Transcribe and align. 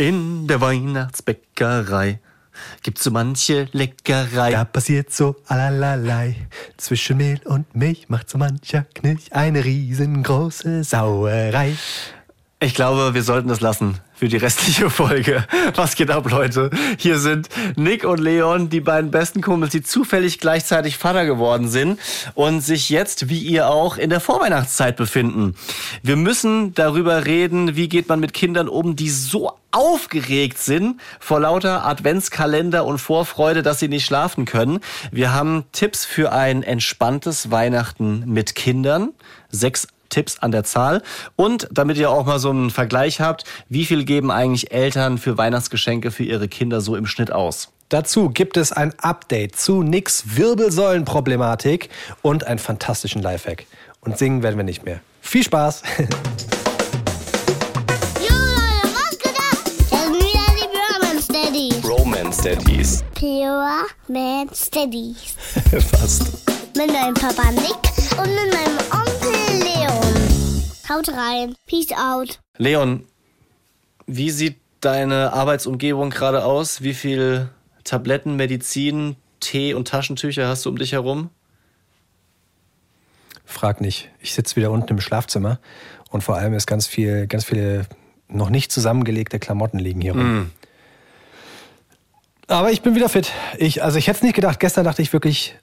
In 0.00 0.46
der 0.46 0.62
Weihnachtsbäckerei 0.62 2.20
gibt's 2.82 3.04
so 3.04 3.10
manche 3.10 3.68
Leckerei. 3.72 4.52
Da 4.52 4.64
passiert 4.64 5.12
so 5.12 5.36
allerlei. 5.46 6.36
Zwischen 6.78 7.18
Mehl 7.18 7.38
und 7.44 7.76
Milch 7.76 8.08
macht 8.08 8.30
so 8.30 8.38
mancher 8.38 8.86
Knilch 8.94 9.34
eine 9.34 9.62
riesengroße 9.62 10.84
Sauerei. 10.84 11.76
Ich 12.60 12.72
glaube, 12.72 13.12
wir 13.12 13.22
sollten 13.22 13.48
das 13.48 13.60
lassen 13.60 13.98
für 14.20 14.28
die 14.28 14.36
restliche 14.36 14.90
Folge. 14.90 15.46
Was 15.76 15.96
geht 15.96 16.10
ab, 16.10 16.30
Leute? 16.30 16.68
Hier 16.98 17.18
sind 17.18 17.48
Nick 17.76 18.04
und 18.04 18.20
Leon, 18.20 18.68
die 18.68 18.82
beiden 18.82 19.10
besten 19.10 19.40
Kumpels, 19.40 19.72
die 19.72 19.82
zufällig 19.82 20.40
gleichzeitig 20.40 20.98
Vater 20.98 21.24
geworden 21.24 21.70
sind 21.70 21.98
und 22.34 22.60
sich 22.60 22.90
jetzt, 22.90 23.30
wie 23.30 23.38
ihr 23.38 23.70
auch, 23.70 23.96
in 23.96 24.10
der 24.10 24.20
Vorweihnachtszeit 24.20 24.96
befinden. 24.96 25.54
Wir 26.02 26.16
müssen 26.16 26.74
darüber 26.74 27.24
reden, 27.24 27.76
wie 27.76 27.88
geht 27.88 28.10
man 28.10 28.20
mit 28.20 28.34
Kindern 28.34 28.68
um, 28.68 28.94
die 28.94 29.08
so 29.08 29.52
aufgeregt 29.70 30.58
sind 30.58 31.00
vor 31.18 31.40
lauter 31.40 31.86
Adventskalender 31.86 32.84
und 32.84 32.98
Vorfreude, 32.98 33.62
dass 33.62 33.78
sie 33.78 33.88
nicht 33.88 34.04
schlafen 34.04 34.44
können. 34.44 34.80
Wir 35.10 35.32
haben 35.32 35.64
Tipps 35.72 36.04
für 36.04 36.30
ein 36.30 36.62
entspanntes 36.62 37.50
Weihnachten 37.50 38.24
mit 38.26 38.54
Kindern. 38.54 39.14
Sechs 39.48 39.88
Tipps 40.10 40.38
an 40.40 40.50
der 40.52 40.64
Zahl. 40.64 41.02
Und 41.36 41.68
damit 41.70 41.96
ihr 41.96 42.10
auch 42.10 42.26
mal 42.26 42.38
so 42.38 42.50
einen 42.50 42.70
Vergleich 42.70 43.20
habt, 43.20 43.44
wie 43.68 43.86
viel 43.86 44.04
geben 44.04 44.30
eigentlich 44.30 44.72
Eltern 44.72 45.16
für 45.16 45.38
Weihnachtsgeschenke 45.38 46.10
für 46.10 46.24
ihre 46.24 46.48
Kinder 46.48 46.80
so 46.80 46.96
im 46.96 47.06
Schnitt 47.06 47.32
aus? 47.32 47.70
Dazu 47.88 48.28
gibt 48.28 48.56
es 48.56 48.70
ein 48.70 48.94
Update 48.98 49.56
zu 49.56 49.82
Nicks 49.82 50.36
Wirbelsäulenproblematik 50.36 51.88
und 52.22 52.44
einen 52.46 52.58
fantastischen 52.60 53.22
Lifehack. 53.22 53.66
Und 54.00 54.18
singen 54.18 54.42
werden 54.42 54.56
wir 54.56 54.64
nicht 54.64 54.84
mehr. 54.84 55.00
Viel 55.20 55.42
Spaß! 55.42 55.82
Romance 62.30 62.42
Daddies. 62.42 63.04
Pure 63.14 63.86
Man 64.08 64.48
Steadies. 64.54 65.34
Fast. 65.90 66.22
Mit 66.76 66.92
meinem 66.92 67.14
Papa 67.14 67.50
Nick 67.50 67.74
und 68.18 68.30
mit 68.34 68.52
meinem 68.54 68.78
Onkel 68.92 69.58
Leon. 69.62 69.99
Haut 70.90 71.08
rein. 71.08 71.54
Peace 71.66 71.92
out. 71.92 72.40
Leon, 72.56 73.04
wie 74.06 74.30
sieht 74.30 74.56
deine 74.80 75.32
Arbeitsumgebung 75.32 76.10
gerade 76.10 76.44
aus? 76.44 76.82
Wie 76.82 76.94
viel 76.94 77.48
Tabletten, 77.84 78.34
Medizin, 78.34 79.14
Tee 79.38 79.72
und 79.72 79.86
Taschentücher 79.86 80.48
hast 80.48 80.64
du 80.64 80.70
um 80.70 80.76
dich 80.76 80.92
herum? 80.92 81.30
Frag 83.44 83.80
nicht. 83.80 84.10
Ich 84.18 84.34
sitze 84.34 84.56
wieder 84.56 84.72
unten 84.72 84.88
im 84.88 85.00
Schlafzimmer 85.00 85.60
und 86.10 86.22
vor 86.22 86.36
allem 86.36 86.54
ist 86.54 86.66
ganz 86.66 86.88
viel, 86.88 87.28
ganz 87.28 87.44
viele 87.44 87.86
noch 88.26 88.50
nicht 88.50 88.72
zusammengelegte 88.72 89.38
Klamotten 89.38 89.78
liegen 89.78 90.00
hier 90.00 90.12
rum. 90.12 90.50
Aber 92.48 92.72
ich 92.72 92.82
bin 92.82 92.96
wieder 92.96 93.08
fit. 93.08 93.32
Ich, 93.58 93.84
also 93.84 93.96
ich 93.96 94.08
hätte 94.08 94.18
es 94.18 94.22
nicht 94.24 94.34
gedacht. 94.34 94.58
Gestern 94.58 94.84
dachte 94.84 95.02
ich 95.02 95.12
wirklich, 95.12 95.56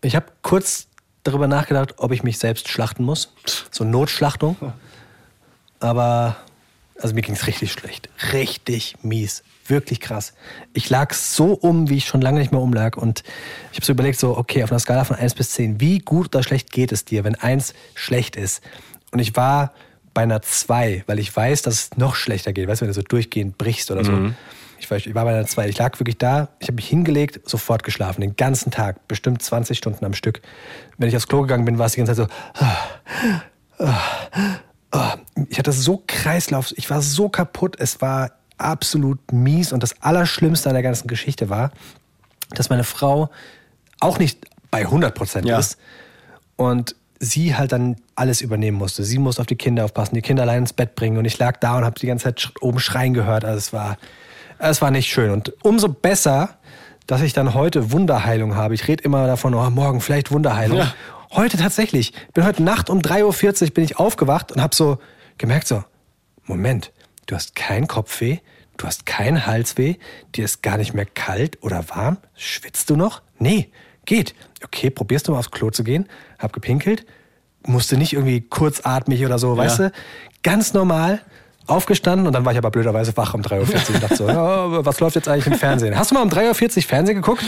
ich 0.00 0.16
habe 0.16 0.26
kurz 0.40 0.88
darüber 1.24 1.48
nachgedacht, 1.48 1.94
ob 1.96 2.12
ich 2.12 2.22
mich 2.22 2.38
selbst 2.38 2.68
schlachten 2.68 3.02
muss. 3.02 3.32
So 3.70 3.84
Notschlachtung. 3.84 4.56
Aber 5.80 6.36
also 7.00 7.14
mir 7.14 7.22
ging 7.22 7.34
es 7.34 7.46
richtig 7.46 7.72
schlecht. 7.72 8.08
Richtig 8.32 8.96
mies. 9.02 9.42
Wirklich 9.66 10.00
krass. 10.00 10.34
Ich 10.74 10.90
lag 10.90 11.14
so 11.14 11.54
um, 11.54 11.88
wie 11.88 11.96
ich 11.96 12.06
schon 12.06 12.20
lange 12.20 12.38
nicht 12.38 12.52
mehr 12.52 12.60
umlag. 12.60 12.96
Und 12.96 13.24
ich 13.72 13.78
habe 13.78 13.86
so 13.86 13.92
überlegt, 13.92 14.20
so, 14.20 14.36
okay, 14.36 14.62
auf 14.62 14.70
einer 14.70 14.78
Skala 14.78 15.04
von 15.04 15.16
1 15.16 15.34
bis 15.34 15.50
10, 15.50 15.80
wie 15.80 15.98
gut 15.98 16.34
oder 16.34 16.44
schlecht 16.44 16.70
geht 16.70 16.92
es 16.92 17.04
dir, 17.04 17.24
wenn 17.24 17.34
1 17.34 17.74
schlecht 17.94 18.36
ist? 18.36 18.62
Und 19.10 19.18
ich 19.18 19.34
war 19.36 19.72
bei 20.12 20.22
einer 20.22 20.42
2, 20.42 21.04
weil 21.06 21.18
ich 21.18 21.34
weiß, 21.34 21.62
dass 21.62 21.74
es 21.74 21.96
noch 21.96 22.14
schlechter 22.14 22.52
geht. 22.52 22.68
Weißt 22.68 22.82
du, 22.82 22.84
wenn 22.84 22.90
du 22.90 22.94
so 22.94 23.02
durchgehend 23.02 23.58
brichst 23.58 23.90
oder 23.90 24.04
so. 24.04 24.12
Ich, 24.84 24.90
war, 24.90 24.98
ich 24.98 25.14
war 25.14 25.24
bei 25.24 25.34
einer 25.34 25.46
2. 25.46 25.68
Ich 25.68 25.78
lag 25.78 25.98
wirklich 25.98 26.18
da, 26.18 26.48
ich 26.58 26.68
habe 26.68 26.76
mich 26.76 26.88
hingelegt, 26.88 27.48
sofort 27.48 27.82
geschlafen, 27.82 28.20
den 28.20 28.36
ganzen 28.36 28.70
Tag, 28.70 29.08
bestimmt 29.08 29.42
20 29.42 29.78
Stunden 29.78 30.04
am 30.04 30.14
Stück. 30.14 30.42
Wenn 30.98 31.08
ich 31.08 31.16
aufs 31.16 31.26
Klo 31.26 31.42
gegangen 31.42 31.64
bin, 31.64 31.78
war 31.78 31.86
es 31.86 31.92
die 31.92 31.98
ganze 32.02 32.14
Zeit 32.14 32.28
so. 33.78 33.86
Ich 35.48 35.58
hatte 35.58 35.72
so 35.72 36.02
Kreislauf, 36.06 36.72
ich 36.76 36.88
war 36.90 37.02
so 37.02 37.28
kaputt, 37.28 37.76
es 37.78 38.00
war 38.00 38.32
absolut 38.58 39.18
mies. 39.32 39.72
Und 39.72 39.82
das 39.82 40.00
Allerschlimmste 40.02 40.68
an 40.68 40.74
der 40.74 40.82
ganzen 40.82 41.08
Geschichte 41.08 41.48
war, 41.48 41.72
dass 42.50 42.70
meine 42.70 42.84
Frau 42.84 43.30
auch 44.00 44.18
nicht 44.18 44.46
bei 44.70 44.80
100 44.80 45.14
Prozent 45.14 45.46
Ja. 45.46 45.58
ist 45.58 45.78
und 46.56 46.94
sie 47.18 47.56
halt 47.56 47.72
dann 47.72 47.96
alles 48.16 48.42
übernehmen 48.42 48.76
musste. 48.76 49.02
Sie 49.02 49.18
musste 49.18 49.40
auf 49.40 49.46
die 49.46 49.56
Kinder 49.56 49.84
aufpassen, 49.84 50.14
die 50.14 50.20
Kinder 50.22 50.42
allein 50.42 50.58
ins 50.58 50.72
Bett 50.72 50.94
bringen 50.94 51.16
und 51.16 51.24
ich 51.24 51.38
lag 51.38 51.56
da 51.58 51.78
und 51.78 51.84
habe 51.84 51.98
die 51.98 52.06
ganze 52.06 52.24
Zeit 52.24 52.52
oben 52.60 52.78
schreien 52.78 53.14
gehört. 53.14 53.44
Also 53.44 53.58
es 53.58 53.72
war, 53.72 53.96
es 54.70 54.82
war 54.82 54.90
nicht 54.90 55.08
schön. 55.08 55.30
Und 55.30 55.52
umso 55.62 55.88
besser, 55.88 56.58
dass 57.06 57.22
ich 57.22 57.32
dann 57.32 57.54
heute 57.54 57.92
Wunderheilung 57.92 58.56
habe. 58.56 58.74
Ich 58.74 58.88
rede 58.88 59.04
immer 59.04 59.26
davon, 59.26 59.54
oh, 59.54 59.70
morgen 59.70 60.00
vielleicht 60.00 60.30
Wunderheilung. 60.30 60.78
Ja. 60.78 60.94
Heute 61.32 61.56
tatsächlich. 61.56 62.14
Ich 62.28 62.32
bin 62.32 62.44
heute 62.44 62.62
Nacht 62.62 62.88
um 62.88 63.00
3.40 63.00 63.62
Uhr 63.62 63.70
bin 63.70 63.84
ich 63.84 63.98
aufgewacht 63.98 64.52
und 64.52 64.62
habe 64.62 64.74
so 64.74 64.98
gemerkt 65.36 65.66
so, 65.66 65.84
Moment, 66.44 66.92
du 67.26 67.34
hast 67.34 67.54
kein 67.54 67.88
Kopfweh, 67.88 68.38
du 68.76 68.86
hast 68.86 69.06
keinen 69.06 69.46
Halsweh, 69.46 69.96
dir 70.34 70.44
ist 70.44 70.62
gar 70.62 70.76
nicht 70.76 70.94
mehr 70.94 71.06
kalt 71.06 71.62
oder 71.62 71.88
warm. 71.88 72.18
Schwitzt 72.34 72.88
du 72.90 72.96
noch? 72.96 73.22
Nee, 73.38 73.70
geht. 74.04 74.34
Okay, 74.64 74.90
probierst 74.90 75.28
du 75.28 75.32
mal 75.32 75.38
aufs 75.38 75.50
Klo 75.50 75.70
zu 75.70 75.84
gehen, 75.84 76.08
hab 76.38 76.52
gepinkelt, 76.52 77.04
musste 77.66 77.96
nicht 77.96 78.12
irgendwie 78.12 78.40
kurzatmig 78.40 79.24
oder 79.24 79.38
so, 79.38 79.56
weißt 79.56 79.78
du? 79.80 79.92
Ganz 80.42 80.72
normal. 80.72 81.20
Aufgestanden 81.66 82.26
und 82.26 82.32
dann 82.32 82.44
war 82.44 82.52
ich 82.52 82.58
aber 82.58 82.70
blöderweise 82.70 83.16
wach 83.16 83.34
um 83.34 83.40
3.40 83.40 83.58
Uhr 83.58 83.94
und 83.94 84.02
dachte 84.02 84.16
so, 84.16 84.28
ja, 84.28 84.84
was 84.84 85.00
läuft 85.00 85.16
jetzt 85.16 85.28
eigentlich 85.28 85.46
im 85.46 85.54
Fernsehen? 85.54 85.98
Hast 85.98 86.10
du 86.10 86.14
mal 86.14 86.22
um 86.22 86.28
3.40 86.28 86.76
Uhr 86.76 86.82
Fernsehen 86.82 87.16
geguckt? 87.16 87.44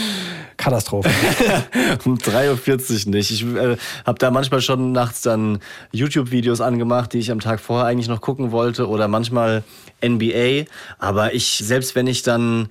Katastrophe. 0.57 1.09
Um 2.05 2.17
3.40 2.17 3.05
Uhr 3.05 3.11
nicht. 3.11 3.31
Ich 3.31 3.43
äh, 3.43 3.77
habe 4.05 4.17
da 4.17 4.31
manchmal 4.31 4.61
schon 4.61 4.91
nachts 4.91 5.21
dann 5.21 5.59
YouTube-Videos 5.91 6.61
angemacht, 6.61 7.13
die 7.13 7.19
ich 7.19 7.31
am 7.31 7.39
Tag 7.39 7.59
vorher 7.59 7.85
eigentlich 7.85 8.07
noch 8.07 8.21
gucken 8.21 8.51
wollte 8.51 8.87
oder 8.87 9.07
manchmal 9.07 9.63
NBA. 10.03 10.65
Aber 10.97 11.33
ich, 11.33 11.61
selbst 11.63 11.95
wenn 11.95 12.07
ich 12.07 12.23
dann 12.23 12.69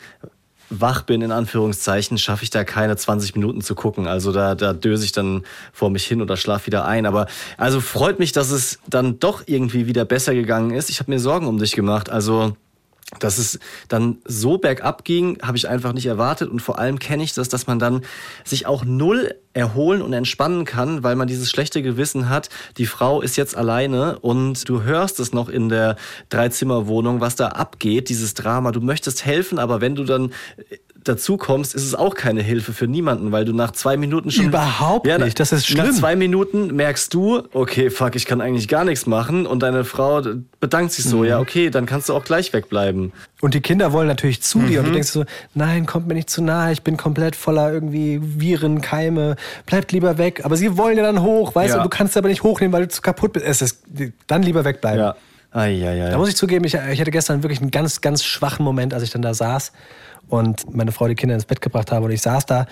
wach 0.70 1.02
bin, 1.02 1.22
in 1.22 1.32
Anführungszeichen, 1.32 2.18
schaffe 2.18 2.44
ich 2.44 2.50
da 2.50 2.64
keine 2.64 2.96
20 2.96 3.34
Minuten 3.34 3.60
zu 3.60 3.74
gucken. 3.74 4.06
Also 4.06 4.32
da, 4.32 4.54
da 4.54 4.72
döse 4.72 5.04
ich 5.04 5.12
dann 5.12 5.44
vor 5.72 5.90
mich 5.90 6.04
hin 6.04 6.22
oder 6.22 6.36
schlaf 6.36 6.66
wieder 6.66 6.84
ein. 6.84 7.06
Aber 7.06 7.26
also 7.56 7.80
freut 7.80 8.18
mich, 8.18 8.32
dass 8.32 8.50
es 8.50 8.78
dann 8.88 9.18
doch 9.18 9.42
irgendwie 9.46 9.86
wieder 9.86 10.04
besser 10.04 10.34
gegangen 10.34 10.70
ist. 10.70 10.90
Ich 10.90 11.00
habe 11.00 11.10
mir 11.10 11.18
Sorgen 11.18 11.46
um 11.46 11.58
dich 11.58 11.72
gemacht. 11.72 12.10
Also 12.10 12.56
dass 13.20 13.38
es 13.38 13.60
dann 13.88 14.18
so 14.24 14.58
bergab 14.58 15.04
ging, 15.04 15.38
habe 15.40 15.56
ich 15.56 15.68
einfach 15.68 15.92
nicht 15.92 16.06
erwartet. 16.06 16.50
Und 16.50 16.60
vor 16.60 16.78
allem 16.78 16.98
kenne 16.98 17.22
ich 17.22 17.32
das, 17.34 17.48
dass 17.48 17.66
man 17.66 17.78
dann 17.78 18.02
sich 18.44 18.66
auch 18.66 18.84
null 18.84 19.34
erholen 19.52 20.02
und 20.02 20.12
entspannen 20.12 20.64
kann, 20.64 21.04
weil 21.04 21.14
man 21.14 21.28
dieses 21.28 21.48
schlechte 21.48 21.82
Gewissen 21.82 22.28
hat. 22.28 22.50
Die 22.78 22.86
Frau 22.86 23.22
ist 23.22 23.36
jetzt 23.36 23.56
alleine 23.56 24.18
und 24.18 24.68
du 24.68 24.82
hörst 24.82 25.20
es 25.20 25.32
noch 25.32 25.48
in 25.48 25.68
der 25.68 25.96
Dreizimmerwohnung, 26.30 27.20
was 27.20 27.36
da 27.36 27.48
abgeht, 27.48 28.08
dieses 28.08 28.34
Drama. 28.34 28.72
Du 28.72 28.80
möchtest 28.80 29.24
helfen, 29.24 29.58
aber 29.58 29.80
wenn 29.80 29.94
du 29.94 30.04
dann 30.04 30.32
dazu 31.08 31.36
kommst, 31.36 31.74
ist 31.74 31.84
es 31.84 31.94
auch 31.94 32.14
keine 32.14 32.42
Hilfe 32.42 32.72
für 32.72 32.86
niemanden, 32.86 33.32
weil 33.32 33.44
du 33.44 33.52
nach 33.52 33.70
zwei 33.72 33.96
Minuten 33.96 34.30
schon... 34.30 34.46
Überhaupt 34.46 35.06
na- 35.06 35.18
nicht, 35.18 35.38
das 35.40 35.52
ist 35.52 35.70
Nach 35.74 35.84
schlimm. 35.84 35.94
zwei 35.96 36.16
Minuten 36.16 36.74
merkst 36.74 37.12
du, 37.14 37.42
okay, 37.52 37.90
fuck, 37.90 38.16
ich 38.16 38.26
kann 38.26 38.40
eigentlich 38.40 38.68
gar 38.68 38.84
nichts 38.84 39.06
machen 39.06 39.46
und 39.46 39.62
deine 39.62 39.84
Frau 39.84 40.22
bedankt 40.60 40.92
sich 40.92 41.04
so, 41.04 41.24
ja, 41.24 41.38
okay, 41.40 41.70
dann 41.70 41.86
kannst 41.86 42.08
du 42.08 42.14
auch 42.14 42.24
gleich 42.24 42.52
wegbleiben. 42.52 43.12
Und 43.40 43.54
die 43.54 43.60
Kinder 43.60 43.92
wollen 43.92 44.08
natürlich 44.08 44.42
zu 44.42 44.58
dir 44.60 44.66
Mhm. 44.66 44.78
und 44.78 44.84
du 44.86 44.92
denkst 44.92 45.10
so, 45.10 45.24
nein, 45.54 45.86
kommt 45.86 46.06
mir 46.08 46.14
nicht 46.14 46.30
zu 46.30 46.42
nahe, 46.42 46.72
ich 46.72 46.82
bin 46.82 46.96
komplett 46.96 47.36
voller 47.36 47.72
irgendwie 47.72 48.20
Viren, 48.22 48.80
Keime, 48.80 49.36
bleibt 49.66 49.92
lieber 49.92 50.18
weg. 50.18 50.42
Aber 50.44 50.56
sie 50.56 50.76
wollen 50.76 50.96
ja 50.96 51.02
dann 51.04 51.22
hoch, 51.22 51.54
weißt 51.54 51.70
Ja. 51.70 51.74
du, 51.76 51.80
und 51.82 51.92
du 51.92 51.96
kannst 51.96 52.16
aber 52.16 52.28
nicht 52.28 52.42
hochnehmen, 52.42 52.72
weil 52.72 52.82
du 52.82 52.88
zu 52.88 53.02
kaputt 53.02 53.32
bist. 53.34 53.46
Es 53.46 53.62
ist, 53.62 53.82
dann 54.26 54.42
lieber 54.42 54.64
wegbleiben. 54.64 55.00
Ja. 55.00 55.16
Eieiei. 55.52 56.10
Da 56.10 56.18
muss 56.18 56.28
ich 56.28 56.36
zugeben, 56.36 56.64
ich, 56.66 56.74
ich 56.74 57.00
hatte 57.00 57.10
gestern 57.10 57.42
wirklich 57.42 57.60
einen 57.62 57.70
ganz, 57.70 58.02
ganz 58.02 58.22
schwachen 58.24 58.62
Moment, 58.64 58.92
als 58.92 59.02
ich 59.02 59.10
dann 59.10 59.22
da 59.22 59.32
saß 59.32 59.72
und 60.28 60.74
meine 60.74 60.92
Frau 60.92 61.08
die 61.08 61.14
Kinder 61.14 61.34
ins 61.34 61.44
Bett 61.44 61.60
gebracht 61.60 61.92
habe 61.92 62.06
und 62.06 62.10
ich 62.12 62.22
saß 62.22 62.46
da 62.46 62.66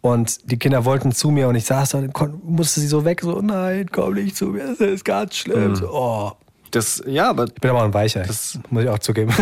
und 0.00 0.50
die 0.50 0.58
Kinder 0.58 0.84
wollten 0.84 1.12
zu 1.12 1.30
mir 1.30 1.48
und 1.48 1.54
ich 1.56 1.64
saß 1.66 1.90
da 1.90 1.98
und 1.98 2.44
musste 2.44 2.80
sie 2.80 2.86
so 2.86 3.04
weg, 3.04 3.20
so, 3.22 3.40
nein, 3.40 3.86
komm 3.90 4.14
nicht 4.14 4.36
zu 4.36 4.46
mir, 4.46 4.68
das 4.68 4.80
ist 4.80 5.04
ganz 5.04 5.32
Mhm. 5.32 5.34
schlimm. 5.36 5.76
So, 5.76 5.88
oh. 5.92 6.32
Das, 6.70 7.02
ja, 7.06 7.30
aber 7.30 7.46
Ich 7.46 7.54
bin 7.54 7.70
aber 7.70 7.80
auch 7.80 7.84
ein 7.84 7.94
Weicher, 7.94 8.22
Das- 8.22 8.58
muss 8.70 8.84
ich 8.84 8.88
auch 8.88 8.98
zugeben. 9.00 9.32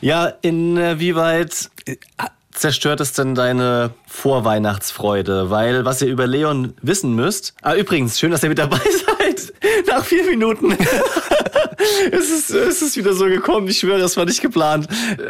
ja, 0.00 0.26
inwieweit 0.42 1.70
zerstört 2.54 3.00
es 3.00 3.12
denn 3.12 3.34
deine 3.34 3.90
Vorweihnachtsfreude? 4.06 5.50
Weil, 5.50 5.84
was 5.84 6.00
ihr 6.02 6.08
über 6.08 6.26
Leon 6.26 6.74
wissen 6.80 7.14
müsst, 7.14 7.54
ah, 7.62 7.74
übrigens, 7.74 8.18
schön, 8.18 8.30
dass 8.30 8.42
ihr 8.42 8.48
mit 8.48 8.58
dabei 8.58 8.78
seid. 9.18 9.52
Nach 9.86 10.04
vier 10.04 10.24
Minuten. 10.24 10.76
es, 12.12 12.30
ist, 12.30 12.50
es 12.50 12.82
ist 12.82 12.96
wieder 12.96 13.12
so 13.12 13.26
gekommen. 13.26 13.68
Ich 13.68 13.78
schwöre, 13.78 13.98
das 13.98 14.16
war 14.16 14.24
nicht 14.24 14.40
geplant. 14.40 14.88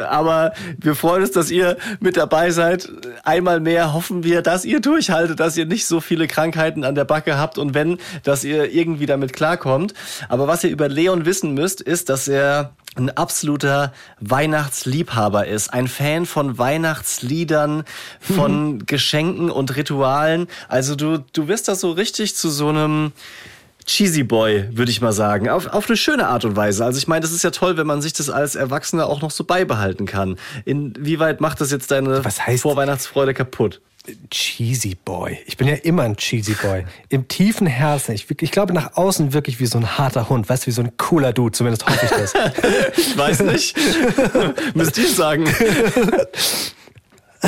Aber 0.09 0.53
wir 0.79 0.94
freuen 0.94 1.23
uns, 1.23 1.32
dass 1.32 1.50
ihr 1.50 1.76
mit 2.00 2.17
dabei 2.17 2.50
seid. 2.50 2.88
Einmal 3.25 3.61
mehr 3.61 3.93
hoffen 3.93 4.25
wir, 4.25 4.43
dass 4.43 4.65
ihr 4.65 4.81
durchhaltet, 4.81 5.41
dass 5.41 5.56
ihr 5.56 5.67
nicht 5.67 5.87
so 5.87 6.00
viele 6.00 6.26
Krankheiten 6.26 6.85
an 6.85 6.94
der 6.94 7.05
Backe 7.05 7.38
habt 7.38 7.59
und 7.59 7.75
wenn, 7.75 7.99
dass 8.23 8.44
ihr 8.44 8.73
irgendwie 8.73 9.06
damit 9.06 9.32
klarkommt. 9.32 9.94
Aber 10.29 10.47
was 10.47 10.65
ihr 10.65 10.71
über 10.71 10.88
Leon 10.88 11.26
wissen 11.26 11.55
müsst, 11.55 11.81
ist, 11.81 12.09
dass 12.09 12.29
er 12.29 12.75
ein 12.96 13.11
absoluter 13.11 13.93
Weihnachtsliebhaber 14.20 15.46
ist, 15.46 15.73
ein 15.73 15.88
Fan 15.88 16.26
von 16.26 16.58
Weihnachtsliedern, 16.58 17.85
von 18.20 18.75
mhm. 18.75 18.87
Geschenken 18.87 19.50
und 19.50 19.76
Ritualen. 19.76 20.49
Also 20.69 20.94
du, 20.94 21.19
du 21.32 21.49
wirst 21.49 21.69
da 21.69 21.75
so 21.75 21.93
richtig 21.93 22.37
zu 22.37 22.50
so 22.50 22.69
einem 22.69 23.12
Cheesy 23.87 24.23
Boy, 24.23 24.69
würde 24.73 24.91
ich 24.91 25.00
mal 25.00 25.12
sagen. 25.12 25.49
Auf, 25.49 25.67
auf 25.67 25.88
eine 25.88 25.96
schöne 25.96 26.29
Art 26.29 26.44
und 26.44 26.56
Weise. 26.56 26.85
Also 26.85 26.99
ich 26.99 27.06
meine, 27.06 27.20
das 27.20 27.32
ist 27.32 27.44
ja 27.44 27.50
toll, 27.50 27.76
wenn 27.76 27.87
man 27.87 28.00
sich 28.00 28.12
das 28.12 28.31
als 28.31 28.55
Erwachsener 28.55 29.06
auch 29.06 29.20
noch 29.20 29.31
so 29.31 29.44
beibehalten 29.44 30.06
kann. 30.06 30.37
Inwieweit 30.64 31.40
macht 31.40 31.61
das 31.61 31.70
jetzt 31.70 31.90
deine 31.90 32.23
Vorweihnachtsfreude 32.23 33.35
kaputt? 33.35 33.81
Cheesy 34.31 34.97
Boy. 34.97 35.39
Ich 35.47 35.56
bin 35.56 35.67
ja 35.67 35.75
immer 35.75 36.03
ein 36.03 36.17
Cheesy 36.17 36.55
Boy. 36.55 36.85
Im 37.09 37.27
tiefen 37.29 37.67
Herzen. 37.67 38.12
Ich, 38.15 38.27
ich 38.31 38.51
glaube 38.51 38.75
nach 38.75 38.97
außen 38.97 39.33
wirklich 39.33 39.61
wie 39.61 39.67
so 39.67 39.79
ein 39.79 39.97
harter 39.97 40.29
Hund. 40.29 40.49
Weißt 40.49 40.65
du, 40.65 40.67
wie 40.67 40.73
so 40.73 40.83
ein 40.83 40.97
cooler 40.97 41.33
Dude. 41.33 41.53
Zumindest 41.53 41.87
hoffe 41.87 42.05
ich 42.05 42.11
das. 42.11 42.35
ich 42.97 43.17
weiß 43.17 43.41
nicht. 43.41 43.77
Müsst 44.75 44.99
ihr 44.99 45.09
sagen. 45.09 45.47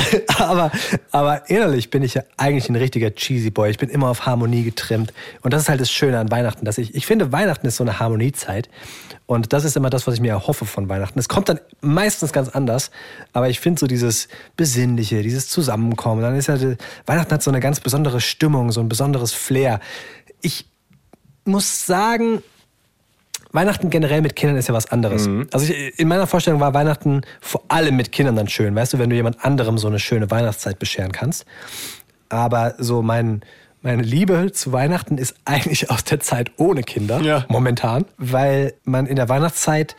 aber, 0.37 0.71
aber 1.11 1.49
innerlich 1.49 1.89
bin 1.89 2.03
ich 2.03 2.13
ja 2.13 2.23
eigentlich 2.37 2.69
ein 2.69 2.75
richtiger 2.75 3.13
Cheesy 3.13 3.49
Boy. 3.49 3.69
Ich 3.69 3.77
bin 3.77 3.89
immer 3.89 4.09
auf 4.09 4.25
Harmonie 4.25 4.63
getrimmt. 4.63 5.13
Und 5.41 5.53
das 5.53 5.63
ist 5.63 5.69
halt 5.69 5.81
das 5.81 5.91
Schöne 5.91 6.19
an 6.19 6.31
Weihnachten, 6.31 6.65
dass 6.65 6.77
ich, 6.77 6.95
ich 6.95 7.05
finde, 7.05 7.31
Weihnachten 7.31 7.65
ist 7.67 7.77
so 7.77 7.83
eine 7.83 7.99
Harmoniezeit. 7.99 8.69
Und 9.25 9.53
das 9.53 9.65
ist 9.65 9.75
immer 9.75 9.89
das, 9.89 10.07
was 10.07 10.15
ich 10.15 10.21
mir 10.21 10.31
erhoffe 10.31 10.65
von 10.65 10.89
Weihnachten. 10.89 11.19
Es 11.19 11.27
kommt 11.27 11.49
dann 11.49 11.59
meistens 11.81 12.31
ganz 12.31 12.49
anders, 12.49 12.91
aber 13.33 13.49
ich 13.49 13.59
finde 13.59 13.79
so 13.79 13.87
dieses 13.87 14.27
Besinnliche, 14.55 15.21
dieses 15.21 15.49
Zusammenkommen, 15.49 16.21
dann 16.21 16.35
ist 16.35 16.47
ja, 16.47 16.57
Weihnachten 17.05 17.33
hat 17.33 17.43
so 17.43 17.51
eine 17.51 17.59
ganz 17.59 17.79
besondere 17.79 18.21
Stimmung, 18.21 18.71
so 18.71 18.79
ein 18.79 18.89
besonderes 18.89 19.33
Flair. 19.33 19.79
Ich 20.41 20.65
muss 21.43 21.85
sagen, 21.85 22.41
Weihnachten 23.51 23.89
generell 23.89 24.21
mit 24.21 24.35
Kindern 24.35 24.57
ist 24.57 24.67
ja 24.67 24.73
was 24.73 24.91
anderes. 24.91 25.27
Mhm. 25.27 25.47
Also 25.51 25.71
ich, 25.71 25.99
in 25.99 26.07
meiner 26.07 26.27
Vorstellung 26.27 26.59
war 26.59 26.73
Weihnachten 26.73 27.21
vor 27.41 27.63
allem 27.67 27.95
mit 27.95 28.11
Kindern 28.11 28.35
dann 28.35 28.47
schön, 28.47 28.75
weißt 28.75 28.93
du, 28.93 28.99
wenn 28.99 29.09
du 29.09 29.15
jemand 29.15 29.43
anderem 29.43 29.77
so 29.77 29.87
eine 29.87 29.99
schöne 29.99 30.29
Weihnachtszeit 30.29 30.79
bescheren 30.79 31.11
kannst. 31.11 31.45
Aber 32.29 32.75
so 32.77 33.01
mein, 33.01 33.41
meine 33.81 34.01
Liebe 34.01 34.51
zu 34.51 34.71
Weihnachten 34.71 35.17
ist 35.17 35.35
eigentlich 35.45 35.89
aus 35.89 36.03
der 36.03 36.19
Zeit 36.19 36.51
ohne 36.57 36.83
Kinder, 36.83 37.21
ja. 37.21 37.45
momentan, 37.49 38.05
weil 38.17 38.73
man 38.83 39.05
in 39.05 39.15
der 39.15 39.29
Weihnachtszeit 39.29 39.95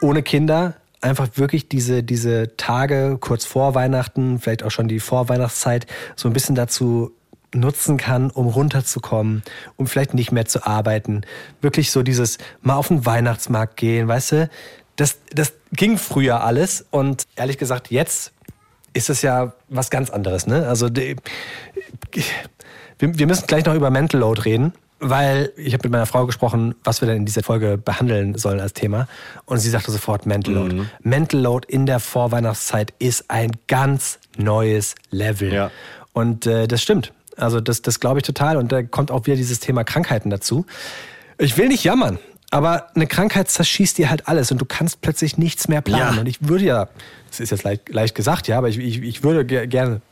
ohne 0.00 0.22
Kinder 0.22 0.74
einfach 1.00 1.28
wirklich 1.34 1.68
diese, 1.68 2.02
diese 2.02 2.56
Tage 2.56 3.18
kurz 3.20 3.44
vor 3.44 3.74
Weihnachten, 3.74 4.38
vielleicht 4.38 4.62
auch 4.62 4.70
schon 4.70 4.88
die 4.88 5.00
Vorweihnachtszeit, 5.00 5.86
so 6.16 6.28
ein 6.28 6.32
bisschen 6.32 6.54
dazu 6.54 7.12
nutzen 7.54 7.96
kann, 7.96 8.30
um 8.30 8.46
runterzukommen, 8.48 9.42
um 9.76 9.86
vielleicht 9.86 10.14
nicht 10.14 10.32
mehr 10.32 10.46
zu 10.46 10.66
arbeiten. 10.66 11.22
Wirklich 11.60 11.90
so 11.90 12.02
dieses 12.02 12.38
mal 12.60 12.76
auf 12.76 12.88
den 12.88 13.04
Weihnachtsmarkt 13.04 13.76
gehen, 13.76 14.08
weißt 14.08 14.32
du? 14.32 14.50
Das, 14.96 15.18
das 15.32 15.52
ging 15.72 15.98
früher 15.98 16.44
alles 16.44 16.84
und 16.90 17.26
ehrlich 17.36 17.58
gesagt, 17.58 17.90
jetzt 17.90 18.32
ist 18.94 19.10
es 19.10 19.22
ja 19.22 19.54
was 19.68 19.90
ganz 19.90 20.10
anderes. 20.10 20.46
Ne? 20.46 20.66
Also 20.68 20.88
die, 20.88 21.16
wir, 22.98 23.18
wir 23.18 23.26
müssen 23.26 23.46
gleich 23.46 23.64
noch 23.64 23.74
über 23.74 23.90
Mental 23.90 24.20
Load 24.20 24.42
reden, 24.42 24.72
weil 25.00 25.52
ich 25.56 25.72
habe 25.72 25.84
mit 25.84 25.92
meiner 25.92 26.06
Frau 26.06 26.26
gesprochen, 26.26 26.74
was 26.84 27.00
wir 27.00 27.08
denn 27.08 27.18
in 27.18 27.26
dieser 27.26 27.42
Folge 27.42 27.78
behandeln 27.78 28.36
sollen 28.36 28.60
als 28.60 28.74
Thema. 28.74 29.08
Und 29.46 29.58
sie 29.58 29.70
sagte 29.70 29.90
sofort 29.90 30.26
Mental 30.26 30.54
Load. 30.54 30.74
Mhm. 30.74 30.90
Mental 31.02 31.40
Load 31.40 31.66
in 31.68 31.86
der 31.86 32.00
Vorweihnachtszeit 32.00 32.92
ist 32.98 33.30
ein 33.30 33.52
ganz 33.66 34.18
neues 34.36 34.94
Level. 35.10 35.52
Ja. 35.52 35.70
Und 36.12 36.46
äh, 36.46 36.68
das 36.68 36.82
stimmt. 36.82 37.12
Also 37.36 37.60
das, 37.60 37.82
das 37.82 38.00
glaube 38.00 38.20
ich 38.20 38.24
total. 38.24 38.56
Und 38.56 38.72
da 38.72 38.82
kommt 38.82 39.10
auch 39.10 39.26
wieder 39.26 39.36
dieses 39.36 39.60
Thema 39.60 39.84
Krankheiten 39.84 40.30
dazu. 40.30 40.66
Ich 41.38 41.56
will 41.56 41.68
nicht 41.68 41.84
jammern, 41.84 42.18
aber 42.50 42.94
eine 42.94 43.06
Krankheit 43.06 43.50
zerschießt 43.50 43.98
dir 43.98 44.10
halt 44.10 44.28
alles 44.28 44.52
und 44.52 44.58
du 44.58 44.64
kannst 44.64 45.00
plötzlich 45.00 45.38
nichts 45.38 45.68
mehr 45.68 45.80
planen. 45.80 46.14
Ja. 46.16 46.20
Und 46.20 46.26
ich 46.26 46.46
würde 46.46 46.64
ja, 46.64 46.88
das 47.30 47.40
ist 47.40 47.50
jetzt 47.50 47.64
leicht, 47.64 47.88
leicht 47.88 48.14
gesagt, 48.14 48.48
ja, 48.48 48.58
aber 48.58 48.68
ich, 48.68 48.78
ich, 48.78 49.02
ich 49.02 49.22
würde 49.22 49.44
gerne 49.44 50.02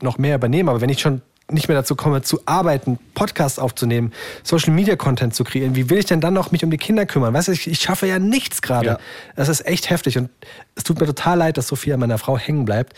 noch 0.00 0.18
mehr 0.18 0.36
übernehmen. 0.36 0.68
Aber 0.68 0.80
wenn 0.80 0.90
ich 0.90 1.00
schon 1.00 1.22
nicht 1.50 1.68
mehr 1.68 1.76
dazu 1.76 1.96
komme, 1.96 2.22
zu 2.22 2.40
arbeiten, 2.46 2.98
Podcasts 3.14 3.58
aufzunehmen, 3.58 4.12
Social 4.42 4.72
Media 4.72 4.96
Content 4.96 5.34
zu 5.34 5.44
kreieren, 5.44 5.74
wie 5.76 5.88
will 5.88 5.98
ich 5.98 6.04
denn 6.04 6.20
dann 6.20 6.34
noch 6.34 6.52
mich 6.52 6.62
um 6.62 6.70
die 6.70 6.76
Kinder 6.76 7.06
kümmern? 7.06 7.32
Weißt 7.32 7.48
du, 7.48 7.52
ich, 7.52 7.66
ich 7.66 7.80
schaffe 7.80 8.06
ja 8.06 8.18
nichts 8.18 8.62
gerade. 8.62 8.86
Ja. 8.86 8.98
Das 9.34 9.48
ist 9.48 9.66
echt 9.66 9.90
heftig 9.90 10.18
und 10.18 10.30
es 10.74 10.84
tut 10.84 11.00
mir 11.00 11.06
total 11.06 11.38
leid, 11.38 11.56
dass 11.56 11.68
Sophia 11.68 11.94
an 11.94 12.00
meiner 12.00 12.18
Frau 12.18 12.38
hängen 12.38 12.64
bleibt. 12.64 12.94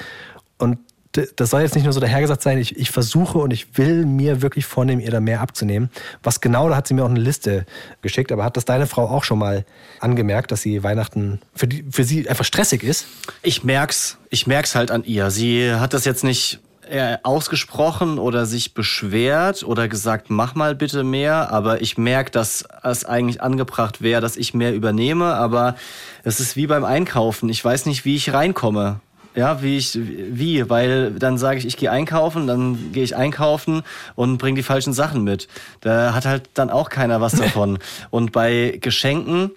Und 0.58 0.78
das 1.12 1.50
soll 1.50 1.62
jetzt 1.62 1.74
nicht 1.74 1.84
nur 1.84 1.92
so 1.92 2.00
dahergesagt 2.00 2.42
sein, 2.42 2.58
ich, 2.58 2.76
ich 2.76 2.90
versuche 2.90 3.38
und 3.38 3.52
ich 3.52 3.76
will 3.76 4.06
mir 4.06 4.42
wirklich 4.42 4.66
vornehmen, 4.66 5.00
ihr 5.00 5.10
da 5.10 5.20
mehr 5.20 5.40
abzunehmen. 5.40 5.90
Was 6.22 6.40
genau, 6.40 6.68
da 6.68 6.76
hat 6.76 6.86
sie 6.86 6.94
mir 6.94 7.04
auch 7.04 7.10
eine 7.10 7.20
Liste 7.20 7.66
geschickt, 8.00 8.30
aber 8.30 8.44
hat 8.44 8.56
das 8.56 8.64
deine 8.64 8.86
Frau 8.86 9.08
auch 9.08 9.24
schon 9.24 9.38
mal 9.38 9.64
angemerkt, 9.98 10.52
dass 10.52 10.62
sie 10.62 10.82
Weihnachten 10.84 11.40
für, 11.54 11.66
die, 11.66 11.84
für 11.90 12.04
sie 12.04 12.28
einfach 12.28 12.44
stressig 12.44 12.84
ist? 12.84 13.06
Ich 13.42 13.64
merk's, 13.64 14.18
ich 14.28 14.46
merk's 14.46 14.74
halt 14.76 14.90
an 14.92 15.02
ihr. 15.04 15.30
Sie 15.30 15.72
hat 15.74 15.94
das 15.94 16.04
jetzt 16.04 16.22
nicht 16.22 16.60
äh, 16.90 17.18
ausgesprochen 17.22 18.18
oder 18.18 18.46
sich 18.46 18.74
beschwert 18.74 19.64
oder 19.64 19.88
gesagt, 19.88 20.30
mach 20.30 20.54
mal 20.54 20.74
bitte 20.74 21.02
mehr, 21.02 21.52
aber 21.52 21.82
ich 21.82 21.98
merke, 21.98 22.30
dass 22.30 22.64
es 22.82 23.04
eigentlich 23.04 23.42
angebracht 23.42 24.00
wäre, 24.02 24.20
dass 24.20 24.36
ich 24.36 24.54
mehr 24.54 24.74
übernehme, 24.74 25.34
aber 25.34 25.76
es 26.22 26.40
ist 26.40 26.56
wie 26.56 26.66
beim 26.66 26.84
Einkaufen. 26.84 27.48
Ich 27.48 27.64
weiß 27.64 27.86
nicht, 27.86 28.04
wie 28.04 28.16
ich 28.16 28.32
reinkomme. 28.32 29.00
Ja, 29.40 29.62
wie 29.62 29.78
ich, 29.78 29.98
wie, 29.98 30.68
weil 30.68 31.12
dann 31.12 31.38
sage 31.38 31.60
ich, 31.60 31.64
ich 31.64 31.78
gehe 31.78 31.90
einkaufen, 31.90 32.46
dann 32.46 32.92
gehe 32.92 33.02
ich 33.02 33.16
einkaufen 33.16 33.84
und 34.14 34.36
bringe 34.36 34.56
die 34.56 34.62
falschen 34.62 34.92
Sachen 34.92 35.24
mit. 35.24 35.48
Da 35.80 36.12
hat 36.12 36.26
halt 36.26 36.50
dann 36.52 36.68
auch 36.68 36.90
keiner 36.90 37.22
was 37.22 37.32
davon. 37.38 37.78
und 38.10 38.32
bei 38.32 38.76
Geschenken, 38.82 39.52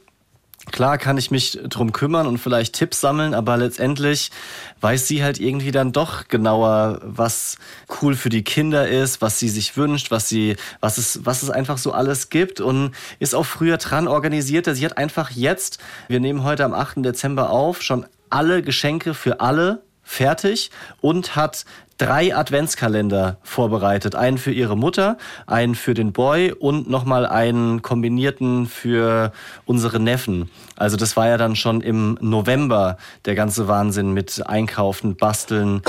Klar 0.71 0.97
kann 0.97 1.18
ich 1.18 1.30
mich 1.30 1.59
drum 1.68 1.91
kümmern 1.91 2.25
und 2.25 2.38
vielleicht 2.38 2.75
Tipps 2.75 3.01
sammeln, 3.01 3.33
aber 3.33 3.57
letztendlich 3.57 4.31
weiß 4.80 5.06
sie 5.06 5.21
halt 5.21 5.38
irgendwie 5.38 5.71
dann 5.71 5.91
doch 5.91 6.30
genauer, 6.30 7.01
was 7.03 7.57
cool 8.01 8.15
für 8.15 8.30
die 8.30 8.45
Kinder 8.45 8.88
ist, 8.88 9.21
was 9.21 9.39
sie 9.39 9.50
sich 9.50 9.75
wünscht, 9.75 10.09
was 10.09 10.30
sie, 10.30 10.56
was 10.80 10.97
es, 10.97 11.25
was 11.25 11.44
es 11.44 11.50
einfach 11.50 11.77
so 11.77 11.91
alles 11.91 12.30
gibt 12.30 12.62
und 12.62 12.94
ist 13.19 13.35
auch 13.35 13.45
früher 13.45 13.75
dran 13.75 14.07
organisiert. 14.07 14.74
Sie 14.74 14.85
hat 14.85 14.97
einfach 14.97 15.31
jetzt, 15.31 15.80
wir 16.07 16.21
nehmen 16.21 16.44
heute 16.45 16.63
am 16.63 16.74
8. 16.74 17.03
Dezember 17.03 17.50
auf, 17.50 17.81
schon 17.81 18.06
alle 18.33 18.62
Geschenke 18.62 19.13
für 19.13 19.39
alle 19.39 19.83
fertig 20.03 20.69
und 21.01 21.35
hat 21.35 21.65
drei 21.97 22.35
Adventskalender 22.35 23.38
vorbereitet. 23.44 24.15
Einen 24.15 24.38
für 24.38 24.51
ihre 24.51 24.75
Mutter, 24.75 25.18
einen 25.47 25.75
für 25.75 25.94
den 25.94 26.12
Boy 26.12 26.51
und 26.51 26.89
nochmal 26.89 27.25
einen 27.25 27.81
kombinierten 27.81 28.65
für 28.68 29.31
unsere 29.65 30.00
Neffen. 30.00 30.50
Also 30.75 30.97
das 30.97 31.16
war 31.16 31.28
ja 31.28 31.37
dann 31.37 31.56
schon 31.56 31.81
im 31.81 32.18
November 32.19 32.97
der 33.25 33.35
ganze 33.35 33.68
Wahnsinn 33.68 34.11
mit 34.11 34.45
Einkaufen, 34.45 35.16
Basteln 35.16 35.81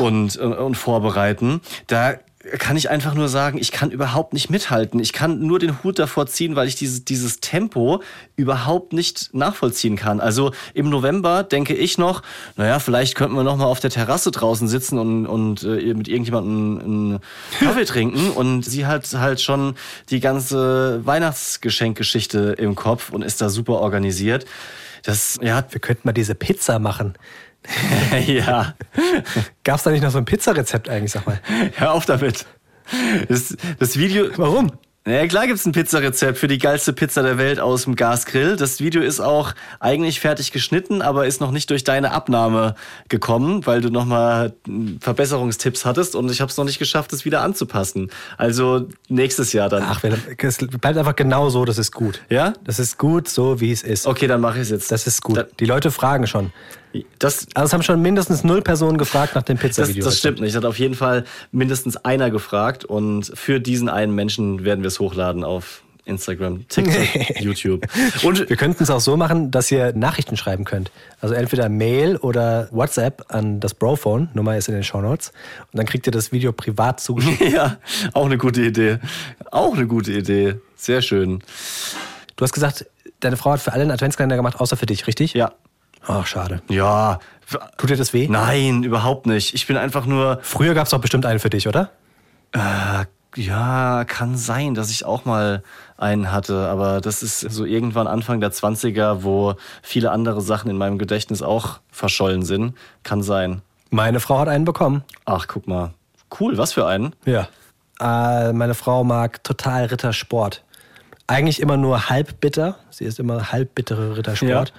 und, 0.00 0.36
und 0.36 0.74
Vorbereiten. 0.76 1.60
Da 1.86 2.14
kann 2.58 2.76
ich 2.76 2.90
einfach 2.90 3.14
nur 3.14 3.28
sagen, 3.28 3.58
ich 3.58 3.70
kann 3.70 3.90
überhaupt 3.90 4.32
nicht 4.32 4.50
mithalten. 4.50 4.98
Ich 5.00 5.12
kann 5.12 5.40
nur 5.46 5.58
den 5.58 5.82
Hut 5.82 5.98
davor 5.98 6.26
ziehen, 6.26 6.56
weil 6.56 6.66
ich 6.66 6.74
dieses, 6.74 7.04
dieses 7.04 7.40
Tempo 7.40 8.02
überhaupt 8.36 8.92
nicht 8.92 9.32
nachvollziehen 9.32 9.96
kann. 9.96 10.20
Also 10.20 10.52
im 10.74 10.90
November 10.90 11.44
denke 11.44 11.74
ich 11.74 11.98
noch, 11.98 12.22
naja, 12.56 12.78
vielleicht 12.78 13.14
könnten 13.14 13.36
wir 13.36 13.44
noch 13.44 13.56
mal 13.56 13.66
auf 13.66 13.80
der 13.80 13.90
Terrasse 13.90 14.30
draußen 14.30 14.66
sitzen 14.66 14.98
und, 14.98 15.26
und 15.26 15.62
äh, 15.62 15.94
mit 15.94 16.08
irgendjemandem 16.08 16.80
einen 16.80 17.18
Kaffee 17.60 17.84
trinken. 17.86 18.30
Und 18.30 18.64
sie 18.64 18.86
hat 18.86 19.12
halt 19.14 19.40
schon 19.40 19.74
die 20.10 20.20
ganze 20.20 21.04
Weihnachtsgeschenkgeschichte 21.06 22.56
im 22.58 22.74
Kopf 22.74 23.10
und 23.10 23.22
ist 23.22 23.40
da 23.40 23.50
super 23.50 23.74
organisiert. 23.74 24.46
Das, 25.02 25.38
ja. 25.42 25.64
Wir 25.70 25.80
könnten 25.80 26.08
mal 26.08 26.12
diese 26.12 26.34
Pizza 26.34 26.78
machen. 26.78 27.14
ja. 28.26 28.74
Gab 29.64 29.76
es 29.76 29.82
da 29.82 29.90
nicht 29.90 30.02
noch 30.02 30.10
so 30.10 30.18
ein 30.18 30.24
Pizzarezept 30.24 30.88
eigentlich, 30.88 31.12
sag 31.12 31.26
mal? 31.26 31.40
Hör 31.76 31.92
auf 31.92 32.06
damit. 32.06 32.46
Das, 33.28 33.56
das 33.78 33.96
Video. 33.96 34.26
Warum? 34.36 34.72
Naja, 35.04 35.26
klar 35.26 35.48
gibt's 35.48 35.66
ein 35.66 35.72
Pizzarezept 35.72 36.38
für 36.38 36.46
die 36.46 36.58
geilste 36.58 36.92
Pizza 36.92 37.24
der 37.24 37.36
Welt 37.36 37.58
aus 37.58 37.84
dem 37.84 37.96
Gasgrill. 37.96 38.54
Das 38.54 38.78
Video 38.78 39.02
ist 39.02 39.18
auch 39.18 39.52
eigentlich 39.80 40.20
fertig 40.20 40.52
geschnitten, 40.52 41.02
aber 41.02 41.26
ist 41.26 41.40
noch 41.40 41.50
nicht 41.50 41.68
durch 41.70 41.82
deine 41.82 42.12
Abnahme 42.12 42.76
gekommen, 43.08 43.66
weil 43.66 43.80
du 43.80 43.90
nochmal 43.90 44.54
Verbesserungstipps 45.00 45.84
hattest 45.84 46.14
und 46.14 46.30
ich 46.30 46.40
habe 46.40 46.52
es 46.52 46.56
noch 46.56 46.64
nicht 46.64 46.78
geschafft, 46.78 47.12
es 47.12 47.24
wieder 47.24 47.40
anzupassen. 47.42 48.12
Also 48.38 48.88
nächstes 49.08 49.52
Jahr 49.52 49.68
dann. 49.68 49.82
Ach, 49.82 50.04
es 50.04 50.58
bleibt 50.58 50.96
einfach 50.96 51.16
genau 51.16 51.48
so, 51.48 51.64
das 51.64 51.78
ist 51.78 51.90
gut. 51.90 52.22
Ja? 52.28 52.52
Das 52.62 52.78
ist 52.78 52.96
gut, 52.96 53.26
so 53.26 53.60
wie 53.60 53.72
es 53.72 53.82
ist. 53.82 54.06
Okay, 54.06 54.28
dann 54.28 54.40
mache 54.40 54.58
ich 54.58 54.62
es 54.62 54.70
jetzt. 54.70 54.92
Das 54.92 55.08
ist 55.08 55.20
gut. 55.22 55.36
Da 55.36 55.46
die 55.58 55.66
Leute 55.66 55.90
fragen 55.90 56.28
schon. 56.28 56.52
Das, 57.18 57.46
also 57.54 57.66
es 57.66 57.72
haben 57.72 57.82
schon 57.82 58.02
mindestens 58.02 58.44
null 58.44 58.62
Personen 58.62 58.98
gefragt 58.98 59.34
nach 59.34 59.42
dem 59.42 59.58
Pizza-Video. 59.58 60.04
Das, 60.04 60.14
das 60.14 60.18
stimmt 60.18 60.40
nicht. 60.40 60.50
Es 60.50 60.56
hat 60.56 60.64
auf 60.64 60.78
jeden 60.78 60.94
Fall 60.94 61.24
mindestens 61.50 61.96
einer 61.96 62.30
gefragt 62.30 62.84
und 62.84 63.32
für 63.34 63.60
diesen 63.60 63.88
einen 63.88 64.14
Menschen 64.14 64.64
werden 64.64 64.82
wir 64.82 64.88
es 64.88 65.00
hochladen 65.00 65.44
auf 65.44 65.82
Instagram, 66.04 66.66
TikTok, 66.68 67.40
YouTube. 67.40 67.86
Und 68.24 68.48
Wir 68.48 68.56
könnten 68.56 68.82
es 68.82 68.90
auch 68.90 69.00
so 69.00 69.16
machen, 69.16 69.50
dass 69.50 69.70
ihr 69.70 69.92
Nachrichten 69.92 70.36
schreiben 70.36 70.64
könnt. 70.64 70.90
Also 71.20 71.34
entweder 71.34 71.68
Mail 71.68 72.16
oder 72.16 72.68
WhatsApp 72.72 73.24
an 73.28 73.60
das 73.60 73.74
Brophone. 73.74 74.28
Nummer 74.34 74.56
ist 74.56 74.68
in 74.68 74.74
den 74.74 74.82
Shownotes. 74.82 75.32
Und 75.72 75.78
dann 75.78 75.86
kriegt 75.86 76.06
ihr 76.06 76.10
das 76.10 76.32
Video 76.32 76.52
privat 76.52 77.00
zugeschickt. 77.00 77.40
ja, 77.52 77.78
auch 78.14 78.26
eine 78.26 78.36
gute 78.36 78.62
Idee. 78.62 78.98
Auch 79.52 79.76
eine 79.76 79.86
gute 79.86 80.12
Idee. 80.12 80.56
Sehr 80.74 81.02
schön. 81.02 81.40
Du 82.34 82.44
hast 82.44 82.52
gesagt, 82.52 82.86
deine 83.20 83.36
Frau 83.36 83.52
hat 83.52 83.60
für 83.60 83.72
alle 83.72 83.82
einen 83.82 83.92
Adventskalender 83.92 84.36
gemacht, 84.36 84.58
außer 84.58 84.76
für 84.76 84.86
dich, 84.86 85.06
richtig? 85.06 85.34
Ja. 85.34 85.52
Ach, 86.06 86.26
schade. 86.26 86.62
Ja. 86.68 87.18
Tut 87.76 87.90
dir 87.90 87.96
das 87.96 88.12
weh? 88.12 88.28
Nein, 88.28 88.82
überhaupt 88.82 89.26
nicht. 89.26 89.54
Ich 89.54 89.66
bin 89.66 89.76
einfach 89.76 90.06
nur. 90.06 90.38
Früher 90.42 90.74
gab 90.74 90.84
es 90.84 90.90
doch 90.90 91.00
bestimmt 91.00 91.26
einen 91.26 91.38
für 91.38 91.50
dich, 91.50 91.68
oder? 91.68 91.90
Äh, 92.52 93.04
ja, 93.36 94.04
kann 94.04 94.36
sein, 94.36 94.74
dass 94.74 94.90
ich 94.90 95.04
auch 95.04 95.24
mal 95.24 95.62
einen 95.96 96.32
hatte, 96.32 96.68
aber 96.68 97.00
das 97.00 97.22
ist 97.22 97.40
so 97.40 97.64
irgendwann 97.64 98.06
Anfang 98.06 98.40
der 98.40 98.52
20er, 98.52 99.22
wo 99.22 99.54
viele 99.82 100.10
andere 100.10 100.40
Sachen 100.40 100.70
in 100.70 100.76
meinem 100.76 100.98
Gedächtnis 100.98 101.42
auch 101.42 101.80
verschollen 101.90 102.42
sind. 102.42 102.74
Kann 103.04 103.22
sein. 103.22 103.62
Meine 103.90 104.20
Frau 104.20 104.38
hat 104.38 104.48
einen 104.48 104.64
bekommen. 104.64 105.04
Ach, 105.24 105.46
guck 105.46 105.66
mal. 105.66 105.92
Cool, 106.40 106.58
was 106.58 106.72
für 106.72 106.86
einen? 106.86 107.14
Ja. 107.24 107.48
Äh, 108.00 108.52
meine 108.52 108.74
Frau 108.74 109.04
mag 109.04 109.44
total 109.44 109.86
Rittersport. 109.86 110.64
Eigentlich 111.26 111.60
immer 111.60 111.76
nur 111.76 112.08
halb 112.08 112.40
bitter. 112.40 112.76
Sie 112.90 113.04
ist 113.04 113.18
immer 113.20 113.52
halb 113.52 113.74
bittere 113.74 114.16
Rittersport. 114.16 114.68
Ja. 114.70 114.74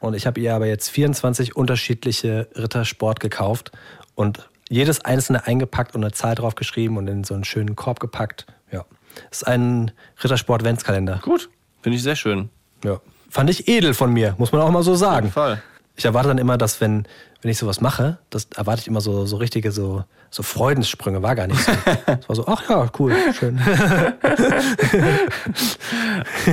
Und 0.00 0.14
ich 0.14 0.26
habe 0.26 0.40
ihr 0.40 0.54
aber 0.54 0.66
jetzt 0.66 0.90
24 0.90 1.56
unterschiedliche 1.56 2.48
Rittersport 2.54 3.20
gekauft 3.20 3.72
und 4.14 4.48
jedes 4.68 5.04
einzelne 5.04 5.46
eingepackt 5.46 5.94
und 5.94 6.04
eine 6.04 6.12
Zahl 6.12 6.34
drauf 6.34 6.54
geschrieben 6.54 6.96
und 6.98 7.08
in 7.08 7.24
so 7.24 7.34
einen 7.34 7.44
schönen 7.44 7.74
Korb 7.74 8.00
gepackt. 8.00 8.46
Ja. 8.70 8.84
Das 9.30 9.42
ist 9.42 9.48
ein 9.48 9.90
Rittersport-Ventskalender. 10.22 11.20
Gut, 11.22 11.48
finde 11.82 11.96
ich 11.96 12.02
sehr 12.02 12.16
schön. 12.16 12.50
Ja. 12.84 13.00
Fand 13.30 13.50
ich 13.50 13.68
edel 13.68 13.94
von 13.94 14.12
mir, 14.12 14.34
muss 14.38 14.52
man 14.52 14.60
auch 14.60 14.70
mal 14.70 14.82
so 14.82 14.92
Auf 14.92 14.98
sagen. 14.98 15.26
jeden 15.26 15.32
Fall. 15.32 15.62
Ich 15.98 16.04
erwarte 16.04 16.28
dann 16.28 16.38
immer, 16.38 16.56
dass 16.56 16.80
wenn, 16.80 17.06
wenn 17.42 17.50
ich 17.50 17.58
sowas 17.58 17.80
mache, 17.80 18.18
das 18.30 18.46
erwarte 18.56 18.82
ich 18.82 18.86
immer 18.86 19.00
so, 19.00 19.26
so 19.26 19.36
richtige 19.36 19.72
so, 19.72 20.04
so 20.30 20.44
Freudenssprünge. 20.44 21.24
War 21.24 21.34
gar 21.34 21.48
nicht 21.48 21.60
so. 21.60 21.72
Es 22.06 22.28
war 22.28 22.36
so, 22.36 22.46
ach 22.46 22.70
ja, 22.70 22.88
cool, 23.00 23.12
schön. 23.36 23.60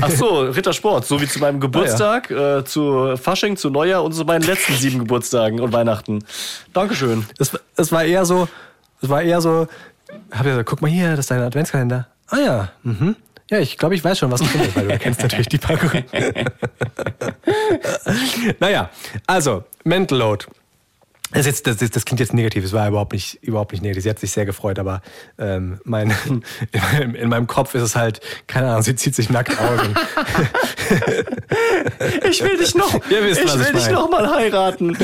Ach 0.02 0.10
so, 0.10 0.40
Rittersport, 0.40 1.06
so 1.06 1.22
wie 1.22 1.28
zu 1.28 1.38
meinem 1.38 1.60
Geburtstag, 1.60 2.32
äh, 2.32 2.66
zu 2.66 3.16
Fasching, 3.18 3.56
zu 3.56 3.70
Neujahr 3.70 4.04
und 4.04 4.14
zu 4.14 4.26
meinen 4.26 4.42
letzten 4.42 4.74
sieben 4.74 4.98
Geburtstagen 4.98 5.60
und 5.60 5.72
Weihnachten. 5.72 6.26
Dankeschön. 6.74 7.28
Es, 7.38 7.52
es 7.76 7.92
war 7.92 8.04
eher 8.04 8.26
so, 8.26 8.48
es 9.00 9.10
war 9.10 9.22
eher 9.22 9.42
so, 9.42 9.68
hab 10.32 10.42
ich 10.42 10.52
gesagt, 10.52 10.70
guck 10.70 10.82
mal 10.82 10.90
hier, 10.90 11.12
das 11.12 11.20
ist 11.20 11.32
dein 11.32 11.42
Adventskalender. 11.42 12.08
Ah 12.30 12.38
ja, 12.40 12.72
mhm. 12.82 13.16
Ja, 13.52 13.60
ich 13.60 13.78
glaube, 13.78 13.94
ich 13.96 14.04
weiß 14.04 14.18
schon, 14.20 14.32
was 14.32 14.42
drin 14.42 14.62
ist, 14.62 14.76
weil 14.76 14.88
du 14.88 14.98
kennst 14.98 15.22
natürlich 15.22 15.48
die 15.48 15.58
Packung. 15.60 16.04
naja, 18.60 18.90
also, 19.28 19.64
Mental 19.84 20.18
Load. 20.18 20.46
Das, 21.32 21.46
jetzt, 21.48 21.68
das, 21.68 21.82
ist- 21.82 21.96
das 21.96 22.06
klingt 22.06 22.20
jetzt 22.22 22.34
negativ, 22.34 22.64
es 22.64 22.72
war 22.72 22.88
überhaupt 22.88 23.12
nicht, 23.14 23.44
überhaupt 23.44 23.72
nicht 23.74 23.82
negativ. 23.82 24.04
Sie 24.04 24.10
hat 24.10 24.20
sich 24.20 24.32
sehr 24.32 24.46
gefreut, 24.46 24.80
aber 24.80 25.02
ähm, 25.38 25.80
mein, 25.84 26.12
in, 26.26 26.42
meinem, 26.92 27.16
in 27.16 27.30
meinem 27.30 27.48
Kopf 27.48 27.76
ist 27.76 27.82
es 27.82 27.96
halt, 27.96 28.22
keine 28.48 28.70
Ahnung, 28.70 28.84
sie 28.84 28.96
zieht 28.96 29.16
sich 29.16 29.30
nackt 29.30 29.58
aus. 29.60 29.82
Und, 29.82 29.98
Ich 32.30 32.42
will 32.44 32.58
dich 32.58 32.76
noch, 32.76 32.94
wisst, 32.94 33.42
ich 33.42 33.54
will 33.54 33.62
ich 33.62 33.72
dich 33.84 33.90
noch 33.90 34.10
mal 34.10 34.30
heiraten. 34.36 34.96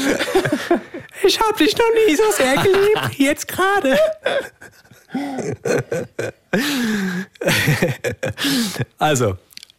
ich 1.24 1.40
habe 1.40 1.58
dich 1.58 1.76
noch 1.78 1.86
nie 2.08 2.16
so 2.16 2.24
sehr 2.32 2.56
geliebt, 2.56 3.18
jetzt 3.20 3.48
gerade. 3.48 3.98
also, 8.98 9.38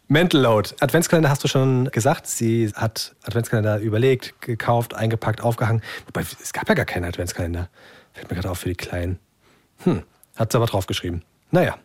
Mental 0.09 0.41
Load. 0.41 0.71
Adventskalender 0.81 1.31
hast 1.31 1.43
du 1.43 1.49
schon 1.49 1.91
gesagt. 1.91 2.27
Sie 2.27 2.71
hat 2.75 3.15
Adventskalender 3.25 3.79
überlegt, 3.79 4.41
gekauft, 4.43 4.95
eingepackt, 4.95 5.41
aufgehangen. 5.41 5.83
Wobei, 6.07 6.21
es 6.21 6.53
gab 6.53 6.69
ja 6.69 6.75
gar 6.75 6.85
keinen 6.85 7.05
Adventskalender. 7.05 7.71
Fällt 8.13 8.31
mir 8.31 8.37
gerade 8.37 8.51
auf 8.51 8.59
für 8.59 8.69
die 8.69 8.75
Kleinen. 8.75 9.19
Hm, 9.85 10.03
hat 10.37 10.53
sie 10.53 10.59
aber 10.59 10.67
draufgeschrieben. 10.67 11.23
Naja. 11.51 11.79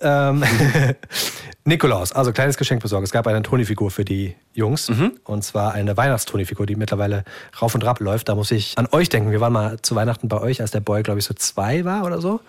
Ähm, 0.00 0.44
Nikolaus, 1.64 2.12
also 2.12 2.32
kleines 2.32 2.56
Geschenk 2.56 2.80
besorgen. 2.80 3.04
Es 3.04 3.10
gab 3.10 3.26
eine 3.26 3.42
Toni-Figur 3.42 3.90
für 3.90 4.04
die 4.04 4.36
Jungs. 4.52 4.88
Und 5.24 5.42
zwar 5.42 5.72
eine 5.72 5.96
Weihnachtstoni-Figur, 5.96 6.64
die 6.64 6.76
mittlerweile 6.76 7.24
rauf 7.60 7.74
und 7.74 7.84
rab 7.84 7.98
läuft. 8.00 8.28
Da 8.28 8.36
muss 8.36 8.52
ich 8.52 8.78
an 8.78 8.86
euch 8.92 9.08
denken. 9.08 9.32
Wir 9.32 9.40
waren 9.40 9.52
mal 9.52 9.80
zu 9.82 9.96
Weihnachten 9.96 10.28
bei 10.28 10.40
euch, 10.40 10.60
als 10.60 10.70
der 10.70 10.80
Boy, 10.80 11.02
glaube 11.02 11.18
ich, 11.18 11.24
so 11.24 11.34
zwei 11.34 11.84
war 11.84 12.04
oder 12.04 12.20
so. 12.20 12.40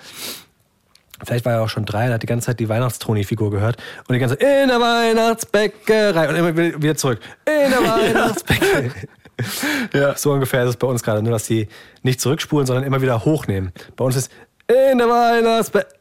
Vielleicht 1.26 1.46
war 1.46 1.54
er 1.54 1.64
auch 1.64 1.70
schon 1.70 1.86
drei 1.86 2.06
und 2.06 2.14
hat 2.14 2.22
die 2.22 2.28
ganze 2.28 2.46
Zeit 2.46 2.60
die 2.60 2.70
Weihnachtstoni-Figur 2.70 3.50
gehört. 3.50 3.78
Und 4.08 4.14
die 4.14 4.20
ganze 4.20 4.38
Zeit, 4.38 4.62
in 4.64 4.68
der 4.68 4.80
Weihnachtsbäckerei. 4.80 6.30
Und 6.30 6.36
immer 6.36 6.56
wieder 6.56 6.82
wieder 6.82 6.96
zurück, 6.96 7.20
in 7.46 7.72
der 7.72 7.80
Weihnachtsbäckerei. 7.84 8.92
Ja. 9.94 10.16
So 10.16 10.32
ungefähr 10.32 10.64
ist 10.64 10.70
es 10.70 10.78
bei 10.78 10.88
uns 10.88 11.04
gerade. 11.04 11.22
Nur, 11.22 11.32
dass 11.32 11.46
die 11.46 11.68
nicht 12.02 12.20
zurückspulen, 12.20 12.66
sondern 12.66 12.84
immer 12.84 13.04
wieder 13.04 13.24
hochnehmen. 13.24 13.72
Bei 13.96 14.04
uns 14.04 14.16
ist, 14.16 14.32
in 14.68 14.98
der 14.98 15.08
Weihnachtsbäckerei. 15.08 15.94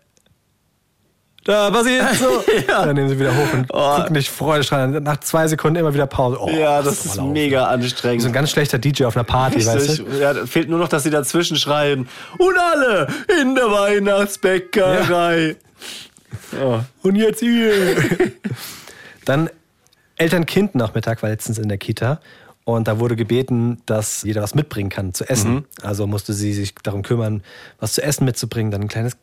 Da 1.47 1.71
passiert 1.71 2.05
so. 2.17 2.43
Dann 2.67 2.97
nehmen 2.97 3.09
sie 3.09 3.19
wieder 3.21 3.33
hoch 3.33 3.53
und 3.55 3.67
Oh. 3.73 3.97
gucken 3.99 4.15
dich 4.15 4.29
freudestrahlend. 4.29 5.05
Nach 5.05 5.19
zwei 5.21 5.47
Sekunden 5.47 5.77
immer 5.79 5.95
wieder 5.95 6.07
Pause. 6.09 6.39
Oh, 6.41 6.51
Ja, 6.51 6.83
das 6.83 7.05
ist 7.05 7.15
laufen. 7.17 7.33
mega 7.33 7.61
So 7.61 7.67
anstrengend. 7.67 8.27
ein 8.27 8.33
ganz 8.33 8.51
schlechter 8.51 8.79
DJ 8.79 9.05
auf 9.05 9.17
einer 9.17 9.23
Party, 9.25 9.65
weißt 9.65 9.89
Richtig. 9.89 10.07
du? 10.07 10.19
Ja, 10.19 10.35
fehlt 10.47 10.69
nur 10.69 10.81
noch, 10.81 10.89
dass 10.89 11.05
sie 11.05 11.11
dazwischen 11.11 11.57
schreien. 11.57 12.09
Und 12.39 12.55
alle 12.59 13.07
in 13.41 13.55
der 13.55 13.71
Weihnachtsbäckerei. 13.71 15.55
Oh. 16.61 16.81
Und 17.03 17.15
jetzt 17.17 17.39
hier. 17.41 17.73
Dann 19.25 19.49
Eltern-Kind-Nachmittag 20.17 21.23
war 21.23 21.31
letztens 21.31 21.59
in 21.59 21.69
der 21.69 21.79
Kita. 21.79 22.21
Und 22.65 22.89
da 22.89 22.99
wurde 22.99 23.15
gebeten, 23.15 23.81
dass 23.87 24.23
jeder 24.25 24.43
was 24.43 24.57
mitbringen 24.57 24.91
kann 24.91 25.15
zu 25.15 25.29
essen. 25.29 25.67
Also 25.83 26.09
musste 26.09 26.33
sie 26.33 26.53
sich 26.53 26.75
darum 26.83 27.03
kümmern, 27.03 27.45
was 27.79 27.93
zu 27.93 28.03
essen 28.03 28.25
mitzubringen. 28.25 28.73
Dann 28.73 28.81
ein 28.83 28.89
kleines 28.89 29.17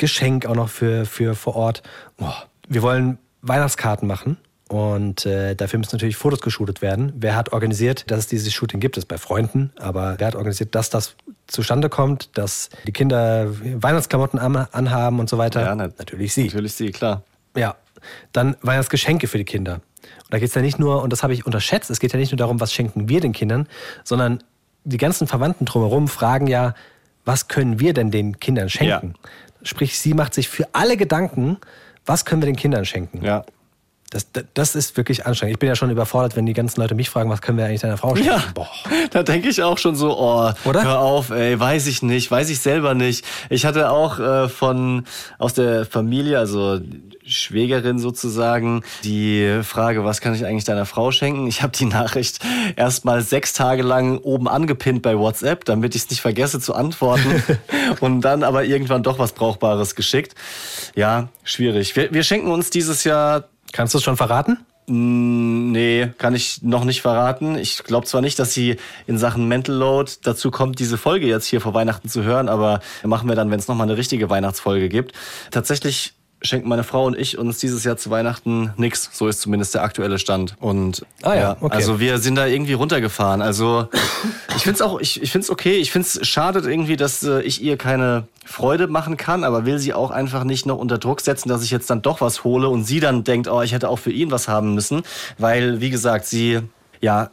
Geschenk 0.00 0.46
auch 0.46 0.56
noch 0.56 0.68
für, 0.68 1.06
für 1.06 1.34
vor 1.36 1.54
Ort. 1.54 1.82
Oh, 2.18 2.32
wir 2.68 2.82
wollen 2.82 3.18
Weihnachtskarten 3.42 4.08
machen. 4.08 4.36
Und 4.68 5.26
äh, 5.26 5.56
dafür 5.56 5.80
müssen 5.80 5.96
natürlich 5.96 6.16
Fotos 6.16 6.40
geshootet 6.40 6.80
werden. 6.80 7.12
Wer 7.16 7.34
hat 7.34 7.52
organisiert, 7.52 8.08
dass 8.08 8.20
es 8.20 8.26
dieses 8.28 8.52
Shooting 8.52 8.78
gibt? 8.78 8.96
Das 8.96 9.02
ist 9.02 9.08
bei 9.08 9.18
Freunden. 9.18 9.72
Aber 9.78 10.14
wer 10.18 10.28
hat 10.28 10.36
organisiert, 10.36 10.76
dass 10.76 10.90
das 10.90 11.16
zustande 11.48 11.88
kommt, 11.88 12.30
dass 12.38 12.70
die 12.86 12.92
Kinder 12.92 13.48
Weihnachtsklamotten 13.50 14.38
an, 14.38 14.54
anhaben 14.56 15.18
und 15.18 15.28
so 15.28 15.38
weiter? 15.38 15.62
Ja, 15.62 15.74
nat- 15.74 15.98
natürlich 15.98 16.32
sie. 16.34 16.44
Natürlich 16.44 16.74
sie, 16.74 16.92
klar. 16.92 17.22
Ja, 17.56 17.74
dann 18.32 18.56
Weihnachtsgeschenke 18.62 19.26
für 19.26 19.38
die 19.38 19.44
Kinder. 19.44 19.74
Und 19.74 20.32
da 20.32 20.38
geht 20.38 20.48
es 20.50 20.54
ja 20.54 20.62
nicht 20.62 20.78
nur, 20.78 21.02
und 21.02 21.12
das 21.12 21.24
habe 21.24 21.32
ich 21.34 21.44
unterschätzt, 21.44 21.90
es 21.90 21.98
geht 21.98 22.12
ja 22.12 22.18
nicht 22.20 22.30
nur 22.30 22.38
darum, 22.38 22.60
was 22.60 22.72
schenken 22.72 23.08
wir 23.08 23.20
den 23.20 23.32
Kindern, 23.32 23.66
sondern 24.04 24.40
die 24.84 24.98
ganzen 24.98 25.26
Verwandten 25.26 25.64
drumherum 25.64 26.06
fragen 26.06 26.46
ja, 26.46 26.74
was 27.24 27.48
können 27.48 27.80
wir 27.80 27.92
denn 27.92 28.12
den 28.12 28.38
Kindern 28.38 28.68
schenken? 28.70 29.14
Sprich, 29.62 29.98
sie 29.98 30.14
macht 30.14 30.34
sich 30.34 30.48
für 30.48 30.66
alle 30.72 30.96
Gedanken, 30.96 31.58
was 32.06 32.24
können 32.24 32.42
wir 32.42 32.46
den 32.46 32.56
Kindern 32.56 32.84
schenken? 32.84 33.24
Ja. 33.24 33.44
Das, 34.10 34.26
das, 34.54 34.74
ist 34.74 34.96
wirklich 34.96 35.24
anstrengend. 35.24 35.54
Ich 35.54 35.58
bin 35.60 35.68
ja 35.68 35.76
schon 35.76 35.88
überfordert, 35.88 36.34
wenn 36.34 36.44
die 36.44 36.52
ganzen 36.52 36.80
Leute 36.80 36.96
mich 36.96 37.08
fragen, 37.08 37.30
was 37.30 37.40
können 37.40 37.58
wir 37.58 37.66
eigentlich 37.66 37.82
deiner 37.82 37.96
Frau 37.96 38.16
schenken? 38.16 38.32
Ja, 38.32 38.42
Boah. 38.54 38.68
da 39.12 39.22
denke 39.22 39.48
ich 39.48 39.62
auch 39.62 39.78
schon 39.78 39.94
so, 39.94 40.18
oh, 40.18 40.50
Oder? 40.64 40.82
hör 40.82 40.98
auf, 40.98 41.30
ey, 41.30 41.58
weiß 41.58 41.86
ich 41.86 42.02
nicht, 42.02 42.28
weiß 42.28 42.50
ich 42.50 42.58
selber 42.58 42.94
nicht. 42.94 43.24
Ich 43.50 43.64
hatte 43.64 43.90
auch 43.90 44.18
äh, 44.18 44.48
von 44.48 45.04
aus 45.38 45.54
der 45.54 45.86
Familie, 45.86 46.40
also 46.40 46.80
Schwägerin 47.24 48.00
sozusagen, 48.00 48.82
die 49.04 49.60
Frage, 49.62 50.04
was 50.04 50.20
kann 50.20 50.34
ich 50.34 50.44
eigentlich 50.44 50.64
deiner 50.64 50.86
Frau 50.86 51.12
schenken? 51.12 51.46
Ich 51.46 51.62
habe 51.62 51.76
die 51.76 51.84
Nachricht 51.84 52.40
erstmal 52.74 53.22
sechs 53.22 53.52
Tage 53.52 53.82
lang 53.82 54.18
oben 54.18 54.48
angepinnt 54.48 55.02
bei 55.02 55.16
WhatsApp, 55.16 55.64
damit 55.64 55.94
ich 55.94 56.02
es 56.02 56.10
nicht 56.10 56.20
vergesse 56.20 56.58
zu 56.58 56.74
antworten 56.74 57.42
und 58.00 58.22
dann 58.22 58.42
aber 58.42 58.64
irgendwann 58.64 59.04
doch 59.04 59.20
was 59.20 59.32
Brauchbares 59.32 59.94
geschickt. 59.94 60.34
Ja, 60.96 61.28
schwierig. 61.44 61.94
Wir, 61.94 62.12
wir 62.12 62.24
schenken 62.24 62.50
uns 62.50 62.70
dieses 62.70 63.04
Jahr 63.04 63.44
Kannst 63.72 63.94
du 63.94 63.98
es 63.98 64.04
schon 64.04 64.16
verraten? 64.16 64.58
Mm, 64.86 65.50
Nee, 65.72 66.12
kann 66.18 66.34
ich 66.34 66.62
noch 66.62 66.84
nicht 66.84 67.00
verraten. 67.00 67.56
Ich 67.56 67.84
glaube 67.84 68.06
zwar 68.06 68.20
nicht, 68.20 68.38
dass 68.38 68.52
sie 68.52 68.76
in 69.06 69.18
Sachen 69.18 69.46
Mental 69.46 69.74
Load 69.74 70.10
dazu 70.22 70.50
kommt, 70.50 70.80
diese 70.80 70.98
Folge 70.98 71.26
jetzt 71.26 71.46
hier 71.46 71.60
vor 71.60 71.74
Weihnachten 71.74 72.08
zu 72.08 72.24
hören, 72.24 72.48
aber 72.48 72.80
machen 73.04 73.28
wir 73.28 73.36
dann, 73.36 73.50
wenn 73.50 73.60
es 73.60 73.68
nochmal 73.68 73.86
eine 73.86 73.96
richtige 73.96 74.28
Weihnachtsfolge 74.30 74.88
gibt. 74.88 75.12
Tatsächlich 75.52 76.14
schenken 76.42 76.68
meine 76.68 76.84
Frau 76.84 77.04
und 77.04 77.18
ich 77.18 77.38
uns 77.38 77.58
dieses 77.58 77.84
Jahr 77.84 77.96
zu 77.96 78.10
Weihnachten 78.10 78.72
nix. 78.76 79.10
So 79.12 79.28
ist 79.28 79.40
zumindest 79.40 79.74
der 79.74 79.82
aktuelle 79.82 80.18
Stand. 80.18 80.56
Und 80.60 81.04
Ah 81.22 81.34
ja, 81.34 81.56
okay. 81.60 81.76
also 81.76 82.00
wir 82.00 82.18
sind 82.18 82.36
da 82.36 82.46
irgendwie 82.46 82.72
runtergefahren. 82.72 83.42
Also 83.42 83.88
ich 84.56 84.62
find's 84.62 84.80
auch, 84.80 85.00
ich, 85.00 85.22
ich 85.22 85.30
find's 85.30 85.50
okay. 85.50 85.76
Ich 85.76 85.92
find's 85.92 86.18
schade 86.26 86.60
irgendwie, 86.60 86.96
dass 86.96 87.22
äh, 87.22 87.42
ich 87.42 87.62
ihr 87.62 87.76
keine 87.76 88.24
Freude 88.44 88.86
machen 88.86 89.16
kann, 89.16 89.44
aber 89.44 89.66
will 89.66 89.78
sie 89.78 89.92
auch 89.92 90.10
einfach 90.10 90.44
nicht 90.44 90.66
noch 90.66 90.78
unter 90.78 90.98
Druck 90.98 91.20
setzen, 91.20 91.48
dass 91.48 91.62
ich 91.62 91.70
jetzt 91.70 91.90
dann 91.90 92.02
doch 92.02 92.20
was 92.20 92.42
hole 92.42 92.68
und 92.68 92.84
sie 92.84 93.00
dann 93.00 93.22
denkt, 93.24 93.48
oh, 93.48 93.62
ich 93.62 93.72
hätte 93.72 93.88
auch 93.88 93.98
für 93.98 94.12
ihn 94.12 94.30
was 94.30 94.48
haben 94.48 94.74
müssen. 94.74 95.02
Weil, 95.38 95.80
wie 95.80 95.90
gesagt, 95.90 96.26
sie, 96.26 96.60
ja, 97.00 97.30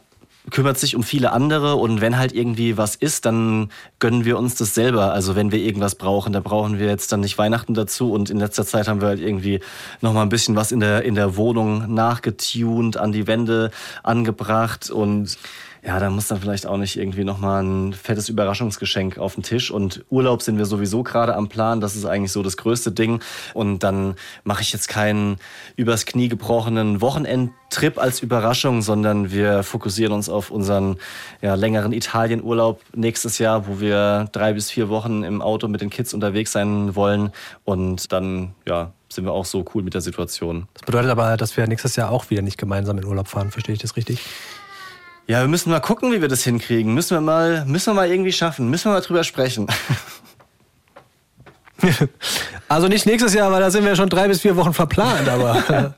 kümmert 0.50 0.78
sich 0.78 0.96
um 0.96 1.02
viele 1.02 1.32
andere 1.32 1.76
und 1.76 2.00
wenn 2.00 2.16
halt 2.16 2.32
irgendwie 2.32 2.76
was 2.76 2.96
ist, 2.96 3.24
dann 3.24 3.70
gönnen 3.98 4.24
wir 4.24 4.38
uns 4.38 4.54
das 4.54 4.74
selber. 4.74 5.12
Also 5.12 5.36
wenn 5.36 5.52
wir 5.52 5.58
irgendwas 5.58 5.94
brauchen, 5.94 6.32
da 6.32 6.40
brauchen 6.40 6.78
wir 6.78 6.86
jetzt 6.86 7.12
dann 7.12 7.20
nicht 7.20 7.38
Weihnachten 7.38 7.74
dazu 7.74 8.12
und 8.12 8.30
in 8.30 8.38
letzter 8.38 8.64
Zeit 8.64 8.88
haben 8.88 9.00
wir 9.00 9.08
halt 9.08 9.20
irgendwie 9.20 9.60
nochmal 10.00 10.24
ein 10.24 10.28
bisschen 10.28 10.56
was 10.56 10.72
in 10.72 10.80
der, 10.80 11.02
in 11.02 11.14
der 11.14 11.36
Wohnung 11.36 11.92
nachgetunt, 11.92 12.96
an 12.96 13.12
die 13.12 13.26
Wände 13.26 13.70
angebracht 14.02 14.90
und 14.90 15.38
ja, 15.84 15.98
da 16.00 16.10
muss 16.10 16.28
dann 16.28 16.40
vielleicht 16.40 16.66
auch 16.66 16.76
nicht 16.76 16.96
irgendwie 16.96 17.24
nochmal 17.24 17.62
ein 17.62 17.92
fettes 17.92 18.28
Überraschungsgeschenk 18.28 19.18
auf 19.18 19.34
den 19.34 19.42
Tisch. 19.42 19.70
Und 19.70 20.04
Urlaub 20.10 20.42
sind 20.42 20.58
wir 20.58 20.66
sowieso 20.66 21.02
gerade 21.02 21.34
am 21.34 21.48
Plan. 21.48 21.80
Das 21.80 21.94
ist 21.94 22.04
eigentlich 22.04 22.32
so 22.32 22.42
das 22.42 22.56
größte 22.56 22.92
Ding. 22.92 23.20
Und 23.54 23.80
dann 23.80 24.14
mache 24.44 24.62
ich 24.62 24.72
jetzt 24.72 24.88
keinen 24.88 25.36
übers 25.76 26.06
Knie 26.06 26.28
gebrochenen 26.28 27.00
Wochenendtrip 27.00 27.98
als 27.98 28.20
Überraschung, 28.20 28.82
sondern 28.82 29.30
wir 29.30 29.62
fokussieren 29.62 30.12
uns 30.12 30.28
auf 30.28 30.50
unseren 30.50 30.96
ja, 31.40 31.54
längeren 31.54 31.92
Italienurlaub 31.92 32.80
nächstes 32.94 33.38
Jahr, 33.38 33.66
wo 33.68 33.80
wir 33.80 34.28
drei 34.32 34.52
bis 34.54 34.70
vier 34.70 34.88
Wochen 34.88 35.22
im 35.22 35.40
Auto 35.42 35.68
mit 35.68 35.80
den 35.80 35.90
Kids 35.90 36.12
unterwegs 36.12 36.52
sein 36.52 36.96
wollen. 36.96 37.30
Und 37.64 38.12
dann, 38.12 38.54
ja, 38.66 38.92
sind 39.08 39.24
wir 39.24 39.32
auch 39.32 39.44
so 39.44 39.64
cool 39.74 39.82
mit 39.82 39.94
der 39.94 40.00
Situation. 40.00 40.68
Das 40.74 40.82
bedeutet 40.82 41.10
aber, 41.10 41.36
dass 41.36 41.56
wir 41.56 41.66
nächstes 41.66 41.96
Jahr 41.96 42.10
auch 42.10 42.30
wieder 42.30 42.42
nicht 42.42 42.58
gemeinsam 42.58 42.98
in 42.98 43.04
Urlaub 43.04 43.28
fahren. 43.28 43.50
Verstehe 43.50 43.74
ich 43.74 43.80
das 43.80 43.96
richtig? 43.96 44.20
Ja, 45.28 45.42
wir 45.42 45.48
müssen 45.48 45.70
mal 45.70 45.80
gucken, 45.80 46.10
wie 46.10 46.22
wir 46.22 46.28
das 46.28 46.42
hinkriegen. 46.42 46.94
Müssen 46.94 47.14
wir 47.14 47.20
mal, 47.20 47.66
müssen 47.66 47.88
wir 47.90 47.94
mal 47.94 48.10
irgendwie 48.10 48.32
schaffen. 48.32 48.70
Müssen 48.70 48.86
wir 48.86 48.92
mal 48.94 49.02
drüber 49.02 49.24
sprechen. 49.24 49.66
also 52.68 52.88
nicht 52.88 53.04
nächstes 53.04 53.34
Jahr, 53.34 53.52
weil 53.52 53.60
da 53.60 53.70
sind 53.70 53.84
wir 53.84 53.94
schon 53.94 54.08
drei 54.08 54.26
bis 54.26 54.40
vier 54.40 54.56
Wochen 54.56 54.72
verplant, 54.72 55.28
aber. 55.28 55.62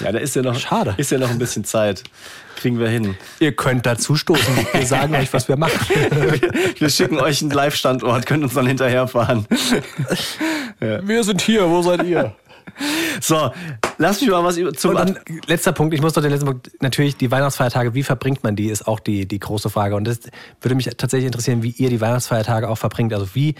ja, 0.00 0.12
da 0.12 0.18
ist 0.20 0.36
ja 0.36 0.42
noch, 0.42 0.56
Schade. 0.56 0.94
ist 0.98 1.10
ja 1.10 1.18
noch 1.18 1.30
ein 1.30 1.38
bisschen 1.38 1.64
Zeit. 1.64 2.04
Kriegen 2.54 2.78
wir 2.78 2.88
hin. 2.88 3.16
Ihr 3.40 3.56
könnt 3.56 3.86
dazu 3.86 4.14
stoßen. 4.14 4.56
Wir 4.72 4.86
sagen 4.86 5.16
euch, 5.16 5.32
was 5.32 5.48
wir 5.48 5.56
machen. 5.56 5.80
wir 6.78 6.90
schicken 6.90 7.18
euch 7.18 7.42
einen 7.42 7.50
Live-Standort, 7.50 8.24
könnt 8.24 8.44
uns 8.44 8.54
dann 8.54 8.68
hinterherfahren. 8.68 9.48
ja. 10.80 11.04
Wir 11.04 11.24
sind 11.24 11.40
hier, 11.42 11.68
wo 11.68 11.82
seid 11.82 12.04
ihr? 12.04 12.36
So, 13.20 13.52
lass 13.98 14.20
mich 14.20 14.30
mal 14.30 14.42
was 14.42 14.56
zum. 14.76 14.90
Und 14.90 14.96
dann, 14.96 15.18
letzter 15.46 15.72
Punkt, 15.72 15.94
ich 15.94 16.02
muss 16.02 16.12
doch 16.12 16.22
den 16.22 16.32
letzten 16.32 16.46
Punkt. 16.46 16.70
Natürlich, 16.82 17.16
die 17.16 17.30
Weihnachtsfeiertage, 17.30 17.94
wie 17.94 18.02
verbringt 18.02 18.42
man 18.42 18.56
die, 18.56 18.66
ist 18.66 18.86
auch 18.88 19.00
die, 19.00 19.26
die 19.26 19.38
große 19.38 19.70
Frage. 19.70 19.94
Und 19.96 20.04
das 20.04 20.18
würde 20.60 20.74
mich 20.74 20.86
tatsächlich 20.96 21.26
interessieren, 21.26 21.62
wie 21.62 21.70
ihr 21.70 21.90
die 21.90 22.00
Weihnachtsfeiertage 22.00 22.68
auch 22.68 22.78
verbringt. 22.78 23.12
Also 23.14 23.34
wie, 23.34 23.54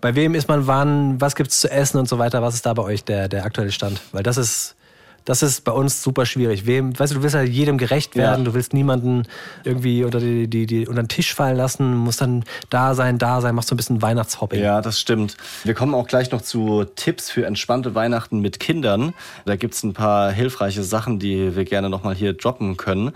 bei 0.00 0.14
wem 0.14 0.34
ist 0.34 0.48
man 0.48 0.66
wann, 0.66 1.20
was 1.20 1.36
gibt 1.36 1.50
es 1.50 1.60
zu 1.60 1.70
essen 1.70 1.98
und 1.98 2.08
so 2.08 2.18
weiter. 2.18 2.42
Was 2.42 2.54
ist 2.54 2.66
da 2.66 2.72
bei 2.72 2.82
euch 2.82 3.04
der, 3.04 3.28
der 3.28 3.44
aktuelle 3.44 3.72
Stand? 3.72 4.00
Weil 4.12 4.22
das 4.22 4.36
ist 4.36 4.76
das 5.24 5.42
ist 5.42 5.62
bei 5.64 5.72
uns 5.72 6.02
super 6.02 6.26
schwierig. 6.26 6.66
Wem, 6.66 6.98
weißt 6.98 7.12
du, 7.12 7.16
du 7.16 7.22
willst 7.22 7.34
halt 7.34 7.50
jedem 7.50 7.78
gerecht 7.78 8.14
werden, 8.14 8.40
ja. 8.40 8.44
du 8.44 8.54
willst 8.54 8.74
niemanden 8.74 9.24
irgendwie 9.64 10.04
unter, 10.04 10.20
die, 10.20 10.48
die, 10.48 10.66
die, 10.66 10.86
unter 10.86 11.02
den 11.02 11.08
Tisch 11.08 11.34
fallen 11.34 11.56
lassen, 11.56 11.96
musst 11.96 12.20
dann 12.20 12.44
da 12.70 12.94
sein, 12.94 13.18
da 13.18 13.40
sein, 13.40 13.54
machst 13.54 13.68
so 13.68 13.74
ein 13.74 13.78
bisschen 13.78 14.02
Weihnachtshopping. 14.02 14.60
Ja, 14.60 14.80
das 14.82 15.00
stimmt. 15.00 15.36
Wir 15.64 15.74
kommen 15.74 15.94
auch 15.94 16.06
gleich 16.06 16.30
noch 16.30 16.42
zu 16.42 16.84
Tipps 16.84 17.30
für 17.30 17.46
entspannte 17.46 17.94
Weihnachten 17.94 18.40
mit 18.40 18.60
Kindern. 18.60 19.14
Da 19.46 19.56
gibt's 19.56 19.82
ein 19.82 19.94
paar 19.94 20.30
hilfreiche 20.30 20.82
Sachen, 20.82 21.18
die 21.18 21.56
wir 21.56 21.64
gerne 21.64 21.88
nochmal 21.88 22.14
hier 22.14 22.34
droppen 22.34 22.76
können. 22.76 23.12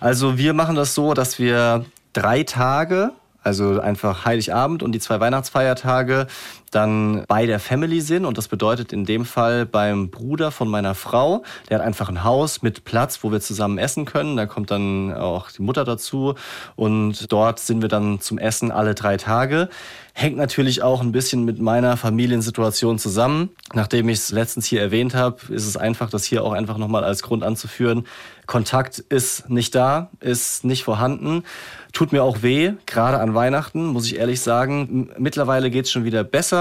Also 0.00 0.38
wir 0.38 0.54
machen 0.54 0.76
das 0.76 0.94
so, 0.94 1.12
dass 1.12 1.38
wir 1.38 1.84
drei 2.12 2.42
Tage 2.42 3.12
also 3.42 3.80
einfach 3.80 4.24
Heiligabend 4.24 4.82
und 4.82 4.92
die 4.92 5.00
zwei 5.00 5.18
Weihnachtsfeiertage 5.20 6.26
dann 6.70 7.24
bei 7.26 7.46
der 7.46 7.60
Family 7.60 8.00
sind. 8.00 8.24
Und 8.24 8.38
das 8.38 8.48
bedeutet 8.48 8.92
in 8.92 9.04
dem 9.04 9.24
Fall 9.24 9.66
beim 9.66 10.10
Bruder 10.10 10.50
von 10.50 10.68
meiner 10.68 10.94
Frau. 10.94 11.42
Der 11.68 11.78
hat 11.78 11.86
einfach 11.86 12.08
ein 12.08 12.24
Haus 12.24 12.62
mit 12.62 12.84
Platz, 12.84 13.22
wo 13.22 13.32
wir 13.32 13.40
zusammen 13.40 13.78
essen 13.78 14.04
können. 14.04 14.36
Da 14.36 14.46
kommt 14.46 14.70
dann 14.70 15.12
auch 15.12 15.50
die 15.50 15.62
Mutter 15.62 15.84
dazu. 15.84 16.34
Und 16.76 17.32
dort 17.32 17.58
sind 17.58 17.82
wir 17.82 17.88
dann 17.88 18.20
zum 18.20 18.38
Essen 18.38 18.70
alle 18.70 18.94
drei 18.94 19.16
Tage. 19.16 19.68
Hängt 20.12 20.36
natürlich 20.36 20.82
auch 20.82 21.00
ein 21.00 21.12
bisschen 21.12 21.44
mit 21.44 21.60
meiner 21.60 21.96
Familiensituation 21.96 22.98
zusammen. 22.98 23.50
Nachdem 23.72 24.08
ich 24.08 24.18
es 24.18 24.30
letztens 24.32 24.66
hier 24.66 24.80
erwähnt 24.82 25.14
habe, 25.14 25.38
ist 25.48 25.66
es 25.66 25.76
einfach, 25.76 26.10
das 26.10 26.24
hier 26.24 26.44
auch 26.44 26.52
einfach 26.52 26.76
nochmal 26.76 27.04
als 27.04 27.22
Grund 27.22 27.42
anzuführen. 27.42 28.06
Kontakt 28.50 28.98
ist 28.98 29.48
nicht 29.48 29.74
da, 29.76 30.10
ist 30.18 30.64
nicht 30.64 30.82
vorhanden. 30.82 31.44
Tut 31.92 32.10
mir 32.12 32.24
auch 32.24 32.42
weh, 32.42 32.72
gerade 32.84 33.18
an 33.20 33.34
Weihnachten, 33.34 33.86
muss 33.86 34.06
ich 34.06 34.18
ehrlich 34.18 34.40
sagen. 34.40 35.08
Mittlerweile 35.18 35.70
geht's 35.70 35.90
schon 35.90 36.04
wieder 36.04 36.24
besser, 36.24 36.59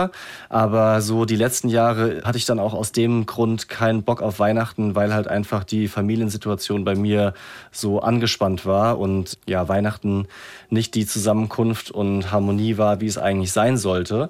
aber 0.50 1.02
so 1.02 1.26
die 1.26 1.36
letzten 1.36 1.70
Jahre 1.70 2.22
hatte 2.24 2.38
ich 2.38 2.46
dann 2.46 2.60
auch 2.60 2.74
aus 2.74 2.92
dem 2.92 3.26
Grund 3.26 3.70
keinen 3.70 4.04
Bock 4.04 4.22
auf 4.22 4.40
Weihnachten, 4.40 4.96
weil 4.96 5.14
halt 5.14 5.28
einfach 5.28 5.64
die 5.64 5.88
Familiensituation 5.88 6.84
bei 6.84 6.96
mir 6.96 7.34
so 7.72 8.00
angespannt 8.00 8.66
war 8.66 9.00
und 9.00 9.38
ja, 9.46 9.68
Weihnachten 9.68 10.28
nicht 10.70 10.96
die 10.96 11.06
Zusammenkunft 11.06 11.92
und 11.92 12.32
Harmonie 12.32 12.78
war, 12.78 13.02
wie 13.02 13.08
es 13.08 13.18
eigentlich 13.18 13.52
sein 13.52 13.78
sollte. 13.78 14.30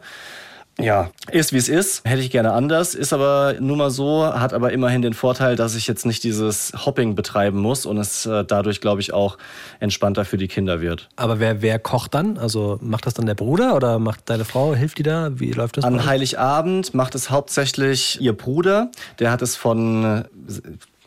Ja, 0.80 1.12
ist 1.32 1.54
wie 1.54 1.58
es 1.58 1.70
ist. 1.70 2.08
Hätte 2.08 2.22
ich 2.22 2.32
gerne 2.32 2.54
anders. 2.54 2.96
Ist 2.96 3.14
aber 3.14 3.56
nur 3.60 3.76
mal 3.78 3.92
so, 3.92 4.26
hat 4.26 4.54
aber 4.54 4.72
immerhin 4.72 5.02
den 5.02 5.14
Vorteil, 5.14 5.56
dass 5.56 5.76
ich 5.76 5.88
jetzt 5.88 6.06
nicht 6.06 6.24
dieses 6.24 6.72
Hopping 6.86 7.16
betreiben 7.16 7.60
muss 7.60 7.86
und 7.86 7.98
es 7.98 8.26
äh, 8.26 8.46
dadurch, 8.46 8.82
glaube 8.82 9.02
ich, 9.02 9.14
auch 9.14 9.38
entspannter 9.80 10.26
für 10.26 10.38
die 10.38 10.48
Kinder 10.48 10.82
wird. 10.82 11.10
Aber 11.16 11.40
wer, 11.40 11.62
wer 11.62 11.80
kocht 11.80 12.14
dann? 12.14 12.38
Also 12.38 12.80
macht 12.82 13.06
das 13.06 13.14
dann 13.14 13.26
der 13.26 13.36
Bruder 13.36 13.76
oder 13.76 14.00
macht 14.00 14.30
deine 14.30 14.46
Frau, 14.46 14.74
hilft 14.74 15.00
die 15.00 15.04
da? 15.04 15.32
Wie 15.40 15.52
läuft 15.52 15.78
das? 15.78 15.84
An 15.84 16.06
Heiligabend 16.06 16.94
macht 16.94 17.16
es 17.16 17.30
hauptsächlich 17.30 18.22
ihr 18.22 18.34
Bruder. 18.34 18.90
Der 19.20 19.32
hat 19.32 19.42
es 19.42 19.56
von 19.56 20.24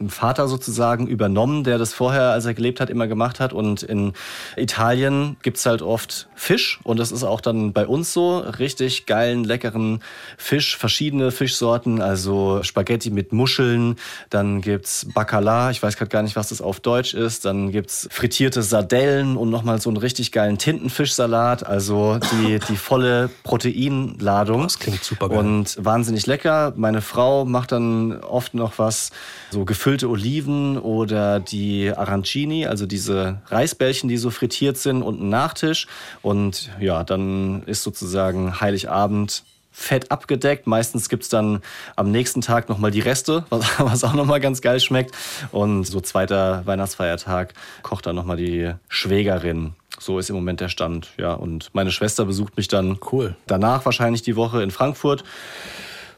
Vater 0.08 0.48
sozusagen 0.48 1.06
übernommen, 1.06 1.64
der 1.64 1.78
das 1.78 1.92
vorher, 1.92 2.30
als 2.30 2.44
er 2.44 2.54
gelebt 2.54 2.80
hat, 2.80 2.90
immer 2.90 3.06
gemacht 3.06 3.40
hat. 3.40 3.52
Und 3.52 3.82
in 3.82 4.12
Italien 4.56 5.36
gibt's 5.42 5.66
halt 5.66 5.82
oft 5.82 6.28
Fisch 6.34 6.80
und 6.82 6.98
das 6.98 7.12
ist 7.12 7.24
auch 7.24 7.40
dann 7.40 7.72
bei 7.72 7.86
uns 7.86 8.12
so. 8.12 8.38
Richtig 8.38 9.06
geilen, 9.06 9.44
leckeren 9.44 10.02
Fisch, 10.36 10.76
verschiedene 10.76 11.30
Fischsorten, 11.30 12.00
also 12.00 12.62
Spaghetti 12.62 13.10
mit 13.10 13.32
Muscheln, 13.32 13.96
dann 14.30 14.60
gibt's 14.60 15.06
Bacala, 15.14 15.70
ich 15.70 15.82
weiß 15.82 15.96
gerade 15.96 16.10
gar 16.10 16.22
nicht, 16.22 16.36
was 16.36 16.48
das 16.48 16.60
auf 16.60 16.80
Deutsch 16.80 17.14
ist, 17.14 17.44
dann 17.44 17.70
gibt's 17.70 18.08
frittierte 18.10 18.62
Sardellen 18.62 19.36
und 19.36 19.50
nochmal 19.50 19.80
so 19.80 19.90
einen 19.90 19.98
richtig 19.98 20.32
geilen 20.32 20.58
Tintenfischsalat, 20.58 21.64
also 21.64 22.18
die, 22.32 22.58
die 22.68 22.76
volle 22.76 23.30
Proteinladung. 23.44 24.62
Das 24.62 24.78
klingt 24.78 25.04
super 25.04 25.28
geil. 25.28 25.38
Und 25.38 25.76
wahnsinnig 25.78 26.26
lecker. 26.26 26.72
Meine 26.76 27.02
Frau 27.02 27.44
macht 27.44 27.72
dann 27.72 28.20
oft 28.20 28.54
noch 28.54 28.78
was, 28.78 29.10
so 29.50 29.64
gefüllte 29.82 30.08
Oliven 30.08 30.78
oder 30.78 31.40
die 31.40 31.90
Arancini, 31.92 32.66
also 32.66 32.86
diese 32.86 33.40
Reisbällchen, 33.48 34.08
die 34.08 34.16
so 34.16 34.30
frittiert 34.30 34.78
sind 34.78 35.02
und 35.02 35.20
ein 35.20 35.28
Nachtisch. 35.28 35.88
Und 36.22 36.70
ja, 36.78 37.02
dann 37.02 37.64
ist 37.64 37.82
sozusagen 37.82 38.60
Heiligabend 38.60 39.42
fett 39.72 40.12
abgedeckt. 40.12 40.68
Meistens 40.68 41.08
gibt's 41.08 41.28
dann 41.28 41.62
am 41.96 42.12
nächsten 42.12 42.42
Tag 42.42 42.68
nochmal 42.68 42.92
die 42.92 43.00
Reste, 43.00 43.44
was, 43.50 43.66
was 43.78 44.04
auch 44.04 44.14
nochmal 44.14 44.38
ganz 44.38 44.60
geil 44.60 44.78
schmeckt. 44.78 45.16
Und 45.50 45.82
so 45.82 46.00
zweiter 46.00 46.64
Weihnachtsfeiertag 46.64 47.52
kocht 47.82 48.06
dann 48.06 48.14
nochmal 48.14 48.36
die 48.36 48.70
Schwägerin. 48.88 49.72
So 49.98 50.20
ist 50.20 50.30
im 50.30 50.36
Moment 50.36 50.60
der 50.60 50.68
Stand. 50.68 51.08
Ja, 51.18 51.32
und 51.32 51.70
meine 51.72 51.90
Schwester 51.90 52.24
besucht 52.24 52.56
mich 52.56 52.68
dann 52.68 53.00
cool. 53.10 53.34
danach 53.48 53.84
wahrscheinlich 53.84 54.22
die 54.22 54.36
Woche 54.36 54.62
in 54.62 54.70
Frankfurt. 54.70 55.24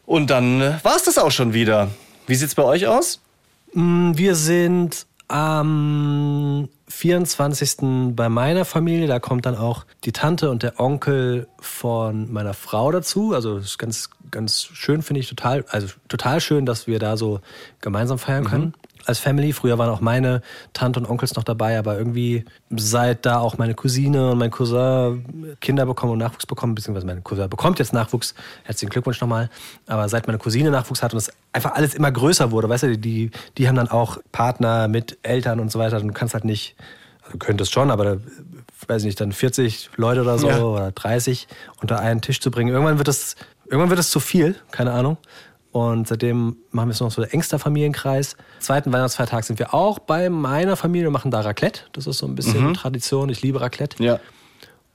Und 0.05 0.29
dann 0.29 0.61
war 0.83 0.97
es 0.97 1.05
das 1.05 1.17
auch 1.17 1.33
schon 1.33 1.55
wieder. 1.55 1.89
Wie 2.27 2.35
sieht's 2.35 2.55
bei 2.55 2.63
euch 2.63 2.87
aus? 2.87 3.21
Mm, 3.75 4.13
wir 4.17 4.35
sind 4.35 5.07
am 5.29 6.69
24. 6.89 8.15
bei 8.15 8.29
meiner 8.29 8.65
Familie. 8.65 9.07
Da 9.07 9.19
kommt 9.19 9.47
dann 9.47 9.57
auch 9.57 9.85
die 10.05 10.13
Tante 10.13 10.51
und 10.51 10.63
der 10.63 10.79
Onkel 10.81 11.49
von 11.61 12.33
meiner 12.33 12.55
Frau 12.55 12.93
dazu. 12.93 13.35
Also 13.35 13.57
das 13.57 13.67
ist 13.67 13.79
ganz, 13.79 14.11
ganz 14.31 14.63
schön, 14.63 15.03
finde 15.03 15.21
ich 15.21 15.29
total, 15.29 15.65
also 15.69 15.89
total 16.09 16.41
schön, 16.41 16.67
dass 16.67 16.87
wir 16.87 16.99
da 16.99 17.17
so 17.17 17.41
gemeinsam 17.81 18.19
feiern 18.19 18.45
können. 18.45 18.65
Mhm 18.65 18.94
als 19.07 19.19
Family. 19.19 19.53
Früher 19.53 19.79
waren 19.79 19.91
auch 19.91 20.01
meine 20.01 20.43
Tante 20.73 21.01
und 21.01 21.07
Onkels 21.07 21.35
noch 21.35 21.45
dabei, 21.45 21.79
aber 21.79 21.99
irgendwie 21.99 22.45
seit 22.71 23.27
da 23.27 23.39
auch 23.39 23.59
meine 23.59 23.75
Cousine 23.75 24.33
und 24.33 24.39
mein 24.39 24.51
Cousin 24.51 25.57
Kinder 25.61 25.87
bekommen 25.87 26.13
und 26.13 26.19
Nachwuchs 26.19 26.47
bekommen, 26.47 26.75
beziehungsweise 26.75 27.07
mein 27.07 27.23
Cousin 27.23 27.49
bekommt 27.49 27.79
jetzt 27.79 27.93
Nachwuchs, 27.93 28.35
herzlichen 28.65 28.91
Glückwunsch 28.91 29.21
nochmal, 29.21 29.51
aber 29.87 30.09
seit 30.09 30.27
meine 30.27 30.39
Cousine 30.39 30.71
Nachwuchs 30.71 31.03
hat 31.03 31.13
und 31.13 31.19
es 31.19 31.33
einfach 31.53 31.75
alles 31.75 31.95
immer 31.95 32.11
größer 32.11 32.51
wurde, 32.51 32.69
weißt 32.69 32.85
du, 32.85 32.99
die, 32.99 33.31
die 33.59 33.69
haben 33.69 33.77
dann 33.77 33.89
auch 33.89 34.19
Partner 34.33 34.89
mit 34.89 35.19
Eltern 35.23 35.61
und 35.61 35.71
so 35.71 35.79
weiter, 35.79 36.01
du 36.01 36.13
kannst 36.13 36.35
halt 36.35 36.45
nicht, 36.45 36.77
also 37.23 37.33
du 37.33 37.39
könntest 37.39 37.73
schon, 37.73 37.91
aber 37.91 38.19
weiß 38.89 39.03
ich 39.03 39.07
nicht, 39.07 39.21
dann 39.21 39.33
40 39.33 39.91
Leute 39.97 40.23
oder 40.23 40.39
so 40.39 40.49
ja. 40.49 40.63
oder 40.63 40.93
30 40.93 41.49
unter 41.81 42.01
einen 42.01 42.21
Tisch 42.21 42.41
zu 42.41 42.51
bringen. 42.51 42.73
Irgendwann 42.73 42.99
wird 42.99 43.09
es, 43.09 43.37
irgendwann 43.65 43.91
wird 43.91 44.01
es 44.01 44.11
zu 44.11 44.21
viel, 44.21 44.57
keine 44.71 44.93
Ahnung. 44.93 45.17
Und 45.75 46.07
seitdem 46.07 46.59
machen 46.71 46.87
wir 46.87 46.93
es 46.93 47.01
noch 47.01 47.11
so 47.11 47.21
der 47.21 47.35
engster 47.35 47.59
Familienkreis. 47.59 48.37
Zweiten 48.61 48.93
Weihnachtsfeiertag 48.93 49.43
sind 49.43 49.59
wir 49.59 49.75
auch 49.75 49.99
bei 49.99 50.31
meiner 50.31 50.77
Familie 50.77 51.09
und 51.09 51.13
machen 51.13 51.33
da 51.33 51.41
Raclette. 51.41 51.81
Das 51.91 52.07
ist 52.07 52.19
so 52.19 52.29
ein 52.29 52.37
bisschen 52.37 52.69
mhm. 52.69 52.75
Tradition. 52.75 53.29
Ich 53.29 53.43
liebe 53.43 53.61
Raclette. 53.61 54.01
Ja. 54.01 54.21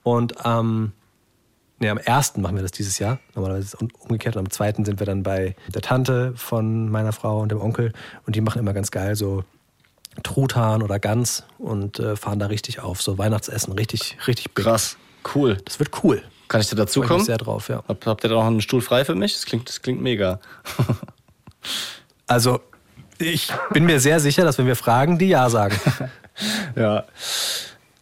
Und 0.04 0.36
ähm, 0.42 0.92
nee, 1.80 1.90
am 1.90 1.98
ersten 1.98 2.40
machen 2.40 2.56
wir 2.56 2.62
das 2.62 2.72
dieses 2.72 2.98
Jahr. 2.98 3.18
Normalerweise 3.34 3.66
ist 3.66 3.74
es 3.74 3.88
umgekehrt. 4.00 4.36
Und 4.36 4.46
am 4.46 4.50
zweiten 4.50 4.86
sind 4.86 5.00
wir 5.00 5.06
dann 5.06 5.22
bei 5.22 5.54
der 5.68 5.82
Tante 5.82 6.32
von 6.34 6.88
meiner 6.88 7.12
Frau 7.12 7.40
und 7.40 7.52
dem 7.52 7.60
Onkel. 7.60 7.92
Und 8.24 8.34
die 8.34 8.40
machen 8.40 8.58
immer 8.58 8.72
ganz 8.72 8.90
geil 8.90 9.16
so 9.16 9.44
Truthahn 10.22 10.82
oder 10.82 10.98
Gans 10.98 11.44
und 11.58 11.98
äh, 11.98 12.16
fahren 12.16 12.38
da 12.38 12.46
richtig 12.46 12.80
auf. 12.80 13.02
So 13.02 13.18
Weihnachtsessen, 13.18 13.74
richtig, 13.74 14.16
richtig 14.26 14.54
big. 14.54 14.64
Krass. 14.64 14.96
Cool. 15.34 15.58
Das 15.66 15.78
wird 15.78 16.02
cool. 16.02 16.22
Kann 16.50 16.60
ich 16.60 16.66
da 16.68 16.74
Freue 16.74 16.82
ich 16.84 16.90
mich 16.90 16.94
dazukommen? 16.94 17.24
sehr 17.24 17.38
drauf, 17.38 17.68
ja. 17.68 17.84
Hab, 17.86 18.04
habt 18.06 18.24
ihr 18.24 18.28
da 18.28 18.34
noch 18.34 18.46
einen 18.46 18.60
Stuhl 18.60 18.80
frei 18.80 19.04
für 19.04 19.14
mich? 19.14 19.34
Das 19.34 19.46
klingt, 19.46 19.68
das 19.68 19.80
klingt 19.80 20.02
mega. 20.02 20.40
Also, 22.26 22.60
ich 23.18 23.48
bin 23.72 23.84
mir 23.84 23.98
sehr 24.00 24.18
sicher, 24.20 24.44
dass 24.44 24.56
wenn 24.58 24.66
wir 24.66 24.76
fragen, 24.76 25.18
die 25.18 25.28
Ja 25.28 25.48
sagen. 25.50 25.78
Ja. 26.76 27.04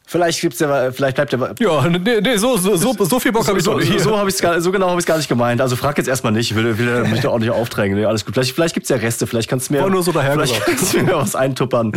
Vielleicht 0.06 0.40
gibt's 0.40 0.60
ja, 0.60 0.92
vielleicht 0.92 1.16
bleibt 1.16 1.32
ja. 1.32 1.38
ja, 1.58 1.88
nee, 1.88 2.20
nee, 2.20 2.36
so, 2.36 2.56
so, 2.56 2.76
so, 2.76 2.92
so 3.04 3.18
viel 3.20 3.32
Bock 3.32 3.46
habe 3.48 3.58
ich 3.58 3.64
So, 3.64 3.72
doch 3.74 3.80
so, 3.82 3.92
nicht. 3.92 4.00
so, 4.00 4.16
hab 4.16 4.28
ich's 4.28 4.40
gar, 4.40 4.60
so 4.60 4.70
genau 4.70 4.88
habe 4.88 4.98
ich 5.00 5.02
es 5.02 5.06
gar 5.06 5.16
nicht 5.18 5.28
gemeint. 5.28 5.60
Also 5.60 5.76
frag 5.76 5.98
jetzt 5.98 6.06
erstmal 6.08 6.32
nicht. 6.32 6.50
Ich 6.50 6.56
will, 6.56 6.78
will 6.78 7.04
mich 7.08 7.20
da 7.20 7.28
auch 7.30 7.38
nicht 7.40 7.50
aufdrängen. 7.50 7.98
Nee, 7.98 8.04
alles 8.06 8.24
gut. 8.24 8.34
Vielleicht, 8.34 8.52
vielleicht 8.54 8.74
gibt 8.74 8.84
es 8.84 8.90
ja 8.90 8.96
Reste. 8.96 9.26
Vielleicht 9.26 9.50
kannst 9.50 9.68
du 9.68 9.74
mir, 9.74 9.82
War 9.82 9.90
nur 9.90 10.02
so 10.02 10.12
vielleicht 10.12 10.28
dahergesagt. 10.28 10.64
kannst 10.66 10.94
du 10.94 11.02
mir 11.02 11.16
was 11.16 11.34
eintuppern. 11.34 11.92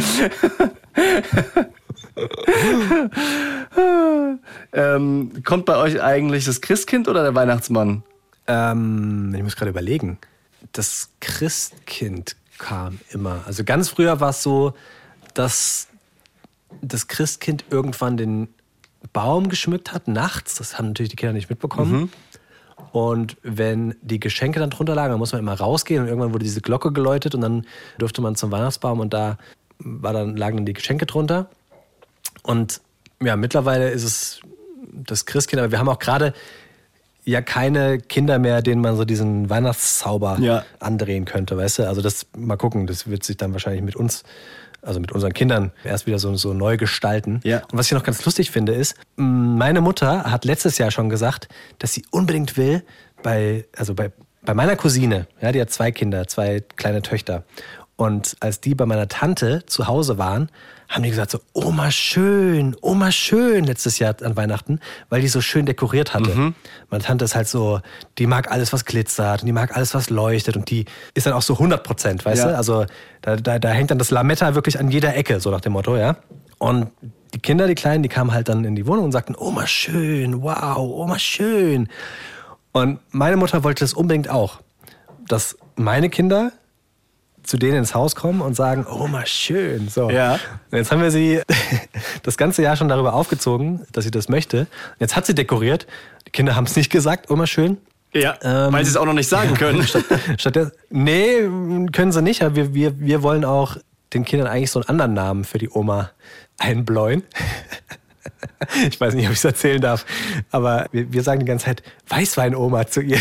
ähm, 4.74 5.44
kommt 5.44 5.66
bei 5.66 5.78
euch 5.78 6.02
eigentlich 6.02 6.46
das 6.46 6.62
Christkind 6.62 7.08
oder 7.08 7.24
der 7.24 7.36
Weihnachtsmann? 7.36 8.04
Ähm, 8.48 9.34
ich 9.36 9.44
muss 9.44 9.56
gerade 9.56 9.72
überlegen. 9.72 10.18
Das 10.72 11.10
Christkind 11.20 12.36
kam 12.58 13.00
immer. 13.10 13.42
Also 13.46 13.64
ganz 13.64 13.90
früher 13.90 14.20
war 14.20 14.30
es 14.30 14.44
so, 14.44 14.74
dass 15.34 15.88
das 16.82 17.08
Christkind 17.08 17.66
irgendwann 17.70 18.18
den 18.18 18.48
Baum 19.14 19.50
geschmückt 19.50 19.94
hat, 19.94 20.08
nachts. 20.08 20.56
Das 20.56 20.78
haben 20.78 20.88
natürlich 20.88 21.10
die 21.10 21.16
Kinder 21.16 21.34
nicht 21.34 21.50
mitbekommen. 21.50 22.12
Und 22.92 23.38
wenn 23.42 23.96
die 24.02 24.20
Geschenke 24.20 24.60
dann 24.60 24.70
drunter 24.70 24.96
lagen, 24.96 25.12
dann 25.12 25.20
muss 25.20 25.32
man 25.32 25.40
immer 25.40 25.54
rausgehen 25.54 26.04
und 26.04 26.10
irgendwann 26.10 26.34
wurde 26.34 26.44
diese 26.44 26.62
Glocke 26.62 26.92
geläutet 26.92 27.36
und 27.36 27.42
dann 27.42 27.66
durfte 27.98 28.22
man 28.22 28.36
zum 28.36 28.52
Weihnachtsbaum 28.52 29.00
und 29.00 29.14
da 29.14 29.38
war 29.80 30.14
dann, 30.14 30.36
lagen 30.36 30.58
dann 30.58 30.66
die 30.66 30.74
Geschenke 30.74 31.06
drunter. 31.06 31.50
Und 32.44 32.82
ja, 33.22 33.36
mittlerweile 33.36 33.90
ist 33.90 34.04
es 34.04 34.40
das 34.94 35.26
Christkind, 35.26 35.62
aber 35.62 35.72
wir 35.72 35.80
haben 35.80 35.90
auch 35.90 36.00
gerade 36.00 36.34
ja 37.24 37.42
keine 37.42 38.00
Kinder 38.00 38.40
mehr, 38.40 38.62
denen 38.62 38.82
man 38.82 38.96
so 38.98 39.06
diesen 39.06 39.50
Weihnachtszauber 39.50 40.38
Ja. 40.40 40.66
andrehen 40.80 41.26
könnte, 41.26 41.56
weißt 41.56 41.80
du? 41.80 41.88
Also 41.88 42.02
das 42.02 42.26
mal 42.36 42.58
gucken, 42.58 42.88
das 42.88 43.08
wird 43.08 43.24
sich 43.24 43.38
dann 43.38 43.54
wahrscheinlich 43.54 43.84
mit 43.84 43.96
uns, 43.96 44.24
also 44.82 45.00
mit 45.00 45.12
unseren 45.12 45.32
Kindern 45.34 45.72
erst 45.84 46.08
wieder 46.08 46.18
so, 46.18 46.34
so 46.36 46.54
neu 46.54 46.78
gestalten. 46.78 47.40
Ja. 47.44 47.60
Und 47.72 47.78
was 47.78 47.86
ich 47.86 47.92
noch 47.92 48.04
ganz 48.04 48.26
lustig 48.26 48.50
finde, 48.50 48.74
ist, 48.74 48.96
meine 49.18 49.82
Mutter 49.82 50.24
hat 50.32 50.46
letztes 50.46 50.80
Jahr 50.80 50.90
schon 50.90 51.10
gesagt, 51.10 51.48
dass 51.78 51.94
sie 51.94 52.04
unbedingt 52.10 52.58
will, 52.58 52.84
bei, 53.22 53.66
also 53.78 53.94
bei, 53.94 54.12
bei 54.42 54.56
meiner 54.56 54.76
Cousine, 54.76 55.28
ja, 55.42 55.52
die 55.52 55.62
hat 55.62 55.70
zwei 55.70 55.92
Kinder, 55.92 56.28
zwei 56.28 56.64
kleine 56.76 57.04
Töchter. 57.04 57.44
Und 58.02 58.36
als 58.40 58.60
die 58.62 58.74
bei 58.74 58.88
meiner 58.88 59.08
Tante 59.08 59.64
zu 59.68 59.86
Hause 59.86 60.18
waren, 60.18 60.50
haben 60.90 61.04
die 61.04 61.12
gesagt 61.12 61.30
so, 61.30 61.40
Oma 61.54 61.92
schön, 61.92 62.76
Oma 62.82 63.12
schön 63.12 63.64
letztes 63.66 64.00
Jahr 64.00 64.16
an 64.24 64.36
Weihnachten, 64.36 64.80
weil 65.10 65.22
die 65.22 65.28
so 65.28 65.40
schön 65.40 65.68
dekoriert 65.68 66.16
hatte. 66.16 66.54
Meine 66.90 67.04
Tante 67.04 67.26
ist 67.26 67.36
halt 67.36 67.48
so, 67.48 67.80
die 68.18 68.26
mag 68.26 68.50
alles, 68.52 68.74
was 68.74 68.86
glitzert 68.86 69.42
und 69.42 69.46
die 69.46 69.52
mag 69.52 69.78
alles, 69.78 69.94
was 69.94 70.10
leuchtet 70.10 70.58
und 70.58 70.72
die 70.72 70.86
ist 71.14 71.28
dann 71.28 71.34
auch 71.34 71.44
so 71.44 71.54
100 71.54 71.84
Prozent, 71.84 72.26
weißt 72.26 72.42
Ja. 72.44 72.50
du? 72.50 72.58
Also 72.58 72.86
da, 73.22 73.36
da, 73.36 73.60
da 73.60 73.70
hängt 73.70 73.92
dann 73.92 74.00
das 74.00 74.10
Lametta 74.10 74.56
wirklich 74.56 74.80
an 74.80 74.90
jeder 74.90 75.16
Ecke, 75.16 75.40
so 75.40 75.52
nach 75.52 75.62
dem 75.62 75.74
Motto, 75.74 75.96
ja. 75.96 76.16
Und 76.58 76.88
die 77.36 77.40
Kinder, 77.40 77.68
die 77.68 77.76
Kleinen, 77.76 78.02
die 78.02 78.10
kamen 78.10 78.34
halt 78.34 78.50
dann 78.50 78.66
in 78.66 78.76
die 78.76 78.88
Wohnung 78.88 79.06
und 79.06 79.12
sagten, 79.12 79.36
Oma 79.38 79.68
schön, 79.68 80.42
wow, 80.42 80.78
Oma 80.78 81.20
schön. 81.20 81.88
Und 82.72 83.00
meine 83.12 83.38
Mutter 83.38 83.64
wollte 83.64 83.84
das 83.84 83.94
unbedingt 83.94 84.28
auch, 84.28 84.60
dass 85.28 85.56
meine 85.76 86.10
Kinder 86.10 86.52
zu 87.44 87.58
denen 87.58 87.78
ins 87.78 87.96
Haus 87.96 88.16
kommen 88.16 88.42
und 88.42 88.56
sagen, 88.56 88.86
oh 88.90 89.08
mal 89.08 89.26
schön. 89.26 89.90
So. 89.90 90.10
Ja. 90.10 90.40
Und 90.72 90.78
jetzt 90.78 90.92
haben 90.92 91.02
wir 91.02 91.12
sie 91.12 91.42
das 92.24 92.38
ganze 92.38 92.62
Jahr 92.62 92.76
schon 92.76 92.90
darüber 92.90 93.14
aufgezogen, 93.14 93.82
dass 93.92 94.04
sie 94.04 94.12
das 94.12 94.30
möchte. 94.30 94.68
Jetzt 95.00 95.16
hat 95.16 95.26
sie 95.26 95.36
dekoriert. 95.36 95.88
Die 96.28 96.32
Kinder 96.32 96.56
haben 96.56 96.66
es 96.66 96.76
nicht 96.76 96.92
gesagt, 96.92 97.30
oh 97.30 97.36
mal 97.36 97.48
schön. 97.48 97.78
Ja, 98.14 98.38
Ähm, 98.42 98.74
weil 98.74 98.84
sie 98.84 98.92
es 98.92 98.98
auch 98.98 99.06
noch 99.06 99.14
nicht 99.14 99.30
sagen 99.30 99.54
können. 99.54 99.88
Statt 100.38 100.74
nee, 100.90 101.40
können 101.92 102.12
sie 102.12 102.22
nicht, 102.22 102.44
aber 102.44 102.56
wir, 102.56 102.74
wir, 102.74 103.00
wir 103.00 103.24
wollen 103.24 103.46
auch 103.46 103.78
den 104.14 104.26
Kindern 104.26 104.50
eigentlich 104.50 104.72
so 104.72 104.80
einen 104.80 104.90
anderen 104.90 105.14
Namen 105.14 105.44
für 105.46 105.58
die 105.58 105.70
Oma 105.70 106.12
einbläuen. 106.58 107.24
Ich 108.90 109.02
weiß 109.02 109.16
nicht, 109.16 109.26
ob 109.26 109.32
ich 109.32 109.40
es 109.40 109.46
erzählen 109.46 109.82
darf, 109.82 110.06
aber 110.52 110.88
wir, 110.92 111.12
wir 111.12 111.24
sagen 111.24 111.40
die 111.40 111.46
ganze 111.46 111.66
Zeit 111.66 111.84
Weißwein-Oma 112.10 112.88
zu 112.88 113.02
ihr. 113.02 113.20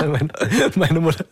Meine, 0.00 0.28
meine, 0.76 1.00
Mutter, 1.00 1.24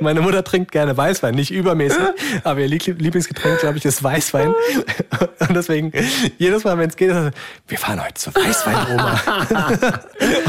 meine 0.00 0.20
Mutter 0.20 0.44
trinkt 0.44 0.72
gerne 0.72 0.96
Weißwein, 0.96 1.34
nicht 1.34 1.50
übermäßig, 1.50 1.98
aber 2.44 2.60
ihr 2.60 2.68
Lieb- 2.68 3.00
Lieblingsgetränk, 3.00 3.60
glaube 3.60 3.78
ich, 3.78 3.84
ist 3.84 4.02
Weißwein. 4.02 4.54
Und 5.40 5.54
deswegen, 5.54 5.92
jedes 6.38 6.64
Mal, 6.64 6.78
wenn 6.78 6.88
es 6.90 6.96
geht, 6.96 7.10
wir 7.10 7.78
fahren 7.78 8.02
heute 8.02 8.14
zur 8.14 8.34
Weißwein-Oma. 8.34 9.20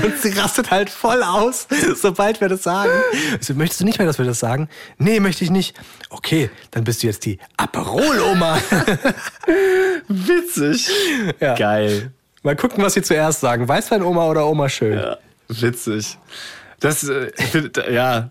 Und 0.03 0.17
sie 0.21 0.29
rastet 0.37 0.71
halt 0.71 0.89
voll 0.89 1.23
aus, 1.23 1.67
sobald 1.95 2.41
wir 2.41 2.49
das 2.49 2.63
sagen. 2.63 2.91
So, 3.39 3.53
möchtest 3.53 3.81
du 3.81 3.85
nicht 3.85 3.97
mehr, 3.99 4.07
dass 4.07 4.17
wir 4.19 4.25
das 4.25 4.39
sagen? 4.39 4.69
Nee, 4.97 5.19
möchte 5.19 5.43
ich 5.43 5.49
nicht. 5.51 5.75
Okay, 6.09 6.49
dann 6.71 6.83
bist 6.83 7.03
du 7.03 7.07
jetzt 7.07 7.25
die 7.25 7.39
Aperol-Oma. 7.57 8.57
Witzig. 10.07 10.89
Ja. 11.39 11.55
Geil. 11.55 12.11
Mal 12.43 12.55
gucken, 12.55 12.83
was 12.83 12.93
sie 12.93 13.01
zuerst 13.01 13.41
sagen. 13.41 13.67
Weißwein-Oma 13.67 14.25
oder 14.27 14.47
Oma 14.47 14.69
schön? 14.69 14.97
Ja, 14.97 15.17
witzig. 15.49 16.17
Das, 16.79 17.07
äh, 17.07 17.31
ja, 17.91 18.29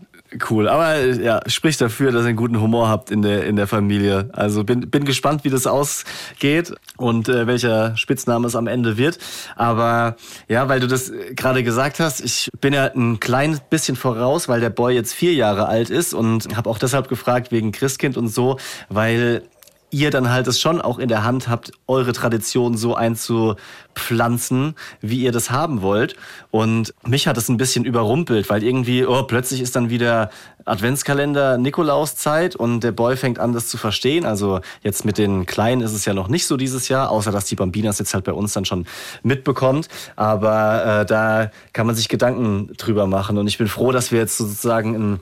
cool. 0.51 0.69
Aber 0.69 0.95
äh, 0.95 1.23
ja, 1.23 1.41
spricht 1.47 1.81
dafür, 1.81 2.13
dass 2.13 2.23
ihr 2.23 2.29
einen 2.29 2.37
guten 2.37 2.61
Humor 2.61 2.89
habt 2.89 3.11
in 3.11 3.23
der, 3.23 3.45
in 3.45 3.57
der 3.57 3.67
Familie. 3.67 4.31
Also 4.33 4.65
bin, 4.65 4.91
bin 4.91 5.05
gespannt, 5.05 5.45
wie 5.45 5.51
das 5.51 5.67
ausgeht 5.67 6.75
und 6.97 7.29
äh, 7.29 7.47
welcher 7.47 7.97
Spitzname 7.97 8.47
es 8.47 8.57
am 8.57 8.67
Ende 8.67 8.97
wird. 8.97 9.19
Aber 9.57 10.17
ja, 10.49 10.69
weil 10.69 10.81
du 10.81 10.87
das 10.87 11.11
äh, 11.11 11.35
gerade 11.35 11.63
gesagt 11.63 12.01
hast, 12.01 12.21
ich 12.21 12.51
bin 12.61 12.73
ja 12.73 12.85
ein 12.85 13.21
kleines 13.21 13.61
bisschen 13.61 13.97
voraus, 13.97 14.49
weil 14.49 14.61
der 14.61 14.71
Boy 14.71 14.95
jetzt 14.95 15.15
vier 15.15 15.35
Jahre 15.35 15.67
alt 15.67 15.91
ist 15.91 16.15
und 16.15 16.57
habe 16.57 16.69
auch 16.69 16.79
deshalb 16.79 17.09
gefragt 17.09 17.51
wegen 17.53 17.73
Christkind 17.73 18.17
und 18.17 18.29
so, 18.29 18.59
weil 18.89 19.43
ihr 19.91 20.11
dann 20.11 20.31
halt 20.31 20.47
es 20.47 20.61
schon 20.61 20.81
auch 20.81 20.99
in 20.99 21.09
der 21.09 21.25
Hand 21.25 21.49
habt, 21.49 21.73
eure 21.87 22.13
Tradition 22.13 22.77
so 22.77 22.95
einzupflanzen, 22.95 24.75
wie 25.01 25.21
ihr 25.21 25.33
das 25.33 25.51
haben 25.51 25.83
wollt. 25.83 26.15
Und 26.51 26.95
mich 27.07 27.27
hat 27.27 27.39
es 27.39 27.49
ein 27.49 27.57
bisschen 27.57 27.85
überrumpelt, 27.85 28.51
weil 28.51 28.63
irgendwie, 28.63 29.07
oh, 29.07 29.23
plötzlich 29.23 29.61
ist 29.61 29.77
dann 29.77 29.91
wieder 29.91 30.31
Adventskalender 30.67 31.57
Nikolauszeit 31.57 32.55
und 32.55 32.81
der 32.81 32.93
Boy 32.93 33.17
fängt 33.17 33.39
an, 33.39 33.55
das 33.55 33.69
zu 33.69 33.79
verstehen. 33.79 34.27
Also 34.27 34.61
jetzt 34.83 35.05
mit 35.05 35.17
den 35.17 35.47
Kleinen 35.47 35.81
ist 35.81 35.95
es 35.95 36.05
ja 36.05 36.13
noch 36.13 36.29
nicht 36.29 36.47
so 36.47 36.57
dieses 36.57 36.89
Jahr, 36.89 37.11
außer 37.11 37.33
dass 37.33 37.47
die 37.47 37.57
Bambinas 37.57 37.99
jetzt 37.99 38.13
halt 38.13 38.25
bei 38.25 38.33
uns 38.33 38.53
dann 38.53 38.67
schon 38.67 38.87
mitbekommt. 39.23 39.89
Aber 40.17 41.01
äh, 41.01 41.07
da 41.07 41.51
kann 41.73 41.87
man 41.87 41.97
sich 41.97 42.09
Gedanken 42.09 42.73
drüber 42.77 43.07
machen. 43.07 43.39
Und 43.39 43.47
ich 43.47 43.57
bin 43.57 43.69
froh, 43.69 43.93
dass 43.93 44.13
wir 44.13 44.19
jetzt 44.19 44.37
sozusagen 44.37 44.95
ein 44.95 45.21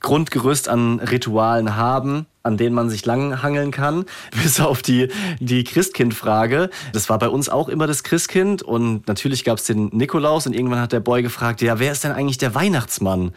Grundgerüst 0.00 0.68
an 0.68 1.00
Ritualen 1.00 1.74
haben, 1.74 2.26
an 2.46 2.56
denen 2.56 2.74
man 2.74 2.88
sich 2.88 3.04
langhangeln 3.04 3.70
kann, 3.70 4.06
bis 4.42 4.60
auf 4.60 4.80
die, 4.80 5.08
die 5.40 5.64
Christkind-Frage. 5.64 6.70
Das 6.92 7.10
war 7.10 7.18
bei 7.18 7.28
uns 7.28 7.48
auch 7.48 7.68
immer 7.68 7.86
das 7.86 8.02
Christkind 8.02 8.62
und 8.62 9.06
natürlich 9.08 9.44
gab 9.44 9.58
es 9.58 9.64
den 9.64 9.88
Nikolaus 9.88 10.46
und 10.46 10.54
irgendwann 10.54 10.80
hat 10.80 10.92
der 10.92 11.00
Boy 11.00 11.22
gefragt, 11.22 11.60
ja, 11.60 11.78
wer 11.78 11.92
ist 11.92 12.04
denn 12.04 12.12
eigentlich 12.12 12.38
der 12.38 12.54
Weihnachtsmann? 12.54 13.32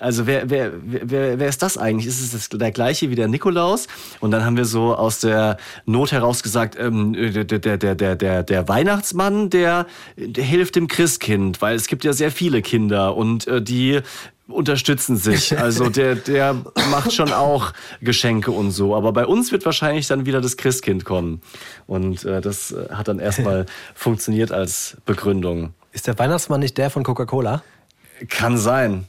Also 0.00 0.26
wer, 0.26 0.48
wer, 0.48 0.72
wer, 0.82 1.38
wer 1.38 1.48
ist 1.48 1.62
das 1.62 1.76
eigentlich? 1.76 2.06
Ist 2.06 2.22
es 2.22 2.30
das, 2.32 2.58
der 2.58 2.72
gleiche 2.72 3.10
wie 3.10 3.14
der 3.14 3.28
Nikolaus? 3.28 3.86
Und 4.20 4.30
dann 4.30 4.46
haben 4.46 4.56
wir 4.56 4.64
so 4.64 4.94
aus 4.94 5.20
der 5.20 5.58
Not 5.84 6.10
heraus 6.10 6.42
gesagt, 6.42 6.76
ähm, 6.78 7.12
der, 7.12 7.44
der, 7.44 7.76
der, 7.76 7.94
der, 7.94 8.42
der, 8.42 8.68
Weihnachtsmann, 8.68 9.50
der, 9.50 9.86
der 10.16 10.44
hilft 10.44 10.76
dem 10.76 10.88
Christkind, 10.88 11.60
weil 11.60 11.76
es 11.76 11.86
gibt 11.86 12.04
ja 12.04 12.14
sehr 12.14 12.30
viele 12.30 12.62
Kinder 12.62 13.14
und 13.14 13.46
äh, 13.46 13.60
die 13.60 14.00
unterstützen 14.52 15.16
sich. 15.16 15.56
Also 15.58 15.88
der, 15.90 16.14
der 16.14 16.54
macht 16.90 17.12
schon 17.12 17.32
auch 17.32 17.72
Geschenke 18.00 18.50
und 18.50 18.70
so. 18.70 18.94
Aber 18.96 19.12
bei 19.12 19.26
uns 19.26 19.52
wird 19.52 19.64
wahrscheinlich 19.64 20.06
dann 20.06 20.26
wieder 20.26 20.40
das 20.40 20.56
Christkind 20.56 21.04
kommen. 21.04 21.42
Und 21.86 22.24
äh, 22.24 22.40
das 22.40 22.72
äh, 22.72 22.88
hat 22.92 23.08
dann 23.08 23.18
erstmal 23.18 23.66
funktioniert 23.94 24.52
als 24.52 24.96
Begründung. 25.06 25.74
Ist 25.92 26.06
der 26.06 26.18
Weihnachtsmann 26.18 26.60
nicht 26.60 26.78
der 26.78 26.90
von 26.90 27.02
Coca-Cola? 27.02 27.62
Kann 28.28 28.56
sein. 28.58 29.06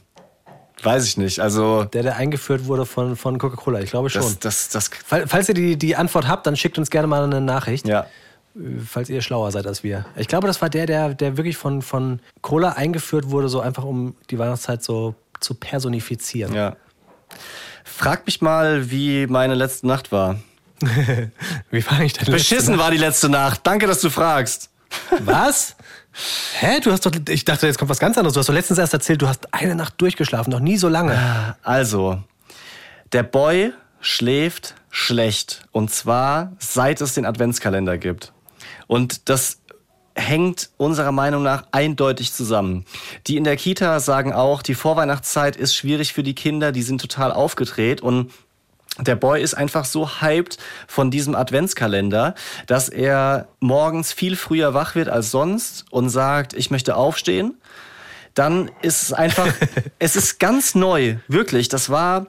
Weiß 0.82 1.06
ich 1.06 1.16
nicht. 1.16 1.38
Also 1.40 1.84
Der, 1.84 2.02
der 2.02 2.16
eingeführt 2.16 2.66
wurde 2.66 2.86
von, 2.86 3.14
von 3.16 3.38
Coca-Cola? 3.38 3.80
Ich 3.80 3.90
glaube 3.90 4.10
schon. 4.10 4.22
das, 4.22 4.38
das, 4.40 4.68
das, 4.70 4.90
Fall- 5.06 5.28
Falls 5.28 5.48
ihr 5.48 5.54
die, 5.54 5.76
die 5.76 5.94
Antwort 5.96 6.26
habt, 6.26 6.46
dann 6.46 6.56
schickt 6.56 6.76
uns 6.76 6.90
gerne 6.90 7.06
mal 7.06 7.22
eine 7.24 7.40
Nachricht. 7.40 7.86
ja. 7.86 8.06
Falls 8.86 9.08
ihr 9.08 9.22
schlauer 9.22 9.50
seid 9.50 9.66
als 9.66 9.82
wir. 9.82 10.04
Ich 10.14 10.28
glaube, 10.28 10.46
das 10.46 10.60
war 10.60 10.68
der, 10.68 10.84
der, 10.84 11.14
der 11.14 11.38
wirklich 11.38 11.56
von, 11.56 11.80
von 11.80 12.20
Cola 12.42 12.72
eingeführt 12.72 13.30
wurde, 13.30 13.48
so 13.48 13.60
einfach 13.62 13.82
um 13.84 14.14
die 14.28 14.38
Weihnachtszeit 14.38 14.82
so 14.82 15.14
zu 15.42 15.54
personifizieren. 15.54 16.54
Ja. 16.54 16.76
Frag 17.84 18.26
mich 18.26 18.40
mal, 18.40 18.90
wie 18.90 19.26
meine 19.26 19.54
letzte 19.54 19.86
Nacht 19.86 20.12
war. 20.12 20.38
Wie 21.70 21.86
war 21.86 22.00
ich 22.00 22.14
denn? 22.14 22.32
Beschissen 22.32 22.76
war 22.76 22.90
die 22.90 22.96
letzte 22.96 23.28
Nacht. 23.28 23.60
Danke, 23.64 23.86
dass 23.86 24.00
du 24.00 24.10
fragst. 24.10 24.68
Was? 25.20 25.76
Hä? 26.60 26.80
Du 26.80 26.90
hast 26.90 27.06
doch. 27.06 27.12
Ich 27.28 27.44
dachte, 27.44 27.66
jetzt 27.66 27.78
kommt 27.78 27.90
was 27.90 28.00
ganz 28.00 28.18
anderes. 28.18 28.34
Du 28.34 28.40
hast 28.40 28.48
doch 28.48 28.54
letztens 28.54 28.78
erst 28.78 28.92
erzählt, 28.92 29.22
du 29.22 29.28
hast 29.28 29.54
eine 29.54 29.76
Nacht 29.76 30.00
durchgeschlafen, 30.00 30.50
noch 30.50 30.60
nie 30.60 30.76
so 30.76 30.88
lange. 30.88 31.56
Also, 31.62 32.22
der 33.12 33.22
Boy 33.22 33.72
schläft 34.00 34.74
schlecht. 34.90 35.64
Und 35.72 35.90
zwar 35.90 36.52
seit 36.58 37.00
es 37.00 37.14
den 37.14 37.24
Adventskalender 37.24 37.96
gibt. 37.96 38.32
Und 38.86 39.28
das 39.28 39.58
hängt 40.14 40.70
unserer 40.76 41.12
Meinung 41.12 41.42
nach 41.42 41.64
eindeutig 41.72 42.32
zusammen. 42.32 42.84
Die 43.26 43.36
in 43.36 43.44
der 43.44 43.56
Kita 43.56 44.00
sagen 44.00 44.32
auch, 44.32 44.62
die 44.62 44.74
Vorweihnachtszeit 44.74 45.56
ist 45.56 45.74
schwierig 45.74 46.12
für 46.12 46.22
die 46.22 46.34
Kinder, 46.34 46.72
die 46.72 46.82
sind 46.82 47.00
total 47.00 47.32
aufgedreht 47.32 48.00
und 48.00 48.30
der 48.98 49.16
Boy 49.16 49.42
ist 49.42 49.54
einfach 49.54 49.86
so 49.86 50.20
hyped 50.20 50.58
von 50.86 51.10
diesem 51.10 51.34
Adventskalender, 51.34 52.34
dass 52.66 52.90
er 52.90 53.48
morgens 53.58 54.12
viel 54.12 54.36
früher 54.36 54.74
wach 54.74 54.94
wird 54.94 55.08
als 55.08 55.30
sonst 55.30 55.86
und 55.90 56.10
sagt, 56.10 56.52
ich 56.52 56.70
möchte 56.70 56.94
aufstehen. 56.96 57.54
Dann 58.34 58.70
ist 58.82 59.02
es 59.02 59.12
einfach, 59.12 59.48
es 59.98 60.14
ist 60.14 60.38
ganz 60.38 60.74
neu, 60.74 61.16
wirklich. 61.26 61.68
Das 61.68 61.88
war 61.88 62.26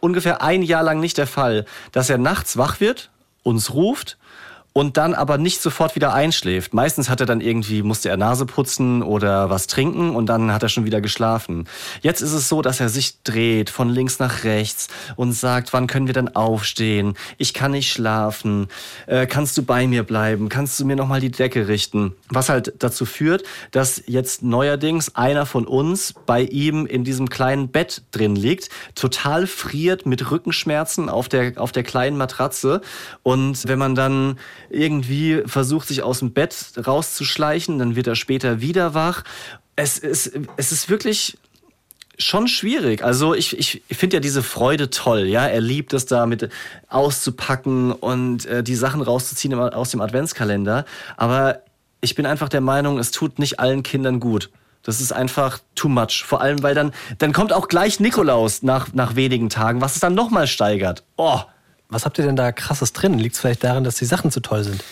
ungefähr 0.00 0.42
ein 0.42 0.62
Jahr 0.62 0.82
lang 0.82 1.00
nicht 1.00 1.16
der 1.16 1.26
Fall, 1.26 1.64
dass 1.92 2.10
er 2.10 2.18
nachts 2.18 2.58
wach 2.58 2.80
wird, 2.80 3.10
uns 3.42 3.72
ruft 3.72 4.18
und 4.72 4.96
dann 4.96 5.14
aber 5.14 5.38
nicht 5.38 5.60
sofort 5.60 5.96
wieder 5.96 6.14
einschläft. 6.14 6.74
Meistens 6.74 7.08
hat 7.08 7.20
er 7.20 7.26
dann 7.26 7.40
irgendwie, 7.40 7.82
musste 7.82 8.08
er 8.08 8.16
Nase 8.16 8.46
putzen 8.46 9.02
oder 9.02 9.50
was 9.50 9.66
trinken 9.66 10.14
und 10.14 10.26
dann 10.26 10.52
hat 10.52 10.62
er 10.62 10.68
schon 10.68 10.84
wieder 10.84 11.00
geschlafen. 11.00 11.66
Jetzt 12.02 12.20
ist 12.20 12.32
es 12.32 12.48
so, 12.48 12.62
dass 12.62 12.78
er 12.78 12.88
sich 12.88 13.22
dreht 13.22 13.70
von 13.70 13.88
links 13.88 14.20
nach 14.20 14.44
rechts 14.44 14.88
und 15.16 15.32
sagt, 15.32 15.72
wann 15.72 15.88
können 15.88 16.06
wir 16.06 16.14
denn 16.14 16.36
aufstehen? 16.36 17.14
Ich 17.36 17.52
kann 17.52 17.72
nicht 17.72 17.90
schlafen. 17.90 18.68
Äh, 19.06 19.26
kannst 19.26 19.58
du 19.58 19.64
bei 19.64 19.86
mir 19.86 20.04
bleiben? 20.04 20.48
Kannst 20.48 20.78
du 20.78 20.84
mir 20.84 20.96
nochmal 20.96 21.20
die 21.20 21.32
Decke 21.32 21.66
richten? 21.66 22.14
Was 22.28 22.48
halt 22.48 22.74
dazu 22.78 23.06
führt, 23.06 23.42
dass 23.72 24.02
jetzt 24.06 24.42
neuerdings 24.42 25.16
einer 25.16 25.46
von 25.46 25.66
uns 25.66 26.14
bei 26.26 26.42
ihm 26.42 26.86
in 26.86 27.02
diesem 27.02 27.28
kleinen 27.28 27.68
Bett 27.68 28.02
drin 28.12 28.36
liegt, 28.36 28.68
total 28.94 29.48
friert 29.48 30.06
mit 30.06 30.30
Rückenschmerzen 30.30 31.08
auf 31.08 31.28
der, 31.28 31.54
auf 31.56 31.72
der 31.72 31.82
kleinen 31.82 32.16
Matratze. 32.16 32.82
Und 33.24 33.66
wenn 33.66 33.78
man 33.78 33.96
dann 33.96 34.38
irgendwie 34.70 35.42
versucht, 35.46 35.88
sich 35.88 36.02
aus 36.02 36.20
dem 36.20 36.32
Bett 36.32 36.54
rauszuschleichen, 36.86 37.78
dann 37.78 37.96
wird 37.96 38.06
er 38.06 38.16
später 38.16 38.60
wieder 38.60 38.94
wach. 38.94 39.24
Es 39.76 39.98
ist, 39.98 40.32
es 40.56 40.72
ist 40.72 40.88
wirklich 40.88 41.38
schon 42.18 42.48
schwierig. 42.48 43.02
Also 43.02 43.34
ich, 43.34 43.58
ich 43.58 43.82
finde 43.90 44.16
ja 44.16 44.20
diese 44.20 44.42
Freude 44.42 44.90
toll, 44.90 45.26
ja. 45.26 45.46
Er 45.46 45.60
liebt 45.60 45.92
es 45.92 46.06
da 46.06 46.26
mit 46.26 46.50
auszupacken 46.88 47.92
und 47.92 48.46
äh, 48.46 48.62
die 48.62 48.74
Sachen 48.74 49.00
rauszuziehen 49.02 49.54
aus 49.54 49.90
dem 49.90 50.00
Adventskalender. 50.00 50.84
Aber 51.16 51.62
ich 52.00 52.14
bin 52.14 52.26
einfach 52.26 52.48
der 52.48 52.60
Meinung, 52.60 52.98
es 52.98 53.10
tut 53.10 53.38
nicht 53.38 53.60
allen 53.60 53.82
Kindern 53.82 54.20
gut. 54.20 54.50
Das 54.82 55.00
ist 55.00 55.12
einfach 55.12 55.58
too 55.74 55.88
much. 55.88 56.24
Vor 56.24 56.40
allem, 56.40 56.62
weil 56.62 56.74
dann, 56.74 56.92
dann 57.18 57.32
kommt 57.32 57.52
auch 57.52 57.68
gleich 57.68 58.00
Nikolaus 58.00 58.62
nach, 58.62 58.92
nach 58.94 59.14
wenigen 59.14 59.50
Tagen, 59.50 59.80
was 59.80 59.94
es 59.94 60.00
dann 60.00 60.14
nochmal 60.14 60.46
steigert. 60.46 61.04
Oh. 61.16 61.40
Was 61.90 62.04
habt 62.04 62.18
ihr 62.18 62.24
denn 62.24 62.36
da 62.36 62.52
krasses 62.52 62.92
drin? 62.92 63.18
Liegt 63.18 63.34
es 63.34 63.40
vielleicht 63.40 63.64
daran, 63.64 63.84
dass 63.84 63.96
die 63.96 64.04
Sachen 64.04 64.30
zu 64.30 64.40
toll 64.40 64.64
sind? 64.64 64.82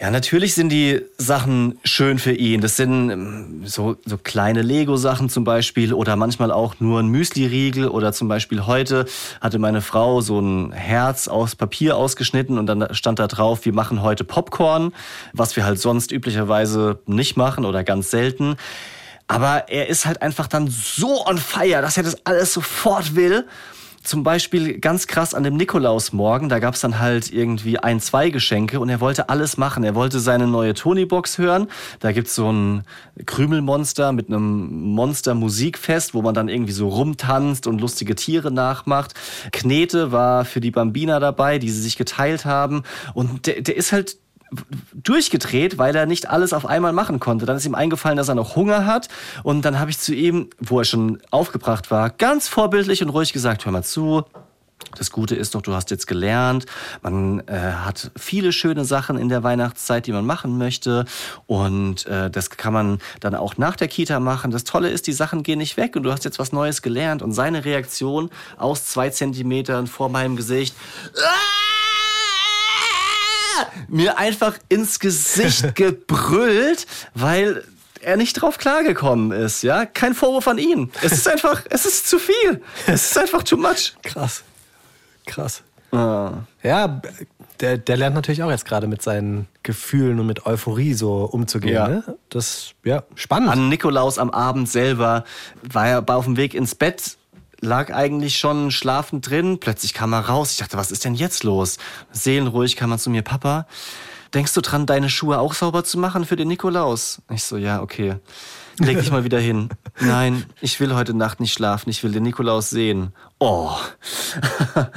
Ja, 0.00 0.12
natürlich 0.12 0.54
sind 0.54 0.68
die 0.68 1.00
Sachen 1.16 1.76
schön 1.82 2.20
für 2.20 2.32
ihn. 2.32 2.60
Das 2.60 2.76
sind 2.76 3.10
ähm, 3.10 3.62
so, 3.64 3.96
so 4.04 4.16
kleine 4.16 4.62
Lego-Sachen 4.62 5.28
zum 5.28 5.42
Beispiel 5.42 5.92
oder 5.92 6.14
manchmal 6.14 6.52
auch 6.52 6.76
nur 6.78 7.00
ein 7.00 7.08
Müsli-Riegel 7.08 7.88
oder 7.88 8.12
zum 8.12 8.28
Beispiel 8.28 8.66
heute 8.66 9.06
hatte 9.40 9.58
meine 9.58 9.80
Frau 9.80 10.20
so 10.20 10.38
ein 10.40 10.70
Herz 10.70 11.26
aus 11.26 11.56
Papier 11.56 11.96
ausgeschnitten 11.96 12.58
und 12.58 12.66
dann 12.66 12.94
stand 12.94 13.18
da 13.18 13.26
drauf, 13.26 13.64
wir 13.64 13.72
machen 13.72 14.00
heute 14.00 14.22
Popcorn, 14.22 14.92
was 15.32 15.56
wir 15.56 15.64
halt 15.64 15.80
sonst 15.80 16.12
üblicherweise 16.12 17.00
nicht 17.06 17.36
machen 17.36 17.64
oder 17.64 17.82
ganz 17.82 18.10
selten. 18.10 18.54
Aber 19.26 19.68
er 19.68 19.88
ist 19.88 20.06
halt 20.06 20.22
einfach 20.22 20.46
dann 20.46 20.68
so 20.68 21.26
on 21.26 21.38
fire, 21.38 21.82
dass 21.82 21.96
er 21.96 22.04
das 22.04 22.24
alles 22.24 22.52
sofort 22.52 23.16
will 23.16 23.46
zum 24.08 24.22
Beispiel 24.22 24.78
ganz 24.80 25.06
krass 25.06 25.34
an 25.34 25.42
dem 25.42 25.56
Nikolausmorgen, 25.56 26.48
da 26.48 26.60
gab 26.60 26.74
es 26.74 26.80
dann 26.80 26.98
halt 26.98 27.30
irgendwie 27.30 27.78
ein, 27.78 28.00
zwei 28.00 28.30
Geschenke 28.30 28.80
und 28.80 28.88
er 28.88 29.00
wollte 29.00 29.28
alles 29.28 29.58
machen. 29.58 29.84
Er 29.84 29.94
wollte 29.94 30.18
seine 30.18 30.46
neue 30.46 30.72
Tony-Box 30.72 31.36
hören. 31.36 31.68
Da 32.00 32.12
gibt's 32.12 32.34
so 32.34 32.50
ein 32.50 32.84
Krümelmonster 33.26 34.12
mit 34.12 34.28
einem 34.28 34.94
Monster-Musikfest, 34.94 36.14
wo 36.14 36.22
man 36.22 36.34
dann 36.34 36.48
irgendwie 36.48 36.72
so 36.72 36.88
rumtanzt 36.88 37.66
und 37.66 37.82
lustige 37.82 38.14
Tiere 38.14 38.50
nachmacht. 38.50 39.12
Knete 39.52 40.10
war 40.10 40.46
für 40.46 40.60
die 40.60 40.70
Bambina 40.70 41.20
dabei, 41.20 41.58
die 41.58 41.68
sie 41.68 41.82
sich 41.82 41.98
geteilt 41.98 42.46
haben. 42.46 42.84
Und 43.12 43.46
der, 43.46 43.60
der 43.60 43.76
ist 43.76 43.92
halt 43.92 44.16
durchgedreht, 44.94 45.78
weil 45.78 45.94
er 45.94 46.06
nicht 46.06 46.28
alles 46.28 46.52
auf 46.52 46.66
einmal 46.66 46.92
machen 46.92 47.20
konnte. 47.20 47.46
Dann 47.46 47.56
ist 47.56 47.66
ihm 47.66 47.74
eingefallen, 47.74 48.16
dass 48.16 48.28
er 48.28 48.34
noch 48.34 48.56
Hunger 48.56 48.86
hat. 48.86 49.08
Und 49.42 49.62
dann 49.64 49.78
habe 49.78 49.90
ich 49.90 49.98
zu 49.98 50.14
ihm, 50.14 50.50
wo 50.58 50.78
er 50.80 50.84
schon 50.84 51.18
aufgebracht 51.30 51.90
war, 51.90 52.10
ganz 52.10 52.48
vorbildlich 52.48 53.02
und 53.02 53.10
ruhig 53.10 53.32
gesagt, 53.32 53.64
hör 53.64 53.72
mal 53.72 53.84
zu, 53.84 54.24
das 54.96 55.10
Gute 55.10 55.34
ist 55.34 55.54
doch, 55.54 55.62
du 55.62 55.74
hast 55.74 55.90
jetzt 55.90 56.06
gelernt, 56.06 56.66
man 57.02 57.40
äh, 57.46 57.58
hat 57.58 58.10
viele 58.16 58.52
schöne 58.52 58.84
Sachen 58.84 59.18
in 59.18 59.28
der 59.28 59.42
Weihnachtszeit, 59.42 60.06
die 60.06 60.12
man 60.12 60.24
machen 60.24 60.56
möchte 60.56 61.04
und 61.46 62.06
äh, 62.06 62.30
das 62.30 62.50
kann 62.50 62.72
man 62.72 62.98
dann 63.20 63.34
auch 63.34 63.56
nach 63.58 63.76
der 63.76 63.88
Kita 63.88 64.20
machen. 64.20 64.50
Das 64.50 64.64
Tolle 64.64 64.88
ist, 64.90 65.06
die 65.06 65.12
Sachen 65.12 65.42
gehen 65.42 65.58
nicht 65.58 65.76
weg 65.76 65.96
und 65.96 66.04
du 66.04 66.12
hast 66.12 66.24
jetzt 66.24 66.38
was 66.38 66.52
Neues 66.52 66.80
gelernt 66.80 67.22
und 67.22 67.32
seine 67.32 67.64
Reaktion 67.64 68.30
aus 68.56 68.86
zwei 68.86 69.10
Zentimetern 69.10 69.86
vor 69.86 70.08
meinem 70.08 70.36
Gesicht. 70.36 70.74
Ah! 71.16 71.67
Mir 73.88 74.18
einfach 74.18 74.58
ins 74.68 74.98
Gesicht 74.98 75.74
gebrüllt, 75.74 76.86
weil 77.14 77.64
er 78.00 78.16
nicht 78.16 78.34
drauf 78.34 78.58
klargekommen 78.58 79.32
ist, 79.32 79.62
ja? 79.62 79.86
Kein 79.86 80.14
Vorwurf 80.14 80.48
an 80.48 80.58
ihn. 80.58 80.90
Es 81.02 81.12
ist 81.12 81.28
einfach, 81.28 81.62
es 81.68 81.84
ist 81.84 82.08
zu 82.08 82.18
viel. 82.18 82.62
Es 82.86 83.10
ist 83.10 83.18
einfach 83.18 83.42
too 83.42 83.56
much. 83.56 83.94
Krass. 84.02 84.42
Krass. 85.26 85.62
Ah. 85.92 86.32
Ja, 86.62 87.00
der, 87.60 87.78
der 87.78 87.96
lernt 87.96 88.14
natürlich 88.14 88.42
auch 88.42 88.50
jetzt 88.50 88.64
gerade 88.64 88.86
mit 88.86 89.02
seinen 89.02 89.48
Gefühlen 89.62 90.20
und 90.20 90.26
mit 90.26 90.46
Euphorie 90.46 90.94
so 90.94 91.24
umzugehen. 91.24 91.74
Ja. 91.74 91.88
Ne? 91.88 92.18
Das, 92.28 92.72
ja, 92.84 93.04
spannend. 93.14 93.50
An 93.50 93.68
Nikolaus 93.68 94.18
am 94.18 94.30
Abend 94.30 94.68
selber 94.68 95.24
war 95.62 95.88
er 95.88 96.04
auf 96.08 96.24
dem 96.24 96.36
Weg 96.36 96.54
ins 96.54 96.74
Bett 96.74 97.17
lag 97.60 97.92
eigentlich 97.92 98.38
schon 98.38 98.70
schlafend 98.70 99.28
drin. 99.28 99.58
Plötzlich 99.60 99.94
kam 99.94 100.12
er 100.12 100.20
raus. 100.20 100.52
Ich 100.52 100.58
dachte, 100.58 100.76
was 100.76 100.90
ist 100.90 101.04
denn 101.04 101.14
jetzt 101.14 101.44
los? 101.44 101.78
Seelenruhig 102.12 102.76
kam 102.76 102.92
er 102.92 102.98
zu 102.98 103.10
mir, 103.10 103.22
Papa. 103.22 103.66
Denkst 104.34 104.52
du 104.54 104.60
dran, 104.60 104.86
deine 104.86 105.08
Schuhe 105.08 105.38
auch 105.38 105.54
sauber 105.54 105.84
zu 105.84 105.98
machen 105.98 106.24
für 106.24 106.36
den 106.36 106.48
Nikolaus? 106.48 107.22
Ich 107.30 107.44
so, 107.44 107.56
ja, 107.56 107.80
okay. 107.80 108.16
Leg 108.78 108.98
dich 108.98 109.10
mal 109.10 109.24
wieder 109.24 109.40
hin. 109.40 109.68
Nein, 110.00 110.44
ich 110.60 110.78
will 110.80 110.94
heute 110.94 111.14
Nacht 111.14 111.40
nicht 111.40 111.52
schlafen. 111.52 111.90
Ich 111.90 112.04
will 112.04 112.12
den 112.12 112.22
Nikolaus 112.22 112.70
sehen. 112.70 113.12
Oh. 113.40 113.72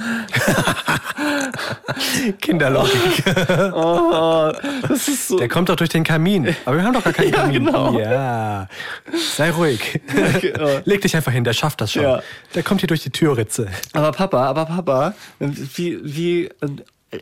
Kinderlogik. 2.39 3.23
Oh, 3.73 4.51
das 4.87 5.07
ist 5.07 5.27
so. 5.27 5.37
Der 5.37 5.47
kommt 5.47 5.69
doch 5.69 5.75
durch 5.75 5.89
den 5.89 6.03
Kamin. 6.03 6.55
Aber 6.65 6.77
wir 6.77 6.83
haben 6.83 6.93
doch 6.93 7.03
gar 7.03 7.13
keinen 7.13 7.29
ja, 7.33 7.41
Kamin. 7.41 7.65
Genau. 7.65 7.99
Ja. 7.99 8.67
Sei 9.35 9.51
ruhig. 9.51 10.01
Leg 10.85 11.01
dich 11.01 11.15
einfach 11.15 11.31
hin, 11.31 11.43
der 11.43 11.53
schafft 11.53 11.81
das 11.81 11.93
schon. 11.93 12.03
Ja. 12.03 12.21
Der 12.53 12.63
kommt 12.63 12.81
hier 12.81 12.87
durch 12.87 13.03
die 13.03 13.09
Türritze. 13.09 13.67
Aber 13.93 14.11
Papa, 14.11 14.45
aber 14.45 14.65
Papa, 14.65 15.13
wie, 15.39 15.99
wie 16.03 16.49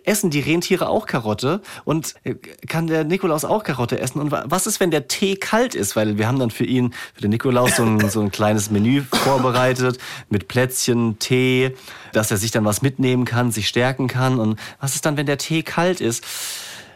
essen 0.06 0.30
die 0.30 0.40
Rentiere 0.40 0.88
auch 0.88 1.06
Karotte 1.06 1.62
und 1.86 2.16
äh, 2.24 2.36
kann 2.68 2.88
der 2.88 3.04
Nikolaus 3.04 3.46
auch 3.46 3.64
Karotte 3.64 4.00
essen? 4.00 4.20
Und 4.20 4.32
was 4.32 4.68
ist, 4.68 4.80
wenn 4.80 4.92
der 4.92 5.08
Tee 5.08 5.36
kalt 5.36 5.76
ist? 5.76 5.96
Weil 5.96 6.18
wir 6.18 6.28
haben 6.28 6.40
dann 6.40 6.52
für 6.52 6.66
ihn, 6.66 6.94
für 7.14 7.22
den 7.22 7.32
Nikolaus, 7.32 7.76
so 7.76 7.84
ein, 7.84 8.00
so 8.10 8.22
ein 8.22 8.32
kleines 8.32 8.70
Menü 8.70 9.02
vorbereitet 9.02 9.98
mit 10.30 10.48
Plätzchen, 10.48 11.20
Tee, 11.20 11.76
dass 12.14 12.32
er 12.32 12.38
sich 12.38 12.52
dann 12.52 12.66
was 12.66 12.82
mitnehmen 12.82 13.26
kann, 13.26 13.52
sich 13.52 13.68
stärken 13.68 14.08
kann. 14.08 14.40
Und 14.40 14.60
was 14.80 14.96
ist 14.96 15.06
dann, 15.06 15.18
wenn 15.18 15.26
der 15.26 15.38
Tee 15.38 15.64
kalt 15.64 16.02
ist? 16.02 16.24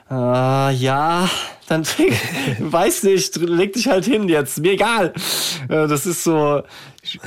Äh, 0.10 0.13
ja, 0.13 1.29
dann 1.67 1.86
weiß 2.60 3.03
nicht, 3.03 3.36
leg 3.38 3.73
dich 3.73 3.88
halt 3.88 4.06
hin 4.06 4.29
jetzt, 4.29 4.60
mir 4.60 4.73
egal. 4.73 5.13
Äh, 5.69 5.88
das 5.88 6.06
ist 6.06 6.23
so 6.23 6.62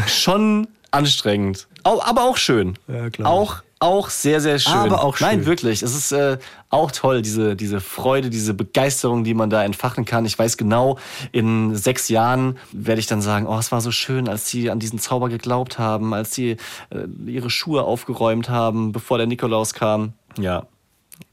schon 0.07 0.68
anstrengend, 0.90 1.66
aber 1.83 2.24
auch 2.24 2.37
schön. 2.37 2.79
Ja, 2.88 3.11
klar. 3.11 3.31
Auch 3.31 3.62
auch 3.79 4.09
sehr, 4.09 4.41
sehr 4.41 4.59
schön. 4.59 4.73
Aber 4.73 5.05
auch 5.05 5.17
schön. 5.17 5.27
Nein, 5.27 5.47
wirklich. 5.47 5.83
Es 5.83 5.95
ist 5.95 6.12
äh, 6.12 6.39
auch 6.71 6.91
toll, 6.91 7.21
diese, 7.21 7.57
diese 7.57 7.81
Freude, 7.81 8.31
diese 8.31 8.55
Begeisterung, 8.55 9.23
die 9.23 9.35
man 9.35 9.51
da 9.51 9.65
entfachen 9.65 10.05
kann. 10.05 10.25
Ich 10.25 10.39
weiß 10.39 10.57
genau, 10.57 10.99
in 11.33 11.75
sechs 11.77 12.09
Jahren 12.09 12.59
werde 12.73 13.01
ich 13.01 13.07
dann 13.07 13.21
sagen, 13.21 13.47
oh, 13.47 13.59
es 13.59 13.73
war 13.73 13.81
so 13.81 13.91
schön, 13.91 14.29
als 14.29 14.49
sie 14.49 14.71
an 14.71 14.79
diesen 14.79 14.99
Zauber 14.99 15.29
geglaubt 15.29 15.79
haben, 15.79 16.15
als 16.15 16.35
sie 16.35 16.57
äh, 16.91 17.07
ihre 17.27 17.51
Schuhe 17.51 17.83
aufgeräumt 17.83 18.49
haben, 18.49 18.93
bevor 18.93 19.19
der 19.19 19.27
Nikolaus 19.27 19.75
kam. 19.75 20.15
Ja, 20.39 20.67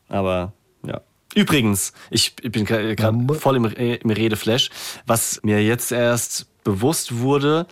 aber 0.09 0.51
ja. 0.85 1.01
Übrigens, 1.35 1.93
ich, 2.11 2.33
ich 2.41 2.51
bin 2.51 2.65
gerade 2.65 2.95
voll 3.35 3.55
im, 3.55 3.65
im 3.65 4.09
Redeflash, 4.09 4.69
was 5.07 5.39
mir 5.43 5.63
jetzt 5.63 5.91
erst 5.91 6.47
bewusst 6.63 7.19
wurde, 7.19 7.67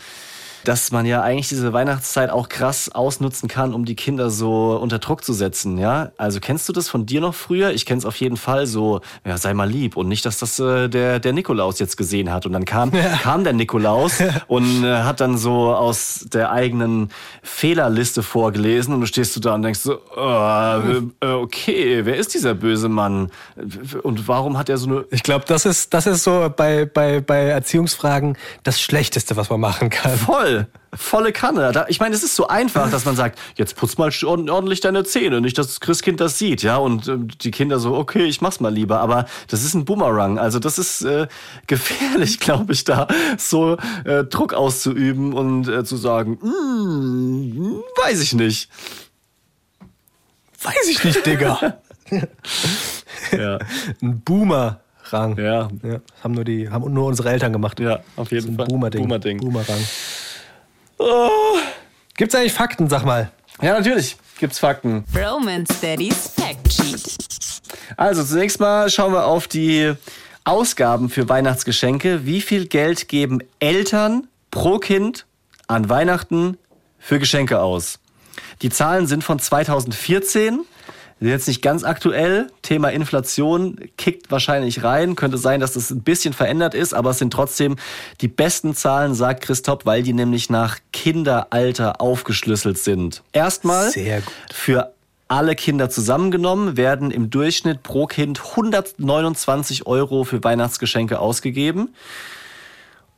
dass 0.63 0.91
man 0.91 1.05
ja 1.05 1.21
eigentlich 1.21 1.49
diese 1.49 1.73
Weihnachtszeit 1.73 2.29
auch 2.29 2.49
krass 2.49 2.89
ausnutzen 2.89 3.49
kann, 3.49 3.73
um 3.73 3.85
die 3.85 3.95
Kinder 3.95 4.29
so 4.29 4.77
unter 4.81 4.99
Druck 4.99 5.23
zu 5.23 5.33
setzen, 5.33 5.77
ja? 5.77 6.11
Also 6.17 6.39
kennst 6.39 6.67
du 6.69 6.73
das 6.73 6.89
von 6.89 7.05
dir 7.05 7.21
noch 7.21 7.33
früher? 7.33 7.71
Ich 7.71 7.85
kenn's 7.85 8.05
auf 8.05 8.15
jeden 8.17 8.37
Fall 8.37 8.67
so, 8.67 9.01
ja, 9.25 9.37
sei 9.37 9.53
mal 9.53 9.69
lieb 9.69 9.97
und 9.97 10.07
nicht, 10.07 10.25
dass 10.25 10.39
das 10.39 10.59
äh, 10.59 10.87
der, 10.87 11.19
der 11.19 11.33
Nikolaus 11.33 11.79
jetzt 11.79 11.97
gesehen 11.97 12.31
hat. 12.31 12.45
Und 12.45 12.53
dann 12.53 12.65
kam, 12.65 12.91
ja. 12.93 13.17
kam 13.21 13.43
der 13.43 13.53
Nikolaus 13.53 14.19
und 14.47 14.83
äh, 14.83 15.03
hat 15.03 15.19
dann 15.19 15.37
so 15.37 15.73
aus 15.73 16.25
der 16.31 16.51
eigenen 16.51 17.09
Fehlerliste 17.43 18.23
vorgelesen 18.23 18.93
und 18.93 19.01
du 19.01 19.07
stehst 19.07 19.35
du 19.35 19.39
da 19.39 19.55
und 19.55 19.63
denkst 19.63 19.79
so, 19.79 19.99
oh, 20.15 21.01
äh, 21.21 21.27
okay, 21.27 22.05
wer 22.05 22.17
ist 22.17 22.33
dieser 22.33 22.53
böse 22.53 22.89
Mann? 22.89 23.31
Und 24.03 24.27
warum 24.27 24.57
hat 24.57 24.69
er 24.69 24.77
so 24.77 24.87
eine... 24.87 25.05
Ich 25.11 25.23
glaube, 25.23 25.45
das 25.47 25.65
ist, 25.65 25.93
das 25.93 26.07
ist 26.07 26.23
so 26.23 26.51
bei, 26.55 26.85
bei, 26.85 27.21
bei 27.21 27.45
Erziehungsfragen 27.45 28.37
das 28.63 28.81
Schlechteste, 28.81 29.35
was 29.37 29.49
man 29.49 29.59
machen 29.59 29.89
kann. 29.89 30.17
Voll. 30.17 30.50
Volle 30.93 31.31
Kanne. 31.31 31.85
Ich 31.87 32.01
meine, 32.01 32.13
es 32.13 32.21
ist 32.21 32.35
so 32.35 32.47
einfach, 32.47 32.91
dass 32.91 33.05
man 33.05 33.15
sagt, 33.15 33.39
jetzt 33.55 33.77
putz 33.77 33.97
mal 33.97 34.11
ordentlich 34.23 34.81
deine 34.81 35.05
Zähne, 35.05 35.39
nicht, 35.39 35.57
dass 35.57 35.67
das 35.67 35.79
Christkind 35.79 36.19
das 36.19 36.37
sieht, 36.37 36.63
ja. 36.63 36.75
Und 36.77 37.07
äh, 37.07 37.17
die 37.17 37.51
Kinder 37.51 37.79
so, 37.79 37.95
okay, 37.95 38.25
ich 38.25 38.41
mach's 38.41 38.59
mal 38.59 38.73
lieber. 38.73 38.99
Aber 38.99 39.25
das 39.47 39.63
ist 39.63 39.73
ein 39.73 39.85
Boomerang. 39.85 40.37
Also 40.37 40.59
das 40.59 40.77
ist 40.77 41.03
äh, 41.03 41.27
gefährlich, 41.67 42.39
glaube 42.41 42.73
ich, 42.73 42.83
da 42.83 43.07
so 43.37 43.77
äh, 44.03 44.25
Druck 44.25 44.53
auszuüben 44.53 45.31
und 45.31 45.69
äh, 45.69 45.85
zu 45.85 45.95
sagen, 45.95 46.39
mm, 46.41 47.81
weiß 48.05 48.21
ich 48.21 48.33
nicht. 48.33 48.69
Weiß 50.61 50.89
ich 50.89 51.03
nicht, 51.05 51.25
Digga. 51.25 51.79
ja. 53.31 53.59
Ein 54.01 54.21
Boomer. 54.21 54.81
Ja. 55.11 55.69
ja. 55.83 56.01
Haben 56.23 56.33
nur 56.33 56.43
die, 56.43 56.69
haben 56.69 56.93
nur 56.93 57.05
unsere 57.07 57.29
Eltern 57.29 57.51
gemacht. 57.51 57.79
Ja, 57.79 57.99
auf 58.15 58.31
jeden 58.31 58.55
Fall. 58.55 58.65
Boomer-Ding. 58.65 59.01
Boomer-Ding. 59.01 59.37
Boomerang. 59.39 59.79
Oh. 61.01 61.57
Gibt's 62.15 62.35
eigentlich 62.35 62.53
Fakten, 62.53 62.87
sag 62.87 63.05
mal? 63.05 63.31
Ja, 63.59 63.73
natürlich 63.73 64.17
gibt's 64.39 64.59
Fakten. 64.59 65.03
Romance 65.15 65.73
Daddy's 65.81 66.31
Fact 66.35 66.71
Sheet. 66.71 67.61
Also 67.97 68.23
zunächst 68.23 68.59
mal 68.59 68.87
schauen 68.89 69.11
wir 69.11 69.25
auf 69.25 69.47
die 69.47 69.93
Ausgaben 70.43 71.09
für 71.09 71.27
Weihnachtsgeschenke. 71.27 72.25
Wie 72.25 72.41
viel 72.41 72.67
Geld 72.67 73.07
geben 73.07 73.39
Eltern 73.59 74.27
pro 74.51 74.77
Kind 74.77 75.25
an 75.67 75.89
Weihnachten 75.89 76.59
für 76.99 77.17
Geschenke 77.17 77.59
aus? 77.61 77.99
Die 78.61 78.69
Zahlen 78.69 79.07
sind 79.07 79.23
von 79.23 79.39
2014 79.39 80.65
jetzt 81.29 81.47
nicht 81.47 81.61
ganz 81.61 81.83
aktuell. 81.83 82.47
Thema 82.61 82.89
Inflation 82.89 83.79
kickt 83.97 84.31
wahrscheinlich 84.31 84.83
rein. 84.83 85.15
Könnte 85.15 85.37
sein, 85.37 85.59
dass 85.59 85.73
das 85.73 85.91
ein 85.91 86.01
bisschen 86.01 86.33
verändert 86.33 86.73
ist, 86.73 86.93
aber 86.93 87.11
es 87.11 87.19
sind 87.19 87.31
trotzdem 87.31 87.75
die 88.21 88.27
besten 88.27 88.73
Zahlen, 88.73 89.13
sagt 89.13 89.41
Christoph, 89.41 89.85
weil 89.85 90.03
die 90.03 90.13
nämlich 90.13 90.49
nach 90.49 90.79
Kinderalter 90.91 92.01
aufgeschlüsselt 92.01 92.79
sind. 92.79 93.21
Erstmal 93.33 93.91
für 94.51 94.93
alle 95.27 95.55
Kinder 95.55 95.89
zusammengenommen 95.89 96.75
werden 96.75 97.09
im 97.09 97.29
Durchschnitt 97.29 97.83
pro 97.83 98.05
Kind 98.05 98.41
129 98.51 99.87
Euro 99.87 100.23
für 100.25 100.43
Weihnachtsgeschenke 100.43 101.19
ausgegeben. 101.19 101.95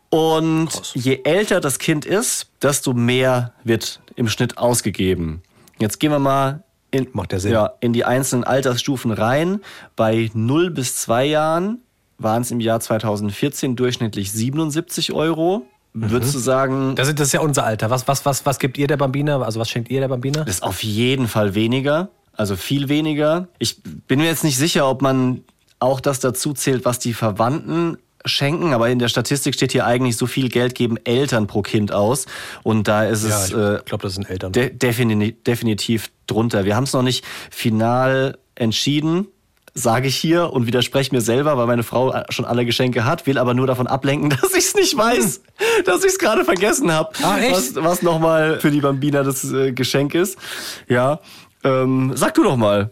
Und 0.09 0.67
Krass. 0.67 0.91
je 0.93 1.21
älter 1.23 1.59
das 1.59 1.79
Kind 1.79 2.05
ist, 2.05 2.49
desto 2.61 2.93
mehr 2.93 3.53
wird 3.63 3.99
im 4.15 4.29
Schnitt 4.29 4.59
ausgegeben. 4.59 5.41
Jetzt 5.79 5.99
gehen 5.99 6.11
wir 6.11 6.19
mal 6.19 6.63
in, 6.93 7.07
Macht 7.13 7.33
ja 7.33 7.39
Sinn. 7.39 7.51
Ja, 7.51 7.73
in 7.79 7.93
die 7.93 8.05
einzelnen 8.05 8.43
Altersstufen 8.43 9.11
rein. 9.11 9.61
Bei 9.95 10.29
0 10.33 10.69
bis 10.71 10.95
2 10.97 11.25
Jahren 11.25 11.79
waren 12.17 12.43
es 12.43 12.51
im 12.51 12.59
Jahr 12.59 12.79
2014 12.79 13.75
durchschnittlich 13.75 14.31
77 14.31 15.11
Euro. 15.13 15.65
Mhm. 15.93 16.11
Würdest 16.11 16.35
du 16.35 16.39
sagen. 16.39 16.95
Das 16.95 17.07
ist, 17.07 17.19
das 17.19 17.27
ist 17.27 17.33
ja 17.33 17.41
unser 17.41 17.65
Alter. 17.65 17.89
Was, 17.89 18.07
was, 18.07 18.25
was, 18.25 18.45
was 18.45 18.59
gibt 18.59 18.77
ihr 18.77 18.87
der 18.87 18.97
Bambina? 18.97 19.41
Also, 19.41 19.59
was 19.59 19.69
schenkt 19.69 19.89
ihr 19.89 19.99
der 19.99 20.07
Bambina? 20.07 20.43
Das 20.43 20.55
ist 20.55 20.63
auf 20.63 20.83
jeden 20.83 21.27
Fall 21.27 21.55
weniger. 21.55 22.09
Also 22.35 22.55
viel 22.55 22.89
weniger. 22.89 23.47
Ich 23.59 23.81
bin 23.83 24.19
mir 24.19 24.25
jetzt 24.25 24.43
nicht 24.43 24.57
sicher, 24.57 24.89
ob 24.89 25.01
man 25.03 25.43
auch 25.79 25.99
das 25.99 26.19
dazu 26.19 26.53
zählt, 26.53 26.85
was 26.85 26.97
die 26.97 27.13
Verwandten 27.13 27.97
schenken, 28.25 28.73
aber 28.73 28.89
in 28.89 28.99
der 28.99 29.07
Statistik 29.07 29.53
steht 29.53 29.71
hier 29.71 29.85
eigentlich, 29.85 30.17
so 30.17 30.27
viel 30.27 30.49
Geld 30.49 30.75
geben 30.75 30.97
Eltern 31.03 31.47
pro 31.47 31.61
Kind 31.61 31.91
aus. 31.91 32.25
Und 32.63 32.87
da 32.87 33.05
ist 33.05 33.27
ja, 33.27 33.29
es. 33.29 33.49
Ich 33.49 33.53
äh, 33.53 33.79
glaube, 33.85 34.03
das 34.03 34.15
sind 34.15 34.29
Eltern. 34.29 34.51
De 34.51 34.69
defini 34.69 35.33
definitiv 35.33 36.11
drunter. 36.27 36.65
Wir 36.65 36.75
haben 36.75 36.85
es 36.85 36.93
noch 36.93 37.03
nicht 37.03 37.25
final 37.49 38.37
entschieden 38.55 39.27
sage 39.73 40.07
ich 40.07 40.15
hier 40.15 40.53
und 40.53 40.67
widerspreche 40.67 41.13
mir 41.13 41.21
selber, 41.21 41.57
weil 41.57 41.65
meine 41.65 41.83
Frau 41.83 42.13
schon 42.29 42.45
alle 42.45 42.65
Geschenke 42.65 43.05
hat, 43.05 43.25
will 43.25 43.37
aber 43.37 43.53
nur 43.53 43.67
davon 43.67 43.87
ablenken, 43.87 44.29
dass 44.41 44.53
ich 44.53 44.65
es 44.65 44.75
nicht 44.75 44.95
weiß, 44.95 45.41
dass 45.85 46.03
ich 46.03 46.11
es 46.11 46.19
gerade 46.19 46.45
vergessen 46.45 46.91
habe, 46.91 47.09
was, 47.19 47.75
was 47.75 48.01
nochmal 48.01 48.59
für 48.59 48.71
die 48.71 48.81
Bambina 48.81 49.23
das 49.23 49.51
äh, 49.51 49.71
Geschenk 49.71 50.13
ist. 50.13 50.37
Ja, 50.87 51.19
ähm, 51.63 52.11
sag 52.15 52.35
du 52.35 52.43
doch 52.43 52.57
mal. 52.57 52.91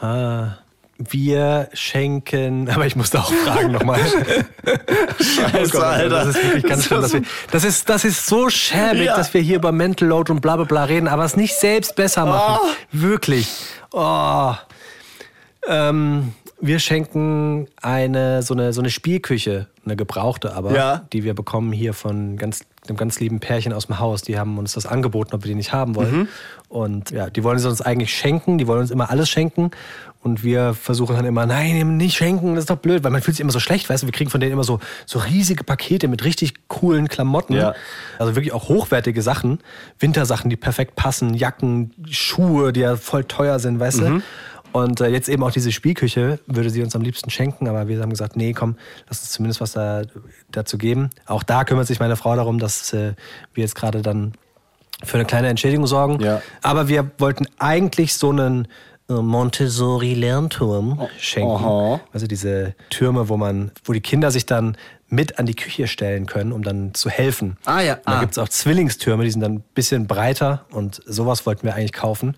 Ah. 0.00 0.58
Wir 0.98 1.68
schenken, 1.74 2.68
aber 2.74 2.86
ich 2.86 2.96
musste 2.96 3.20
auch 3.20 3.32
fragen 3.32 3.70
nochmal. 3.70 4.00
Scheiße, 5.20 5.62
oh 5.64 5.70
Gott, 5.70 5.82
Alter. 5.82 6.08
Das 6.08 6.28
ist 6.28 6.44
wirklich 6.44 6.64
ganz 6.64 6.84
schlimm. 6.86 7.00
Dass 7.02 7.12
wir, 7.12 7.22
das, 7.52 7.64
ist, 7.64 7.88
das 7.88 8.04
ist 8.04 8.26
so 8.26 8.50
schäbig, 8.50 9.06
ja. 9.06 9.16
dass 9.16 9.32
wir 9.32 9.40
hier 9.40 9.56
über 9.56 9.70
Mental 9.70 10.08
Load 10.08 10.32
und 10.32 10.40
bla 10.40 10.56
bla 10.56 10.64
bla 10.64 10.84
reden, 10.84 11.06
aber 11.06 11.24
es 11.24 11.36
nicht 11.36 11.54
selbst 11.54 11.94
besser 11.94 12.26
machen. 12.26 12.58
Oh. 12.62 12.68
Wirklich. 12.90 13.48
Oh. 13.92 14.54
Ähm, 15.68 16.32
wir 16.60 16.80
schenken 16.80 17.68
eine 17.80 18.42
so, 18.42 18.54
eine 18.54 18.72
so 18.72 18.80
eine 18.80 18.90
Spielküche, 18.90 19.68
eine 19.84 19.94
gebrauchte, 19.94 20.54
aber 20.54 20.74
ja. 20.74 21.06
die 21.12 21.22
wir 21.22 21.34
bekommen 21.34 21.72
hier 21.72 21.94
von 21.94 22.36
ganz, 22.36 22.64
einem 22.88 22.96
ganz 22.96 23.20
lieben 23.20 23.38
Pärchen 23.38 23.72
aus 23.72 23.86
dem 23.86 24.00
Haus. 24.00 24.22
Die 24.22 24.38
haben 24.38 24.58
uns 24.58 24.72
das 24.72 24.86
angeboten, 24.86 25.34
ob 25.34 25.44
wir 25.44 25.48
die 25.48 25.54
nicht 25.54 25.72
haben 25.72 25.94
wollen. 25.94 26.16
Mhm. 26.16 26.28
Und 26.68 27.10
ja, 27.10 27.30
die 27.30 27.44
wollen 27.44 27.58
sie 27.58 27.68
uns 27.68 27.80
eigentlich 27.80 28.12
schenken, 28.12 28.58
die 28.58 28.66
wollen 28.66 28.80
uns 28.80 28.90
immer 28.90 29.10
alles 29.10 29.30
schenken. 29.30 29.70
Und 30.20 30.42
wir 30.42 30.74
versuchen 30.74 31.14
dann 31.14 31.24
immer, 31.24 31.46
nein, 31.46 31.96
nicht 31.96 32.16
schenken, 32.16 32.54
das 32.54 32.62
ist 32.62 32.70
doch 32.70 32.76
blöd, 32.76 33.04
weil 33.04 33.12
man 33.12 33.22
fühlt 33.22 33.36
sich 33.36 33.40
immer 33.40 33.52
so 33.52 33.60
schlecht, 33.60 33.88
weißt 33.88 34.02
du, 34.02 34.08
wir 34.08 34.12
kriegen 34.12 34.30
von 34.30 34.40
denen 34.40 34.52
immer 34.52 34.64
so, 34.64 34.80
so 35.06 35.20
riesige 35.20 35.62
Pakete 35.62 36.08
mit 36.08 36.24
richtig 36.24 36.68
coolen 36.68 37.08
Klamotten. 37.08 37.54
Ja. 37.54 37.74
Also 38.18 38.34
wirklich 38.34 38.52
auch 38.52 38.68
hochwertige 38.68 39.22
Sachen, 39.22 39.60
Wintersachen, 39.98 40.50
die 40.50 40.56
perfekt 40.56 40.96
passen, 40.96 41.34
Jacken, 41.34 41.92
Schuhe, 42.10 42.72
die 42.72 42.80
ja 42.80 42.96
voll 42.96 43.24
teuer 43.24 43.60
sind, 43.60 43.78
weißt 43.78 44.00
mhm. 44.00 44.04
du. 44.04 44.22
Und 44.72 45.00
äh, 45.00 45.08
jetzt 45.08 45.28
eben 45.28 45.42
auch 45.42 45.50
diese 45.50 45.72
Spielküche 45.72 46.40
würde 46.46 46.70
sie 46.70 46.82
uns 46.82 46.94
am 46.94 47.02
liebsten 47.02 47.30
schenken, 47.30 47.68
aber 47.68 47.88
wir 47.88 48.00
haben 48.00 48.10
gesagt, 48.10 48.36
nee, 48.36 48.52
komm, 48.52 48.76
lass 49.08 49.20
uns 49.20 49.30
zumindest 49.30 49.60
was 49.60 49.72
da, 49.72 50.02
dazu 50.50 50.78
geben. 50.78 51.10
Auch 51.26 51.42
da 51.42 51.64
kümmert 51.64 51.86
sich 51.86 52.00
meine 52.00 52.16
Frau 52.16 52.36
darum, 52.36 52.58
dass 52.58 52.92
äh, 52.92 53.14
wir 53.54 53.62
jetzt 53.62 53.74
gerade 53.74 54.02
dann 54.02 54.34
für 55.02 55.16
eine 55.16 55.24
kleine 55.24 55.48
Entschädigung 55.48 55.86
sorgen. 55.86 56.20
Ja. 56.20 56.42
Aber 56.62 56.88
wir 56.88 57.10
wollten 57.18 57.46
eigentlich 57.58 58.14
so 58.14 58.30
einen 58.30 58.68
Montessori-Lernturm 59.08 60.98
oh, 60.98 61.08
schenken. 61.18 61.50
Aha. 61.50 62.00
Also 62.12 62.26
diese 62.26 62.74
Türme, 62.90 63.28
wo 63.28 63.36
man, 63.36 63.72
wo 63.84 63.92
die 63.92 64.00
Kinder 64.00 64.30
sich 64.30 64.46
dann 64.46 64.76
mit 65.08 65.38
an 65.38 65.46
die 65.46 65.54
Küche 65.54 65.88
stellen 65.88 66.26
können, 66.26 66.52
um 66.52 66.62
dann 66.62 66.92
zu 66.92 67.08
helfen. 67.08 67.56
Ah 67.64 67.80
ja. 67.80 67.94
Und 67.94 68.06
da 68.06 68.12
ah. 68.12 68.20
gibt 68.20 68.32
es 68.32 68.38
auch 68.38 68.48
Zwillingstürme, 68.48 69.24
die 69.24 69.30
sind 69.30 69.40
dann 69.40 69.54
ein 69.54 69.64
bisschen 69.74 70.06
breiter 70.06 70.66
und 70.70 71.00
sowas 71.06 71.46
wollten 71.46 71.64
wir 71.64 71.74
eigentlich 71.74 71.94
kaufen. 71.94 72.36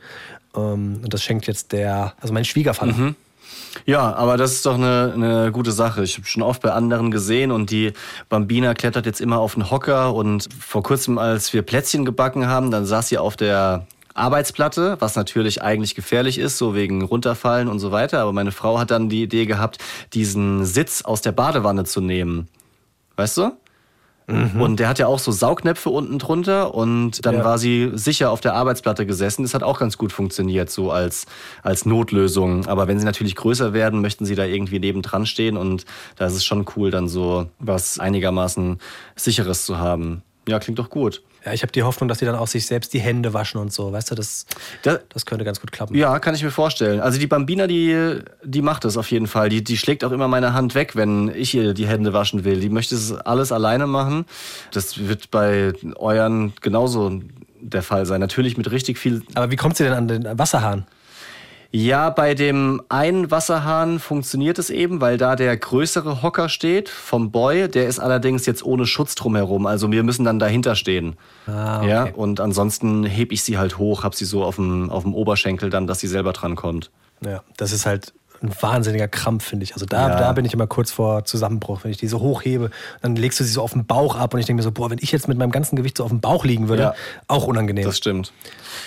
Ähm, 0.55 1.01
und 1.03 1.13
das 1.13 1.23
schenkt 1.23 1.49
jetzt 1.49 1.73
der, 1.73 2.15
also 2.21 2.33
mein 2.33 2.45
Schwiegervater. 2.45 2.93
Mhm. 2.93 3.17
Ja, 3.87 4.15
aber 4.15 4.37
das 4.37 4.53
ist 4.53 4.67
doch 4.67 4.75
eine, 4.75 5.13
eine 5.15 5.53
gute 5.53 5.73
Sache. 5.73 6.03
Ich 6.05 6.17
habe 6.17 6.27
schon 6.27 6.43
oft 6.43 6.63
bei 6.63 6.73
anderen 6.73 7.11
gesehen 7.11 7.51
und 7.51 7.71
die 7.71 7.93
Bambina 8.29 8.75
klettert 8.75 9.07
jetzt 9.07 9.21
immer 9.21 9.39
auf 9.39 9.55
den 9.55 9.71
Hocker 9.71 10.15
und 10.15 10.49
vor 10.59 10.83
kurzem, 10.83 11.19
als 11.19 11.53
wir 11.53 11.63
Plätzchen 11.63 12.05
gebacken 12.05 12.47
haben, 12.47 12.71
dann 12.71 12.87
saß 12.87 13.09
sie 13.09 13.19
auf 13.19 13.37
der 13.37 13.87
Arbeitsplatte, 14.15 14.97
was 15.01 15.17
natürlich 15.17 15.63
eigentlich 15.63 15.95
gefährlich 15.95 16.39
ist, 16.39 16.59
so 16.59 16.75
wegen 16.75 17.03
runterfallen 17.03 17.69
und 17.69 17.79
so 17.79 17.93
weiter. 17.93 18.21
Aber 18.21 18.33
meine 18.33 18.53
Frau 18.53 18.79
hat 18.79 18.91
dann 18.91 19.09
die 19.09 19.23
Idee 19.23 19.47
gehabt, 19.47 19.79
diesen 20.13 20.65
Sitz 20.65 21.03
aus 21.03 21.21
der 21.21 21.33
Badewanne 21.33 21.85
zu 21.85 22.01
nehmen. 22.01 22.49
Weißt 23.17 23.37
du? 23.37 23.53
Mhm. 24.31 24.61
Und 24.61 24.81
der 24.81 24.89
hat 24.89 24.99
ja 24.99 25.07
auch 25.07 25.19
so 25.19 25.33
Saugnäpfe 25.33 25.91
unten 25.91 26.19
drunter 26.19 26.75
und 26.75 27.25
dann 27.27 27.37
ja. 27.37 27.45
war 27.45 27.59
sie 27.59 27.91
sicher 27.95 28.31
auf 28.31 28.41
der 28.41 28.55
Arbeitsplatte 28.55 29.07
gesessen. 29.07 29.43
Das 29.43 29.55
hat 29.55 29.63
auch 29.63 29.79
ganz 29.79 29.99
gut 29.99 30.13
funktioniert, 30.13 30.71
so 30.71 30.91
als, 30.91 31.27
als 31.63 31.85
Notlösung. 31.85 32.67
Aber 32.67 32.87
wenn 32.87 32.99
sie 32.99 33.05
natürlich 33.05 33.35
größer 33.35 33.73
werden, 33.73 34.01
möchten 34.01 34.25
sie 34.25 34.35
da 34.35 34.45
irgendwie 34.45 34.79
nebendran 34.79 35.27
stehen 35.27 35.57
und 35.57 35.85
da 36.17 36.27
ist 36.27 36.35
es 36.35 36.45
schon 36.45 36.65
cool, 36.77 36.91
dann 36.91 37.09
so 37.09 37.47
was 37.59 37.99
einigermaßen 37.99 38.79
sicheres 39.17 39.65
zu 39.65 39.79
haben. 39.79 40.23
Ja, 40.51 40.59
klingt 40.59 40.81
doch 40.81 40.91
gut. 40.91 41.23
Ja, 41.45 41.53
ich 41.53 41.63
habe 41.63 41.71
die 41.71 41.85
Hoffnung, 41.85 42.09
dass 42.09 42.19
sie 42.19 42.27
dann 42.27 42.35
auch 42.35 42.49
sich 42.49 42.67
selbst 42.67 42.93
die 42.93 42.99
Hände 42.99 43.33
waschen 43.33 43.61
und 43.61 43.73
so. 43.73 43.93
Weißt 43.93 44.11
du, 44.11 44.17
das, 44.17 44.47
das, 44.83 45.01
das 45.09 45.27
könnte 45.27 45.45
ganz 45.45 45.61
gut 45.61 45.71
klappen. 45.71 45.95
Ja, 45.95 46.19
kann 46.19 46.35
ich 46.35 46.43
mir 46.43 46.51
vorstellen. 46.51 46.99
Also 47.01 47.21
die 47.21 47.29
Bambina, 47.29 47.69
die, 47.69 48.19
die 48.43 48.63
macht 48.63 48.85
das 48.85 48.97
auf 48.97 49.11
jeden 49.13 49.29
Fall. 49.29 49.49
Die, 49.49 49.63
die 49.63 49.77
schlägt 49.77 50.03
auch 50.03 50.11
immer 50.11 50.27
meine 50.27 50.53
Hand 50.53 50.75
weg, 50.75 50.97
wenn 50.97 51.33
ich 51.33 51.55
ihr 51.55 51.73
die 51.73 51.87
Hände 51.87 52.13
waschen 52.13 52.45
will. 52.45 52.59
Die 52.59 52.69
möchte 52.69 52.97
es 52.97 53.13
alles 53.13 53.53
alleine 53.53 53.87
machen. 53.87 54.27
Das 54.73 55.07
wird 55.07 55.31
bei 55.31 55.73
euren 55.95 56.53
genauso 56.61 57.21
der 57.61 57.85
Fall 57.85 58.07
sein. 58.07 58.21
Natürlich 58.21 58.57
mit 58.57 58.73
richtig 58.73 58.99
viel. 58.99 59.23
Aber 59.35 59.53
wie 59.53 59.57
kommt 59.57 59.77
sie 59.77 59.85
denn 59.85 59.93
an 59.93 60.09
den 60.09 60.37
Wasserhahn? 60.37 60.85
Ja, 61.73 62.11
bei 62.11 62.35
dem 62.35 62.83
einen 62.89 63.31
Wasserhahn 63.31 64.01
funktioniert 64.01 64.59
es 64.59 64.71
eben, 64.71 65.01
weil 65.01 65.19
da 65.19 65.37
der 65.37 65.57
größere 65.57 66.21
Hocker 66.21 66.49
steht 66.49 66.89
vom 66.89 67.31
Boy. 67.31 67.69
Der 67.69 67.87
ist 67.87 68.01
allerdings 68.01 68.45
jetzt 68.47 68.65
ohne 68.65 68.87
Schutz 68.87 69.15
drumherum. 69.15 69.67
Also 69.67 69.91
wir 69.93 70.03
müssen 70.03 70.25
dann 70.25 70.41
dahinter 70.41 70.75
stehen. 70.75 71.17
Ah, 71.47 71.79
okay. 71.79 71.89
Ja, 71.89 72.05
und 72.13 72.41
ansonsten 72.41 73.05
heb 73.05 73.31
ich 73.31 73.45
sie 73.45 73.57
halt 73.57 73.79
hoch, 73.79 74.03
hab 74.03 74.17
sie 74.17 74.25
so 74.25 74.43
auf 74.43 74.57
dem, 74.57 74.91
auf 74.91 75.05
dem 75.05 75.15
Oberschenkel 75.15 75.71
dann, 75.71 75.87
dass 75.87 76.01
sie 76.01 76.09
selber 76.09 76.33
dran 76.33 76.57
kommt. 76.57 76.91
Ja, 77.25 77.43
das 77.57 77.71
ist 77.71 77.87
halt 77.87 78.15
ein 78.43 78.51
wahnsinniger 78.61 79.07
Krampf, 79.07 79.45
finde 79.45 79.65
ich. 79.65 79.75
Also 79.75 79.85
da, 79.87 80.09
Ja. 80.09 80.19
da 80.19 80.33
bin 80.33 80.45
ich 80.47 80.55
immer 80.55 80.67
kurz 80.67 80.91
vor 80.91 81.25
Zusammenbruch, 81.27 81.85
wenn 81.85 81.91
ich 81.93 81.99
die 81.99 82.09
so 82.09 82.19
hochhebe. 82.21 82.71
Dann 83.03 83.15
legst 83.15 83.39
du 83.39 83.45
sie 83.45 83.53
so 83.53 83.63
auf 83.63 83.75
den 83.75 83.85
Bauch 83.87 84.17
ab 84.17 84.33
und 84.35 84.41
ich 84.41 84.47
denke 84.47 84.57
mir 84.61 84.65
so, 84.65 84.73
boah, 84.73 84.91
wenn 84.91 84.99
ich 85.01 85.13
jetzt 85.13 85.29
mit 85.29 85.37
meinem 85.39 85.53
ganzen 85.53 85.77
Gewicht 85.77 85.99
so 85.99 86.05
auf 86.05 86.11
dem 86.11 86.21
Bauch 86.21 86.45
liegen 86.45 86.69
würde, 86.69 86.83
Ja. 86.83 86.95
auch 87.29 87.47
unangenehm. 87.47 87.85
Das 87.85 87.99
stimmt. 87.99 88.33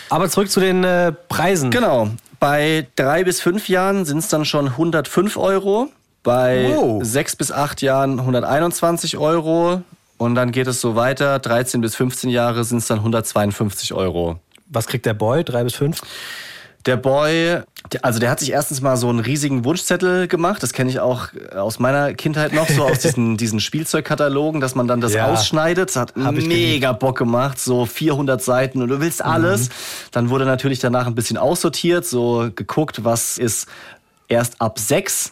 Aber 0.09 0.27
zurück 0.27 0.49
zu 0.49 0.59
den 0.59 0.83
äh, 0.83 1.13
Preisen. 1.29 1.69
Genau. 1.69 2.09
Bei 2.43 2.87
drei 2.97 3.23
bis 3.23 3.39
fünf 3.39 3.69
Jahren 3.69 4.03
sind 4.03 4.17
es 4.17 4.27
dann 4.27 4.43
schon 4.43 4.67
105 4.71 5.37
Euro. 5.37 5.87
Bei 6.23 6.65
Wow. 6.75 7.01
sechs 7.01 7.37
bis 7.37 7.53
acht 7.53 7.81
Jahren 7.81 8.19
121 8.19 9.15
Euro. 9.17 9.81
Und 10.17 10.35
dann 10.35 10.51
geht 10.51 10.67
es 10.67 10.81
so 10.81 10.97
weiter. 10.97 11.39
13 11.39 11.79
bis 11.79 11.95
15 11.95 12.29
Jahre 12.29 12.65
sind 12.65 12.79
es 12.79 12.87
dann 12.87 12.99
152 12.99 13.93
Euro. 13.93 14.39
Was 14.67 14.87
kriegt 14.87 15.05
der 15.05 15.13
Boy? 15.13 15.45
Drei 15.45 15.63
bis 15.63 15.75
fünf? 15.75 16.01
Der 16.85 16.97
Boy, 16.97 17.59
also 18.01 18.19
der 18.19 18.29
hat 18.29 18.39
sich 18.41 18.51
erstens 18.51 18.81
mal 18.81 18.97
so 18.97 19.07
einen 19.09 19.19
riesigen 19.19 19.63
Wunschzettel 19.63 20.27
gemacht. 20.27 20.61
Das 20.61 20.73
kenne 20.73 20.89
ich 20.89 20.99
auch 20.99 21.29
aus 21.55 21.79
meiner 21.79 22.13
Kindheit 22.13 22.51
noch, 22.53 22.67
so 22.67 22.83
aus 22.83 22.99
diesen, 22.99 23.37
diesen 23.37 23.61
Spielzeugkatalogen, 23.61 24.59
dass 24.59 24.75
man 24.75 24.87
dann 24.87 24.99
das 24.99 25.13
Ja. 25.13 25.27
ausschneidet. 25.31 25.89
Das 25.89 25.95
hat 25.95 26.17
mega 26.17 26.91
Bock 26.91 27.17
gemacht, 27.17 27.57
so 27.59 27.85
400 27.85 28.41
Seiten 28.43 28.81
und 28.81 28.89
du 28.89 28.99
willst 28.99 29.23
alles. 29.23 29.69
Mhm. 29.69 29.73
Dann 30.11 30.29
wurde 30.29 30.45
natürlich 30.45 30.79
danach 30.79 31.07
ein 31.07 31.15
bisschen 31.15 31.37
aussortiert, 31.37 32.05
so 32.05 32.49
geguckt, 32.53 33.05
was 33.05 33.37
ist 33.37 33.67
erst 34.27 34.59
ab 34.59 34.77
sechs. 34.77 35.31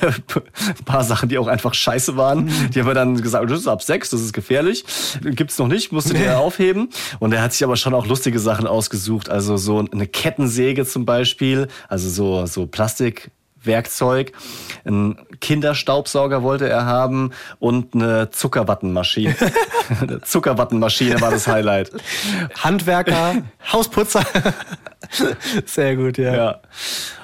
Ein 0.00 0.44
paar 0.84 1.04
Sachen, 1.04 1.28
die 1.28 1.38
auch 1.38 1.46
einfach 1.46 1.74
scheiße 1.74 2.16
waren. 2.16 2.50
Die 2.74 2.80
haben 2.80 2.86
wir 2.86 2.94
dann 2.94 3.20
gesagt, 3.20 3.50
das 3.50 3.60
ist 3.60 3.68
ab 3.68 3.82
sechs, 3.82 4.10
das 4.10 4.20
ist 4.20 4.32
gefährlich. 4.32 4.84
Gibt's 5.22 5.58
noch 5.58 5.68
nicht, 5.68 5.92
musst 5.92 6.10
du 6.10 6.14
dir 6.14 6.38
aufheben. 6.38 6.90
Und 7.18 7.32
er 7.32 7.42
hat 7.42 7.52
sich 7.52 7.64
aber 7.64 7.76
schon 7.76 7.94
auch 7.94 8.06
lustige 8.06 8.38
Sachen 8.38 8.66
ausgesucht. 8.66 9.28
Also 9.28 9.56
so 9.56 9.84
eine 9.90 10.06
Kettensäge 10.06 10.86
zum 10.86 11.04
Beispiel, 11.04 11.68
also 11.88 12.08
so, 12.08 12.46
so 12.46 12.66
Plastikwerkzeug. 12.66 14.32
Ein 14.84 15.18
Kinderstaubsauger 15.40 16.42
wollte 16.42 16.68
er 16.68 16.86
haben 16.86 17.32
und 17.58 17.94
eine 17.94 18.30
Zuckerwattenmaschine. 18.30 19.36
eine 20.00 20.20
Zuckerwattenmaschine 20.22 21.20
war 21.20 21.30
das 21.30 21.46
Highlight. 21.46 21.90
Handwerker, 22.58 23.36
Hausputzer. 23.72 24.24
Sehr 25.66 25.96
gut, 25.96 26.18
ja. 26.18 26.34
Ja. 26.34 26.60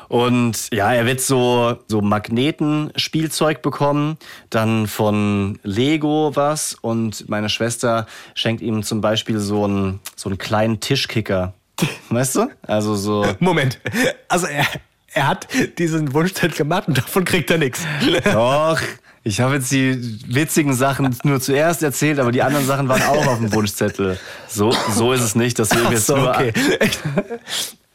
Und 0.09 0.68
ja, 0.72 0.92
er 0.92 1.07
wird 1.07 1.20
so, 1.20 1.78
so 1.88 2.00
Magneten-Spielzeug 2.00 3.62
bekommen, 3.62 4.18
dann 4.50 4.86
von 4.86 5.59
Lego 5.62 6.32
was 6.34 6.74
und 6.74 7.28
meine 7.28 7.48
Schwester 7.48 8.07
schenkt 8.34 8.62
ihm 8.62 8.82
zum 8.82 9.00
Beispiel 9.00 9.38
so 9.38 9.64
einen, 9.64 10.00
so 10.14 10.28
einen 10.28 10.38
kleinen 10.38 10.80
Tischkicker. 10.80 11.54
Weißt 12.11 12.36
du? 12.36 12.48
Also 12.62 12.94
so. 12.94 13.26
Moment. 13.38 13.80
Also 14.28 14.46
er, 14.46 14.66
er 15.12 15.28
hat 15.28 15.48
diesen 15.78 16.14
Wunschzettel 16.14 16.57
gemacht 16.57 16.88
und 16.88 16.98
davon 16.98 17.24
kriegt 17.24 17.50
er 17.50 17.59
nichts. 17.59 17.82
Doch, 18.24 18.80
ich 19.24 19.40
habe 19.40 19.57
jetzt 19.57 19.72
die 19.72 20.20
witzigen 20.28 20.74
Sachen 20.74 21.16
nur 21.24 21.40
zuerst 21.40 21.82
erzählt, 21.82 22.20
aber 22.20 22.32
die 22.32 22.42
anderen 22.42 22.64
Sachen 22.64 22.88
waren 22.88 23.02
auch 23.02 23.26
auf 23.26 23.38
dem 23.38 23.52
Wunschzettel. 23.52 24.18
So, 24.46 24.72
so 24.92 25.12
ist 25.12 25.22
es 25.22 25.34
nicht, 25.34 25.59
dass 25.59 25.70
wir 25.72 25.90
jetzt 25.90 26.07
so, 26.07 26.16
nur. 26.16 26.32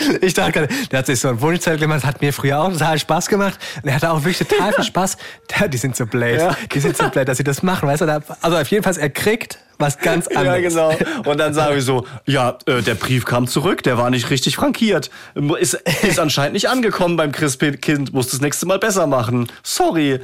Ich 0.20 0.34
dachte 0.34 0.52
gerade, 0.52 0.68
der 0.90 0.98
hat 1.00 1.06
sich 1.06 1.20
so 1.20 1.28
einen 1.28 1.40
Wunschzettel 1.40 1.78
gemacht, 1.78 2.04
hat 2.04 2.20
mir 2.20 2.32
früher 2.32 2.60
auch 2.60 2.72
total 2.72 2.98
Spaß 2.98 3.28
gemacht. 3.28 3.58
Und 3.82 3.88
er 3.88 3.94
hatte 3.94 4.10
auch 4.10 4.22
wirklich 4.24 4.38
total 4.38 4.72
viel 4.72 4.84
Spaß. 4.90 5.16
Die 5.68 5.76
sind 5.76 5.96
so 5.96 6.06
blöd. 6.06 6.38
Ja. 6.40 6.56
Die 6.72 6.80
sind 6.80 6.96
so 6.96 7.08
blöd, 7.08 7.28
dass 7.28 7.38
sie 7.38 7.44
das 7.44 7.62
machen, 7.62 7.88
weißt 7.88 8.02
du? 8.02 8.22
Also 8.40 8.56
auf 8.56 8.68
jeden 8.68 8.82
Fall, 8.82 8.96
er 8.96 9.10
kriegt 9.10 9.58
was 9.80 9.98
ganz 9.98 10.28
Ja, 10.30 10.40
anderes. 10.40 10.74
genau. 10.74 10.92
Und 11.24 11.38
dann 11.38 11.54
sagen 11.54 11.74
wir 11.74 11.82
so, 11.82 12.06
ja, 12.26 12.56
äh, 12.66 12.82
der 12.82 12.94
Brief 12.94 13.24
kam 13.24 13.46
zurück, 13.46 13.82
der 13.82 13.98
war 13.98 14.10
nicht 14.10 14.30
richtig 14.30 14.56
frankiert. 14.56 15.10
Ist, 15.58 15.74
ist 16.02 16.18
anscheinend 16.18 16.52
nicht 16.54 16.68
angekommen 16.68 17.16
beim 17.16 17.32
Christkind, 17.32 18.12
muss 18.12 18.28
das 18.28 18.40
nächste 18.40 18.66
Mal 18.66 18.78
besser 18.78 19.06
machen. 19.06 19.48
Sorry. 19.62 20.20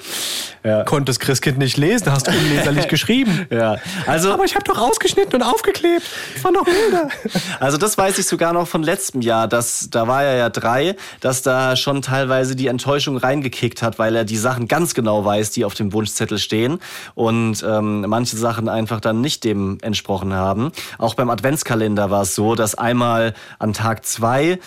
Ja. 0.62 0.84
Konntest 0.84 1.20
Christkind 1.20 1.58
nicht 1.58 1.76
lesen, 1.76 2.10
hast 2.12 2.28
unleserlich 2.28 2.88
geschrieben. 2.88 3.46
Ja, 3.50 3.76
also, 4.06 4.32
Aber 4.32 4.44
ich 4.44 4.54
habe 4.54 4.64
doch 4.64 4.78
ausgeschnitten 4.78 5.40
und 5.40 5.42
aufgeklebt. 5.42 6.02
Das 6.34 6.44
waren 6.44 6.54
doch 6.54 6.64
Bilder. 6.64 7.08
also 7.60 7.78
das 7.78 7.96
weiß 7.96 8.18
ich 8.18 8.26
sogar 8.26 8.52
noch 8.52 8.66
von 8.68 8.82
letztem 8.82 9.20
Jahr, 9.20 9.48
dass, 9.48 9.88
da 9.90 10.08
war 10.08 10.24
er 10.24 10.36
ja 10.36 10.48
drei, 10.50 10.96
dass 11.20 11.42
da 11.42 11.76
schon 11.76 12.02
teilweise 12.02 12.56
die 12.56 12.66
Enttäuschung 12.66 13.16
reingekickt 13.16 13.82
hat, 13.82 13.98
weil 13.98 14.16
er 14.16 14.24
die 14.24 14.36
Sachen 14.36 14.68
ganz 14.68 14.94
genau 14.94 15.24
weiß, 15.24 15.50
die 15.52 15.64
auf 15.64 15.74
dem 15.74 15.92
Wunschzettel 15.92 16.38
stehen 16.38 16.80
und 17.14 17.64
ähm, 17.66 18.04
manche 18.08 18.36
Sachen 18.36 18.68
einfach 18.68 19.00
dann 19.00 19.20
nicht 19.20 19.44
dem 19.46 19.78
entsprochen 19.82 20.34
haben. 20.34 20.72
Auch 20.98 21.14
beim 21.14 21.30
Adventskalender 21.30 22.10
war 22.10 22.22
es 22.22 22.34
so, 22.34 22.54
dass 22.54 22.74
einmal 22.74 23.32
an 23.58 23.72
Tag 23.72 24.04
zwei 24.04 24.58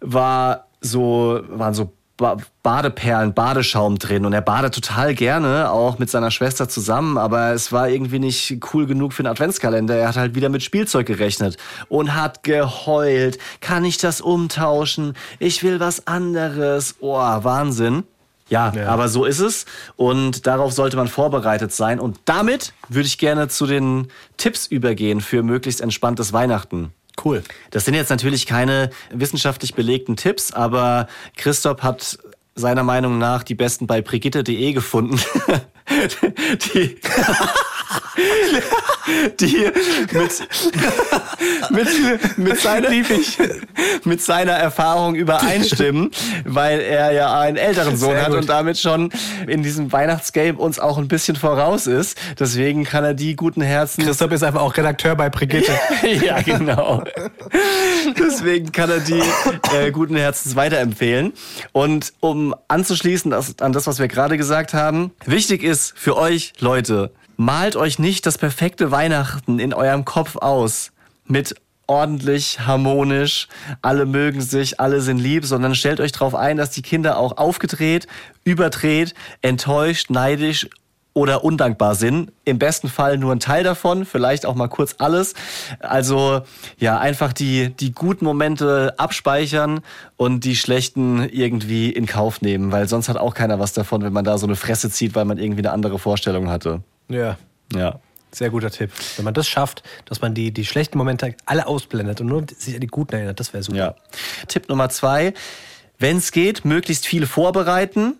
war 0.00 0.66
so, 0.80 1.40
waren 1.48 1.74
so 1.74 1.92
Ba- 2.18 2.36
Badeperlen, 2.62 3.32
Badeschaum 3.34 3.98
drin 3.98 4.26
und 4.26 4.32
er 4.32 4.42
badet 4.42 4.74
total 4.74 5.14
gerne, 5.14 5.70
auch 5.70 5.98
mit 5.98 6.10
seiner 6.10 6.30
Schwester 6.30 6.68
zusammen, 6.68 7.16
aber 7.16 7.52
es 7.52 7.72
war 7.72 7.88
irgendwie 7.88 8.18
nicht 8.18 8.60
cool 8.72 8.86
genug 8.86 9.12
für 9.14 9.20
einen 9.22 9.32
Adventskalender. 9.32 9.96
Er 9.96 10.08
hat 10.08 10.16
halt 10.16 10.34
wieder 10.34 10.50
mit 10.50 10.62
Spielzeug 10.62 11.06
gerechnet 11.06 11.56
und 11.88 12.14
hat 12.14 12.42
geheult. 12.42 13.38
Kann 13.60 13.84
ich 13.84 13.96
das 13.96 14.20
umtauschen? 14.20 15.14
Ich 15.38 15.64
will 15.64 15.80
was 15.80 16.06
anderes. 16.06 16.96
Oh, 17.00 17.16
Wahnsinn. 17.16 18.04
Ja, 18.52 18.72
Ja. 18.76 18.86
aber 18.88 19.08
so 19.08 19.24
ist 19.24 19.40
es 19.40 19.64
und 19.96 20.46
darauf 20.46 20.72
sollte 20.72 20.96
man 20.96 21.08
vorbereitet 21.08 21.72
sein 21.72 21.98
und 21.98 22.20
damit 22.26 22.72
würde 22.88 23.06
ich 23.06 23.16
gerne 23.18 23.48
zu 23.48 23.66
den 23.66 24.08
Tipps 24.36 24.66
übergehen 24.66 25.20
für 25.22 25.42
möglichst 25.42 25.80
entspanntes 25.80 26.32
Weihnachten. 26.32 26.92
Cool. 27.24 27.42
Das 27.70 27.84
sind 27.84 27.94
jetzt 27.94 28.10
natürlich 28.10 28.46
keine 28.46 28.90
wissenschaftlich 29.10 29.74
belegten 29.74 30.16
Tipps, 30.16 30.52
aber 30.52 31.08
Christoph 31.36 31.82
hat 31.82 32.18
seiner 32.54 32.82
Meinung 32.82 33.18
nach 33.18 33.42
die 33.42 33.54
besten 33.54 33.86
bei 33.86 34.02
brigitte.de 34.02 34.72
gefunden. 34.74 35.18
die, 36.74 36.98
die 39.40 39.70
mit, 40.12 40.44
mit, 41.70 42.38
mit, 42.38 42.60
seiner, 42.60 42.88
mit 44.04 44.22
seiner 44.22 44.52
Erfahrung 44.52 45.14
übereinstimmen, 45.14 46.10
weil 46.44 46.80
er 46.80 47.12
ja 47.12 47.40
einen 47.40 47.56
älteren 47.56 47.96
Sohn 47.96 48.10
Sehr 48.10 48.22
hat 48.22 48.30
gut. 48.30 48.40
und 48.40 48.48
damit 48.48 48.78
schon 48.78 49.10
in 49.46 49.62
diesem 49.62 49.92
Weihnachtsgame 49.92 50.58
uns 50.58 50.78
auch 50.78 50.98
ein 50.98 51.08
bisschen 51.08 51.36
voraus 51.36 51.86
ist. 51.86 52.18
Deswegen 52.38 52.84
kann 52.84 53.04
er 53.04 53.14
die 53.14 53.36
guten 53.36 53.62
Herzen 53.62 54.04
Christoph 54.04 54.32
ist 54.32 54.42
einfach 54.42 54.60
auch 54.60 54.76
Redakteur 54.76 55.14
bei 55.16 55.30
Brigitte. 55.30 55.72
ja, 56.24 56.40
genau. 56.42 57.02
Deswegen 58.18 58.72
kann 58.72 58.90
er 58.90 59.00
die 59.00 59.22
äh, 59.74 59.90
guten 59.90 60.16
Herzens 60.16 60.56
weiterempfehlen. 60.56 61.32
Und 61.72 62.12
um 62.20 62.54
anzuschließen 62.68 63.30
das, 63.30 63.58
an 63.60 63.72
das, 63.72 63.86
was 63.86 63.98
wir 63.98 64.08
gerade 64.08 64.36
gesagt 64.36 64.74
haben, 64.74 65.12
wichtig 65.24 65.62
ist 65.62 65.94
für 65.96 66.16
euch, 66.16 66.52
Leute, 66.58 67.12
malt 67.36 67.76
euch 67.76 67.98
nicht 67.98 68.26
das 68.26 68.38
perfekte 68.38 68.90
Weihnachten 68.90 69.58
in 69.58 69.74
eurem 69.74 70.04
Kopf 70.04 70.36
aus 70.36 70.92
mit 71.26 71.54
ordentlich, 71.86 72.60
harmonisch, 72.60 73.48
alle 73.82 74.06
mögen 74.06 74.40
sich, 74.40 74.80
alle 74.80 75.00
sind 75.00 75.18
lieb, 75.18 75.44
sondern 75.44 75.74
stellt 75.74 76.00
euch 76.00 76.12
darauf 76.12 76.34
ein, 76.34 76.56
dass 76.56 76.70
die 76.70 76.82
Kinder 76.82 77.18
auch 77.18 77.36
aufgedreht, 77.36 78.06
überdreht, 78.44 79.14
enttäuscht, 79.42 80.08
neidisch 80.10 80.68
oder 81.14 81.44
undankbar 81.44 81.94
sind. 81.94 82.32
Im 82.44 82.58
besten 82.58 82.88
Fall 82.88 83.18
nur 83.18 83.32
ein 83.32 83.40
Teil 83.40 83.64
davon, 83.64 84.06
vielleicht 84.06 84.46
auch 84.46 84.54
mal 84.54 84.68
kurz 84.68 84.94
alles. 84.98 85.34
Also 85.80 86.42
ja, 86.78 86.98
einfach 86.98 87.32
die, 87.32 87.70
die 87.70 87.92
guten 87.92 88.24
Momente 88.24 88.94
abspeichern 88.96 89.80
und 90.16 90.44
die 90.44 90.56
schlechten 90.56 91.28
irgendwie 91.28 91.90
in 91.90 92.06
Kauf 92.06 92.40
nehmen, 92.40 92.72
weil 92.72 92.88
sonst 92.88 93.08
hat 93.08 93.18
auch 93.18 93.34
keiner 93.34 93.58
was 93.58 93.74
davon, 93.74 94.02
wenn 94.02 94.12
man 94.12 94.24
da 94.24 94.38
so 94.38 94.46
eine 94.46 94.56
Fresse 94.56 94.90
zieht, 94.90 95.14
weil 95.14 95.26
man 95.26 95.38
irgendwie 95.38 95.60
eine 95.60 95.72
andere 95.72 95.98
Vorstellung 95.98 96.48
hatte. 96.48 96.82
Ja. 97.08 97.38
Ja. 97.74 98.00
Sehr 98.34 98.48
guter 98.48 98.70
Tipp. 98.70 98.90
Wenn 99.16 99.26
man 99.26 99.34
das 99.34 99.46
schafft, 99.46 99.82
dass 100.06 100.22
man 100.22 100.34
die, 100.34 100.52
die 100.52 100.64
schlechten 100.64 100.96
Momente 100.96 101.34
alle 101.44 101.66
ausblendet 101.66 102.20
und 102.22 102.28
nur 102.28 102.46
sich 102.56 102.74
an 102.74 102.80
die 102.80 102.86
guten 102.86 103.14
erinnert, 103.14 103.38
das 103.38 103.52
wäre 103.52 103.62
super. 103.62 103.76
Ja. 103.76 103.94
Tipp 104.48 104.68
Nummer 104.70 104.88
zwei, 104.88 105.34
wenn 105.98 106.16
es 106.16 106.32
geht, 106.32 106.64
möglichst 106.64 107.06
viel 107.06 107.26
vorbereiten, 107.26 108.14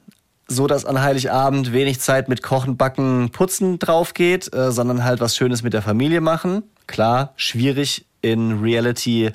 so 0.49 0.67
dass 0.67 0.85
an 0.85 1.01
Heiligabend 1.01 1.73
wenig 1.73 2.01
Zeit 2.01 2.29
mit 2.29 2.43
Kochen, 2.43 2.77
Backen, 2.77 3.31
Putzen 3.31 3.79
drauf 3.79 4.13
geht, 4.13 4.53
äh, 4.55 4.71
sondern 4.71 5.03
halt 5.03 5.21
was 5.21 5.35
Schönes 5.35 5.63
mit 5.63 5.73
der 5.73 5.83
Familie 5.83 6.21
machen. 6.21 6.63
Klar, 6.87 7.33
schwierig 7.37 8.05
in 8.21 8.61
Reality 8.61 9.31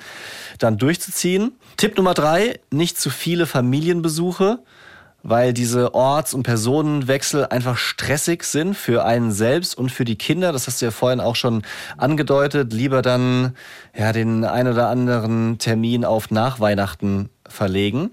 dann 0.59 0.77
durchzuziehen. 0.77 1.53
Tipp 1.75 1.97
Nummer 1.97 2.13
drei, 2.13 2.59
nicht 2.71 2.99
zu 2.99 3.09
viele 3.09 3.47
Familienbesuche 3.47 4.59
weil 5.23 5.53
diese 5.53 5.93
Orts- 5.93 6.33
und 6.33 6.43
Personenwechsel 6.43 7.47
einfach 7.47 7.77
stressig 7.77 8.43
sind 8.43 8.75
für 8.75 9.05
einen 9.05 9.31
selbst 9.31 9.77
und 9.77 9.91
für 9.91 10.05
die 10.05 10.15
Kinder. 10.15 10.51
Das 10.51 10.67
hast 10.67 10.81
du 10.81 10.85
ja 10.85 10.91
vorhin 10.91 11.19
auch 11.19 11.35
schon 11.35 11.63
angedeutet. 11.97 12.71
Lieber 12.71 13.01
dann 13.01 13.55
ja 13.97 14.13
den 14.13 14.43
ein 14.45 14.67
oder 14.67 14.89
anderen 14.89 15.57
Termin 15.57 16.05
auf 16.05 16.31
nach 16.31 16.59
Weihnachten 16.59 17.29
verlegen. 17.47 18.11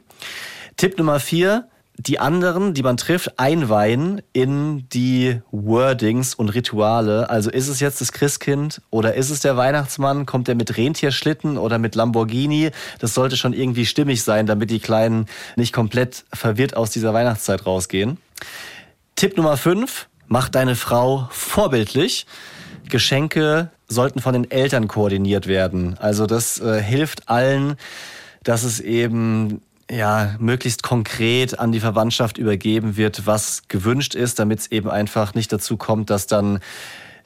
Tipp 0.77 0.99
Nummer 0.99 1.21
vier, 1.21 1.69
die 1.97 2.19
anderen, 2.19 2.75
die 2.75 2.83
man 2.83 2.97
trifft, 2.97 3.39
einweihen 3.39 4.21
in 4.33 4.89
die 4.89 5.41
Wordings 5.53 6.35
und 6.35 6.49
Rituale. 6.49 7.31
Also 7.31 7.51
ist 7.51 7.69
es 7.69 7.79
jetzt 7.81 8.01
das 8.01 8.13
Christkind 8.13 8.83
oder 8.91 9.15
ist 9.15 9.31
es 9.31 9.41
der 9.41 9.57
Weihnachtsmann? 9.57 10.27
Kommt 10.27 10.49
er 10.49 10.57
mit 10.57 10.77
Rentierschlitten 10.77 11.57
oder 11.57 11.79
mit 11.79 11.95
Lamborghini? 11.95 12.71
Das 12.99 13.15
sollte 13.15 13.37
schon 13.37 13.53
irgendwie 13.53 13.87
stimmig 13.87 14.23
sein, 14.23 14.47
damit 14.47 14.71
die 14.71 14.81
Kleinen 14.81 15.27
nicht 15.57 15.73
komplett 15.73 16.25
verwirrt 16.33 16.77
aus 16.77 16.91
dieser 16.91 17.15
Weihnachtszeit 17.15 17.65
rausgehen. 17.65 18.19
Tipp 19.15 19.37
Nummer 19.37 19.57
fünf, 19.57 20.09
mach 20.27 20.49
deine 20.49 20.75
Frau 20.75 21.29
vorbildlich. 21.31 22.27
Geschenke 22.89 23.71
sollten 23.87 24.21
von 24.21 24.33
den 24.33 24.51
Eltern 24.51 24.89
koordiniert 24.89 25.47
werden. 25.47 25.97
Also 25.99 26.27
das 26.27 26.61
äh, 26.61 26.83
hilft 26.83 27.29
allen, 27.29 27.77
dass 28.43 28.65
es 28.65 28.81
eben 28.81 29.63
ja, 29.91 30.35
möglichst 30.39 30.83
konkret 30.83 31.59
an 31.59 31.73
die 31.73 31.81
Verwandtschaft 31.81 32.39
übergeben 32.39 32.97
wird, 32.97 33.27
was 33.27 33.63
gewünscht 33.69 34.15
ist, 34.15 34.39
damit 34.39 34.61
es 34.61 34.73
eben 34.73 34.89
einfach 34.91 35.35
nicht 35.35 35.53
dazu 35.53 35.77
kommt, 35.77 36.11
dass 36.11 36.27
dann 36.27 36.61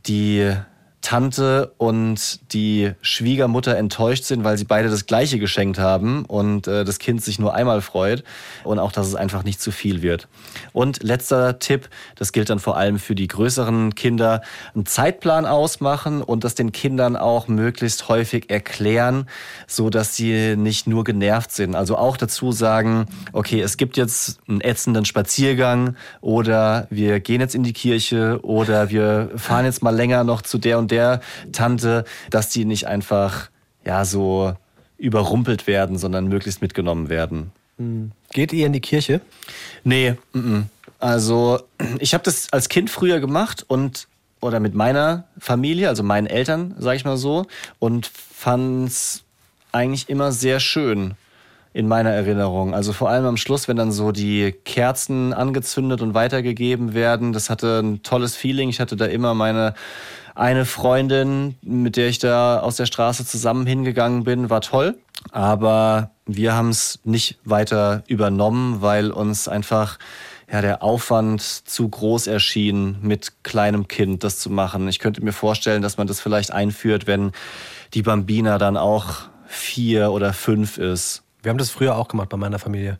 die 0.07 0.55
Tante 1.01 1.73
und 1.79 2.53
die 2.53 2.93
Schwiegermutter 3.03 3.77
enttäuscht 3.77 4.25
sind, 4.25 4.43
weil 4.43 4.59
sie 4.59 4.65
beide 4.65 4.91
das 4.91 5.07
gleiche 5.07 5.39
geschenkt 5.39 5.79
haben 5.79 6.25
und 6.25 6.67
äh, 6.67 6.85
das 6.85 6.99
Kind 6.99 7.23
sich 7.23 7.39
nur 7.39 7.55
einmal 7.55 7.81
freut 7.83 8.25
und 8.65 8.79
auch, 8.79 8.91
dass 8.91 9.07
es 9.07 9.15
einfach 9.15 9.45
nicht 9.45 9.61
zu 9.61 9.71
viel 9.71 10.03
wird. 10.03 10.27
Und 10.73 11.03
letzter 11.03 11.61
Tipp, 11.61 11.89
das 12.17 12.33
gilt 12.33 12.51
dann 12.51 12.59
vor 12.59 12.77
allem 12.77 12.99
für 12.99 13.15
die 13.15 13.29
größeren 13.29 13.95
Kinder, 13.95 14.43
einen 14.75 14.87
Zeitplan 14.87 15.47
ausmachen 15.47 16.21
und 16.21 16.43
das 16.43 16.57
den 16.57 16.73
Kindern 16.73 17.17
auch 17.17 17.47
möglichst 17.47 18.09
häufig 18.09 18.51
erklären, 18.51 19.29
so 19.69 19.91
dass 19.91 20.17
sie 20.17 20.57
nicht 20.57 20.89
nur 20.89 21.05
genervt 21.05 21.53
sind. 21.53 21.77
Also 21.77 21.97
auch 21.97 22.17
dazu 22.17 22.51
sagen, 22.51 23.07
okay, 23.33 23.61
es 23.61 23.77
gibt 23.77 23.97
jetzt 23.97 24.41
einen 24.49 24.61
ätzenden 24.61 25.05
Spaziergang 25.05 25.95
oder 26.21 26.89
wir 26.91 27.21
gehen 27.21 27.41
jetzt 27.41 27.55
in 27.55 27.63
die 27.63 27.73
Kirche 27.73 28.41
oder 28.43 28.91
wir 28.91 29.31
fahren 29.37 29.65
jetzt 29.65 29.83
mal 29.83 29.95
länger 29.95 30.25
noch 30.25 30.43
zu 30.43 30.59
der 30.59 30.79
und 30.79 30.88
der 30.89 31.21
Tante, 31.53 32.05
dass 32.31 32.49
die 32.49 32.65
nicht 32.65 32.87
einfach 32.87 33.51
ja 33.85 34.05
so 34.05 34.55
überrumpelt 34.99 35.67
werden, 35.67 35.97
sondern 35.97 36.27
möglichst 36.27 36.61
mitgenommen 36.61 37.09
werden. 37.09 37.53
Geht 38.33 38.53
ihr 38.53 38.67
in 38.67 38.73
die 38.73 38.81
Kirche? 38.81 39.21
Nee, 39.85 40.17
mm 40.33 40.39
-mm. 40.39 40.63
also 40.99 41.61
ich 42.01 42.13
habe 42.13 42.25
das 42.25 42.53
als 42.53 42.69
Kind 42.69 42.91
früher 42.91 43.21
gemacht 43.21 43.65
und 43.69 44.09
oder 44.41 44.61
mit 44.61 44.75
meiner 44.75 45.25
Familie, 45.39 45.89
also 45.89 46.03
meinen 46.03 46.27
Eltern, 46.27 46.75
sage 46.79 46.97
ich 46.97 47.05
mal 47.05 47.17
so, 47.17 47.47
und 47.79 48.07
fand's 48.07 49.25
eigentlich 49.73 50.09
immer 50.09 50.33
sehr 50.33 50.61
schön 50.61 51.15
in 51.73 51.87
meiner 51.87 52.11
Erinnerung. 52.11 52.75
Also 52.75 52.93
vor 52.93 53.11
allem 53.11 53.27
am 53.27 53.37
Schluss, 53.37 53.69
wenn 53.69 53.77
dann 53.77 53.93
so 53.93 54.11
die 54.11 54.53
Kerzen 54.65 55.33
angezündet 55.33 56.01
und 56.03 56.15
weitergegeben 56.15 56.95
werden, 56.95 57.33
das 57.33 57.51
hatte 57.51 57.81
ein 57.81 58.03
tolles 58.03 58.37
Feeling. 58.37 58.69
Ich 58.69 58.81
hatte 58.81 58.97
da 58.97 59.07
immer 59.07 59.35
meine 59.35 59.75
eine 60.39 60.65
Freundin, 60.65 61.57
mit 61.63 61.97
der 61.97 62.09
ich 62.09 62.21
da 62.21 62.61
aus 62.61 62.77
der 62.77 62.87
Straße 62.87 63.27
zusammen 63.27 63.67
hingegangen 63.67 64.23
bin, 64.23 64.51
war 64.51 64.61
toll. 64.61 64.97
Aber 65.33 66.11
wir 66.27 66.55
haben 66.55 66.69
es 66.69 67.01
nicht 67.03 67.39
weiter 67.45 68.05
übernommen, 68.07 68.81
weil 68.81 69.11
uns 69.11 69.49
einfach 69.49 69.99
ja, 70.51 70.61
der 70.63 70.83
Aufwand 70.83 71.43
zu 71.43 71.89
groß 71.89 72.29
erschien, 72.29 72.99
mit 73.03 73.43
kleinem 73.43 73.89
Kind 73.89 74.23
das 74.23 74.39
zu 74.39 74.49
machen. 74.49 74.87
Ich 74.89 75.01
könnte 75.01 75.25
mir 75.25 75.33
vorstellen, 75.33 75.83
dass 75.83 75.97
man 75.99 76.07
das 76.07 76.21
vielleicht 76.21 76.53
einführt, 76.53 77.09
wenn 77.09 77.33
die 77.95 78.03
Bambina 78.03 78.59
dann 78.59 78.77
auch 78.77 79.23
vier 79.49 80.13
oder 80.13 80.33
fünf 80.33 80.79
ist. 80.79 81.23
Wir 81.43 81.51
haben 81.51 81.59
das 81.59 81.71
früher 81.71 81.97
auch 81.97 82.07
gemacht 82.07 82.29
bei 82.29 82.37
meiner 82.37 82.61
Familie. 82.61 82.99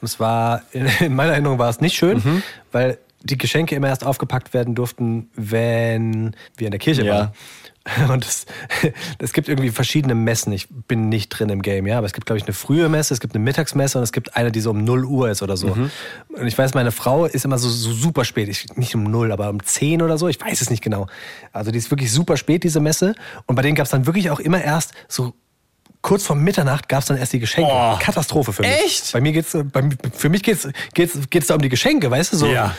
Und 0.00 0.04
es 0.06 0.20
war, 0.20 0.62
in 1.00 1.14
meiner 1.14 1.32
Erinnerung 1.32 1.58
war 1.58 1.68
es 1.68 1.80
nicht 1.80 1.96
schön, 1.96 2.18
Mhm. 2.18 2.42
weil 2.70 2.98
die 3.26 3.38
Geschenke 3.38 3.74
immer 3.74 3.88
erst 3.88 4.04
aufgepackt 4.04 4.54
werden 4.54 4.74
durften, 4.74 5.30
wenn 5.34 6.34
wir 6.56 6.66
in 6.66 6.70
der 6.70 6.80
Kirche 6.80 7.04
Ja. 7.04 7.14
waren. 7.14 7.32
Und 8.10 8.24
es, 8.24 8.46
es 9.18 9.32
gibt 9.32 9.48
irgendwie 9.48 9.70
verschiedene 9.70 10.14
Messen. 10.14 10.52
Ich 10.52 10.66
bin 10.88 11.08
nicht 11.08 11.28
drin 11.28 11.48
im 11.50 11.62
Game, 11.62 11.86
ja. 11.86 11.98
Aber 11.98 12.06
es 12.06 12.12
gibt, 12.12 12.26
glaube 12.26 12.38
ich, 12.38 12.44
eine 12.44 12.52
frühe 12.52 12.88
Messe, 12.88 13.14
es 13.14 13.20
gibt 13.20 13.34
eine 13.34 13.44
Mittagsmesse 13.44 13.98
und 13.98 14.04
es 14.04 14.12
gibt 14.12 14.36
eine, 14.36 14.50
die 14.50 14.60
so 14.60 14.70
um 14.70 14.82
0 14.82 15.04
Uhr 15.04 15.30
ist 15.30 15.42
oder 15.42 15.56
so. 15.56 15.68
Mhm. 15.74 15.90
Und 16.30 16.46
ich 16.46 16.58
weiß, 16.58 16.74
meine 16.74 16.90
Frau 16.90 17.26
ist 17.26 17.44
immer 17.44 17.58
so, 17.58 17.68
so 17.68 17.92
super 17.92 18.24
spät. 18.24 18.48
Ich, 18.48 18.66
nicht 18.76 18.94
um 18.94 19.04
0, 19.04 19.30
aber 19.30 19.50
um 19.50 19.62
10 19.62 20.02
oder 20.02 20.18
so. 20.18 20.26
Ich 20.28 20.40
weiß 20.40 20.60
es 20.60 20.70
nicht 20.70 20.82
genau. 20.82 21.06
Also 21.52 21.70
die 21.70 21.78
ist 21.78 21.90
wirklich 21.90 22.10
super 22.10 22.36
spät, 22.36 22.64
diese 22.64 22.80
Messe. 22.80 23.14
Und 23.46 23.54
bei 23.54 23.62
denen 23.62 23.76
gab 23.76 23.84
es 23.84 23.90
dann 23.90 24.06
wirklich 24.06 24.30
auch 24.30 24.40
immer 24.40 24.62
erst 24.62 24.92
so 25.08 25.34
kurz 26.02 26.24
vor 26.24 26.36
Mitternacht 26.36 26.88
gab 26.88 27.00
es 27.00 27.06
dann 27.06 27.16
erst 27.16 27.32
die 27.32 27.40
Geschenke. 27.40 27.70
Oh. 27.72 27.96
Katastrophe 27.98 28.52
für 28.52 28.62
mich. 28.62 28.70
Echt? 28.84 29.12
Bei 29.12 29.20
mir 29.20 29.32
geht's, 29.32 29.56
bei, 29.72 29.88
für 30.12 30.28
mich 30.28 30.44
geht's, 30.44 30.68
geht's, 30.94 31.18
geht's 31.30 31.48
da 31.48 31.54
um 31.56 31.60
die 31.62 31.68
Geschenke, 31.68 32.08
weißt 32.08 32.32
du 32.32 32.36
so. 32.36 32.46
Ja. 32.46 32.76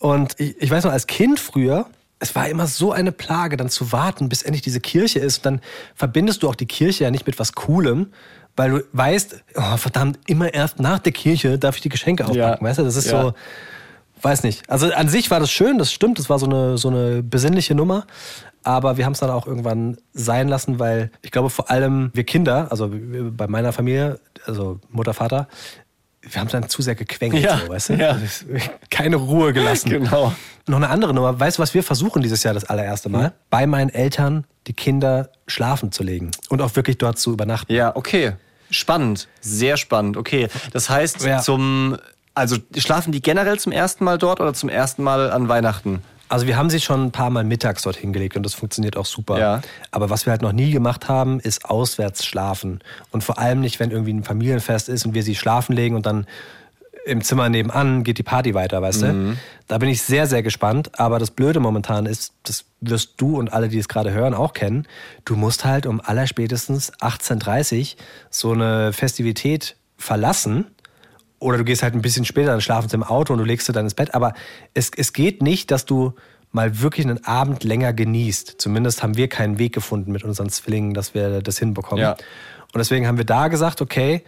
Und 0.00 0.34
ich, 0.40 0.60
ich 0.60 0.70
weiß 0.70 0.84
noch, 0.84 0.92
als 0.92 1.06
Kind 1.06 1.38
früher, 1.38 1.86
es 2.18 2.34
war 2.34 2.48
immer 2.48 2.66
so 2.66 2.90
eine 2.90 3.12
Plage, 3.12 3.56
dann 3.56 3.68
zu 3.68 3.92
warten, 3.92 4.28
bis 4.28 4.42
endlich 4.42 4.62
diese 4.62 4.80
Kirche 4.80 5.20
ist. 5.20 5.38
Und 5.38 5.44
dann 5.46 5.60
verbindest 5.94 6.42
du 6.42 6.48
auch 6.48 6.54
die 6.54 6.66
Kirche 6.66 7.04
ja 7.04 7.10
nicht 7.10 7.26
mit 7.26 7.38
was 7.38 7.52
Coolem, 7.52 8.08
weil 8.56 8.70
du 8.70 8.84
weißt, 8.92 9.44
oh, 9.54 9.76
verdammt, 9.76 10.18
immer 10.26 10.52
erst 10.52 10.80
nach 10.80 10.98
der 10.98 11.12
Kirche 11.12 11.58
darf 11.58 11.76
ich 11.76 11.82
die 11.82 11.88
Geschenke 11.90 12.26
aufpacken, 12.26 12.66
weißt 12.66 12.78
du? 12.80 12.82
Das 12.82 12.96
ist 12.96 13.10
Ja. 13.10 13.22
so, 13.22 13.34
weiß 14.22 14.42
nicht. 14.42 14.68
Also 14.68 14.90
an 14.92 15.08
sich 15.08 15.30
war 15.30 15.38
das 15.38 15.50
schön, 15.50 15.78
das 15.78 15.92
stimmt, 15.92 16.18
das 16.18 16.28
war 16.30 16.38
so 16.38 16.46
eine, 16.46 16.78
so 16.78 16.88
eine 16.88 17.22
besinnliche 17.22 17.74
Nummer. 17.74 18.06
Aber 18.62 18.96
wir 18.98 19.06
haben 19.06 19.12
es 19.12 19.20
dann 19.20 19.30
auch 19.30 19.46
irgendwann 19.46 19.96
sein 20.12 20.48
lassen, 20.48 20.78
weil 20.78 21.10
ich 21.22 21.30
glaube, 21.30 21.48
vor 21.48 21.70
allem 21.70 22.10
wir 22.12 22.24
Kinder, 22.24 22.68
also 22.70 22.90
bei 22.90 23.46
meiner 23.46 23.72
Familie, 23.72 24.18
also 24.46 24.80
Mutter, 24.90 25.14
Vater, 25.14 25.48
wir 26.32 26.40
haben 26.40 26.48
dann 26.48 26.68
zu 26.68 26.82
sehr 26.82 26.94
gequengelt, 26.94 27.42
Ja, 27.42 27.58
so, 27.58 27.68
weißt 27.68 27.88
du? 27.90 27.94
ja. 27.94 28.18
Keine 28.90 29.16
Ruhe 29.16 29.52
gelassen. 29.52 29.90
Genau. 29.90 30.32
Noch 30.66 30.76
eine 30.76 30.88
andere 30.88 31.12
Nummer. 31.14 31.38
Weißt 31.38 31.58
du, 31.58 31.62
was 31.62 31.74
wir 31.74 31.82
versuchen 31.82 32.22
dieses 32.22 32.42
Jahr 32.42 32.54
das 32.54 32.64
allererste 32.64 33.08
Mal? 33.08 33.26
Hm? 33.26 33.32
Bei 33.50 33.66
meinen 33.66 33.90
Eltern 33.90 34.44
die 34.66 34.72
Kinder 34.72 35.30
schlafen 35.46 35.90
zu 35.92 36.02
legen 36.02 36.30
und 36.48 36.60
auch 36.62 36.76
wirklich 36.76 36.98
dort 36.98 37.18
zu 37.18 37.32
übernachten. 37.32 37.72
Ja, 37.72 37.94
okay. 37.96 38.32
Spannend. 38.70 39.26
Sehr 39.40 39.76
spannend. 39.76 40.16
Okay. 40.16 40.48
Das 40.72 40.88
heißt, 40.88 41.22
Ja. 41.24 41.40
zum, 41.40 41.96
also 42.34 42.56
schlafen 42.76 43.10
die 43.12 43.20
generell 43.20 43.58
zum 43.58 43.72
ersten 43.72 44.04
Mal 44.04 44.16
dort 44.18 44.40
oder 44.40 44.54
zum 44.54 44.68
ersten 44.68 45.02
Mal 45.02 45.30
an 45.32 45.48
Weihnachten? 45.48 46.02
Also 46.30 46.46
wir 46.46 46.56
haben 46.56 46.70
sie 46.70 46.80
schon 46.80 47.06
ein 47.06 47.10
paar 47.10 47.28
Mal 47.28 47.42
mittags 47.42 47.82
dort 47.82 47.96
hingelegt 47.96 48.36
und 48.36 48.44
das 48.44 48.54
funktioniert 48.54 48.96
auch 48.96 49.04
super. 49.04 49.38
Ja. 49.38 49.62
Aber 49.90 50.10
was 50.10 50.26
wir 50.26 50.30
halt 50.30 50.42
noch 50.42 50.52
nie 50.52 50.70
gemacht 50.70 51.08
haben, 51.08 51.40
ist 51.40 51.64
auswärts 51.64 52.24
schlafen. 52.24 52.80
Und 53.10 53.24
vor 53.24 53.38
allem 53.40 53.60
nicht, 53.60 53.80
wenn 53.80 53.90
irgendwie 53.90 54.12
ein 54.12 54.22
Familienfest 54.22 54.88
ist 54.88 55.04
und 55.04 55.14
wir 55.14 55.24
sie 55.24 55.34
schlafen 55.34 55.74
legen 55.74 55.96
und 55.96 56.06
dann 56.06 56.26
im 57.04 57.22
Zimmer 57.22 57.48
nebenan 57.48 58.04
geht 58.04 58.18
die 58.18 58.22
Party 58.22 58.54
weiter, 58.54 58.80
weißt 58.80 59.02
du? 59.02 59.36
Da 59.66 59.78
bin 59.78 59.88
ich 59.88 60.02
sehr, 60.02 60.28
sehr 60.28 60.44
gespannt. 60.44 61.00
Aber 61.00 61.18
das 61.18 61.32
Blöde 61.32 61.58
momentan 61.58 62.06
ist, 62.06 62.32
das 62.44 62.64
wirst 62.80 63.14
du 63.16 63.36
und 63.36 63.52
alle, 63.52 63.68
die 63.68 63.78
es 63.78 63.88
gerade 63.88 64.12
hören, 64.12 64.34
auch 64.34 64.52
kennen. 64.52 64.86
Du 65.24 65.34
musst 65.34 65.64
halt 65.64 65.84
um 65.84 66.00
allerspätestens 66.00 66.92
18.30 67.00 67.80
Uhr 67.80 67.86
so 68.30 68.52
eine 68.52 68.92
Festivität 68.92 69.76
verlassen. 69.96 70.66
Oder 71.40 71.58
du 71.58 71.64
gehst 71.64 71.82
halt 71.82 71.94
ein 71.94 72.02
bisschen 72.02 72.24
später, 72.24 72.52
dann 72.52 72.60
schlafen 72.60 72.88
sie 72.88 72.94
im 72.94 73.02
Auto 73.02 73.32
und 73.32 73.38
du 73.38 73.44
legst 73.44 73.66
sie 73.66 73.72
dann 73.72 73.86
ins 73.86 73.94
Bett. 73.94 74.14
Aber 74.14 74.34
es, 74.74 74.90
es 74.96 75.12
geht 75.12 75.42
nicht, 75.42 75.70
dass 75.70 75.86
du 75.86 76.14
mal 76.52 76.80
wirklich 76.80 77.06
einen 77.06 77.24
Abend 77.24 77.64
länger 77.64 77.92
genießt. 77.92 78.56
Zumindest 78.58 79.02
haben 79.02 79.16
wir 79.16 79.28
keinen 79.28 79.58
Weg 79.58 79.72
gefunden 79.72 80.12
mit 80.12 80.22
unseren 80.22 80.50
Zwillingen, 80.50 80.94
dass 80.94 81.14
wir 81.14 81.42
das 81.42 81.58
hinbekommen. 81.58 82.02
Ja. 82.02 82.12
Und 82.12 82.78
deswegen 82.78 83.06
haben 83.06 83.18
wir 83.18 83.24
da 83.24 83.48
gesagt, 83.48 83.80
okay, 83.80 84.22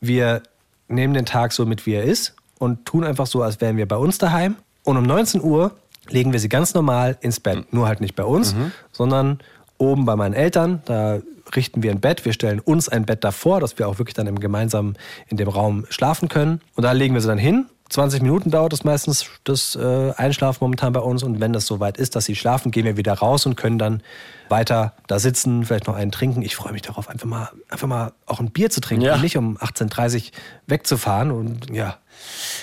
wir 0.00 0.42
nehmen 0.88 1.14
den 1.14 1.26
Tag 1.26 1.52
so 1.52 1.66
mit, 1.66 1.86
wie 1.86 1.94
er 1.94 2.04
ist 2.04 2.34
und 2.58 2.84
tun 2.84 3.04
einfach 3.04 3.26
so, 3.26 3.42
als 3.42 3.60
wären 3.60 3.76
wir 3.76 3.88
bei 3.88 3.96
uns 3.96 4.18
daheim. 4.18 4.56
Und 4.84 4.96
um 4.96 5.04
19 5.04 5.42
Uhr 5.42 5.76
legen 6.08 6.32
wir 6.32 6.40
sie 6.40 6.48
ganz 6.48 6.74
normal 6.74 7.16
ins 7.20 7.40
Bett. 7.40 7.72
Nur 7.72 7.86
halt 7.86 8.00
nicht 8.00 8.14
bei 8.14 8.24
uns, 8.24 8.54
sondern 8.92 9.38
oben 9.78 10.04
bei 10.04 10.16
meinen 10.16 10.34
Eltern. 10.34 10.82
Da 10.84 11.18
richten 11.56 11.82
wir 11.82 11.90
ein 11.90 12.00
Bett. 12.00 12.24
Wir 12.24 12.32
stellen 12.32 12.60
uns 12.60 12.88
ein 12.88 13.06
Bett 13.06 13.24
davor, 13.24 13.60
dass 13.60 13.78
wir 13.78 13.88
auch 13.88 13.98
wirklich 13.98 14.14
dann 14.14 14.26
im 14.26 14.38
gemeinsam 14.40 14.94
in 15.28 15.36
dem 15.36 15.48
Raum 15.48 15.86
schlafen 15.88 16.28
können. 16.28 16.60
Und 16.74 16.82
da 16.84 16.92
legen 16.92 17.14
wir 17.14 17.20
sie 17.20 17.28
dann 17.28 17.38
hin. 17.38 17.66
20 17.90 18.20
Minuten 18.20 18.50
dauert 18.50 18.74
es 18.74 18.84
meistens 18.84 19.24
das 19.44 19.74
äh, 19.74 20.12
Einschlafen 20.14 20.58
momentan 20.60 20.92
bei 20.92 21.00
uns. 21.00 21.22
Und 21.22 21.40
wenn 21.40 21.54
das 21.54 21.64
soweit 21.64 21.96
ist, 21.96 22.16
dass 22.16 22.26
sie 22.26 22.36
schlafen, 22.36 22.70
gehen 22.70 22.84
wir 22.84 22.98
wieder 22.98 23.14
raus 23.14 23.46
und 23.46 23.56
können 23.56 23.78
dann 23.78 24.02
weiter 24.50 24.92
da 25.06 25.18
sitzen, 25.18 25.64
vielleicht 25.64 25.86
noch 25.86 25.96
einen 25.96 26.12
trinken. 26.12 26.42
Ich 26.42 26.54
freue 26.54 26.72
mich 26.74 26.82
darauf, 26.82 27.08
einfach 27.08 27.26
mal, 27.26 27.48
einfach 27.70 27.86
mal 27.88 28.12
auch 28.26 28.40
ein 28.40 28.50
Bier 28.50 28.68
zu 28.68 28.82
trinken 28.82 29.06
Ja. 29.06 29.14
und 29.14 29.22
nicht 29.22 29.38
um 29.38 29.56
18.30 29.56 30.16
Uhr 30.16 30.22
wegzufahren. 30.66 31.30
Und 31.30 31.70
ja, 31.70 31.96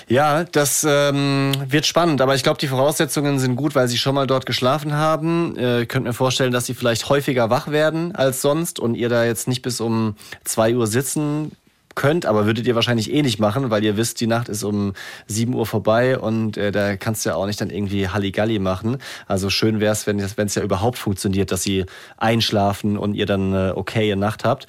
Ja, 0.08 0.44
das 0.44 0.86
ähm, 0.88 1.52
wird 1.66 1.86
spannend, 1.86 2.20
aber 2.20 2.34
ich 2.34 2.42
glaube, 2.42 2.58
die 2.58 2.68
Voraussetzungen 2.68 3.38
sind 3.38 3.56
gut, 3.56 3.74
weil 3.74 3.88
sie 3.88 3.98
schon 3.98 4.14
mal 4.14 4.26
dort 4.26 4.46
geschlafen 4.46 4.94
haben. 4.94 5.56
Äh, 5.56 5.86
könnt 5.86 6.06
mir 6.06 6.12
vorstellen, 6.12 6.52
dass 6.52 6.66
sie 6.66 6.74
vielleicht 6.74 7.08
häufiger 7.08 7.50
wach 7.50 7.68
werden 7.68 8.14
als 8.14 8.42
sonst 8.42 8.78
und 8.78 8.94
ihr 8.94 9.08
da 9.08 9.24
jetzt 9.24 9.48
nicht 9.48 9.62
bis 9.62 9.80
um 9.80 10.16
2 10.44 10.76
Uhr 10.76 10.86
sitzen 10.86 11.52
könnt, 11.96 12.26
aber 12.26 12.46
würdet 12.46 12.66
ihr 12.68 12.76
wahrscheinlich 12.76 13.12
eh 13.12 13.22
nicht 13.22 13.40
machen, 13.40 13.70
weil 13.70 13.82
ihr 13.82 13.96
wisst, 13.96 14.20
die 14.20 14.28
Nacht 14.28 14.48
ist 14.48 14.62
um 14.62 14.92
7 15.26 15.52
Uhr 15.54 15.66
vorbei 15.66 16.16
und 16.16 16.56
äh, 16.56 16.70
da 16.70 16.96
kannst 16.96 17.24
du 17.24 17.30
ja 17.30 17.34
auch 17.34 17.46
nicht 17.46 17.60
dann 17.60 17.70
irgendwie 17.70 18.08
Halligalli 18.08 18.60
machen. 18.60 18.98
Also 19.26 19.50
schön 19.50 19.80
wäre 19.80 19.92
es, 19.92 20.06
wenn 20.06 20.20
es 20.20 20.54
ja 20.54 20.62
überhaupt 20.62 20.98
funktioniert, 20.98 21.50
dass 21.50 21.62
sie 21.62 21.86
einschlafen 22.18 22.96
und 22.96 23.14
ihr 23.14 23.26
dann 23.26 23.52
äh, 23.52 23.72
okaye 23.74 24.14
Nacht 24.14 24.44
habt. 24.44 24.66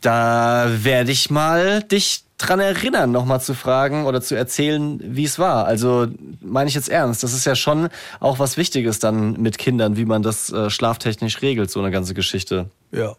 Da 0.00 0.68
werde 0.70 1.10
ich 1.10 1.28
mal 1.28 1.82
dich 1.82 2.24
dran 2.40 2.60
erinnern, 2.60 3.12
nochmal 3.12 3.40
zu 3.40 3.54
fragen 3.54 4.06
oder 4.06 4.20
zu 4.20 4.34
erzählen, 4.34 5.00
wie 5.02 5.24
es 5.24 5.38
war. 5.38 5.66
Also 5.66 6.08
meine 6.40 6.68
ich 6.68 6.74
jetzt 6.74 6.88
ernst. 6.88 7.22
Das 7.22 7.32
ist 7.32 7.44
ja 7.44 7.54
schon 7.54 7.88
auch 8.18 8.38
was 8.38 8.56
Wichtiges 8.56 8.98
dann 8.98 9.40
mit 9.40 9.58
Kindern, 9.58 9.96
wie 9.96 10.04
man 10.04 10.22
das 10.22 10.52
äh, 10.52 10.70
schlaftechnisch 10.70 11.42
regelt, 11.42 11.70
so 11.70 11.80
eine 11.80 11.90
ganze 11.90 12.14
Geschichte. 12.14 12.70
Ja. 12.92 13.14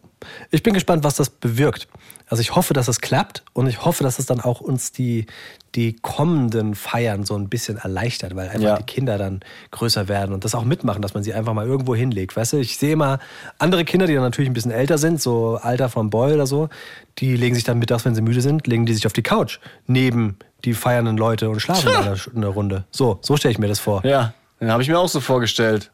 Ich 0.50 0.62
bin 0.62 0.74
gespannt, 0.74 1.04
was 1.04 1.16
das 1.16 1.30
bewirkt. 1.30 1.88
Also 2.26 2.40
ich 2.40 2.54
hoffe, 2.54 2.74
dass 2.74 2.88
es 2.88 3.00
klappt 3.00 3.42
und 3.52 3.66
ich 3.66 3.84
hoffe, 3.84 4.04
dass 4.04 4.18
es 4.18 4.26
dann 4.26 4.40
auch 4.40 4.60
uns 4.60 4.92
die, 4.92 5.26
die 5.74 5.96
kommenden 5.96 6.74
Feiern 6.74 7.24
so 7.24 7.34
ein 7.34 7.48
bisschen 7.48 7.78
erleichtert, 7.78 8.36
weil 8.36 8.48
einfach 8.48 8.60
Ja. 8.60 8.76
die 8.76 8.84
Kinder 8.84 9.16
dann 9.16 9.40
größer 9.70 10.06
werden 10.08 10.34
und 10.34 10.44
das 10.44 10.54
auch 10.54 10.64
mitmachen, 10.64 11.00
dass 11.00 11.14
man 11.14 11.22
sie 11.22 11.32
einfach 11.32 11.54
mal 11.54 11.66
irgendwo 11.66 11.94
hinlegt. 11.94 12.36
Weißt 12.36 12.52
du, 12.52 12.58
ich 12.58 12.76
sehe 12.76 12.92
immer 12.92 13.18
andere 13.58 13.84
Kinder, 13.84 14.06
die 14.06 14.12
dann 14.14 14.22
natürlich 14.22 14.50
ein 14.50 14.54
bisschen 14.54 14.70
älter 14.70 14.98
sind, 14.98 15.20
so 15.22 15.58
Alter 15.62 15.88
von 15.88 16.10
Boy 16.10 16.34
oder 16.34 16.46
so, 16.46 16.68
die 17.18 17.36
legen 17.36 17.54
sich 17.54 17.64
dann 17.64 17.78
mittags, 17.78 18.04
wenn 18.04 18.14
sie 18.14 18.20
müde 18.22 18.42
sind, 18.42 18.66
legen 18.66 18.84
die 18.84 18.92
sich 18.94 19.06
auf 19.06 19.12
die 19.14 19.22
Couch 19.22 19.58
neben 19.86 20.36
die 20.64 20.74
feiernden 20.74 21.16
Leute 21.16 21.48
und 21.50 21.60
schlafen 21.60 21.88
in 21.88 21.94
einer, 21.96 22.16
in 22.32 22.36
einer 22.36 22.48
Runde. 22.48 22.84
So, 22.90 23.18
so 23.22 23.36
stelle 23.36 23.52
ich 23.52 23.58
mir 23.58 23.68
das 23.68 23.78
vor. 23.80 24.04
Ja, 24.04 24.34
den 24.60 24.70
habe 24.70 24.82
ich 24.82 24.88
mir 24.88 24.98
auch 24.98 25.08
so 25.08 25.20
vorgestellt. 25.20 25.90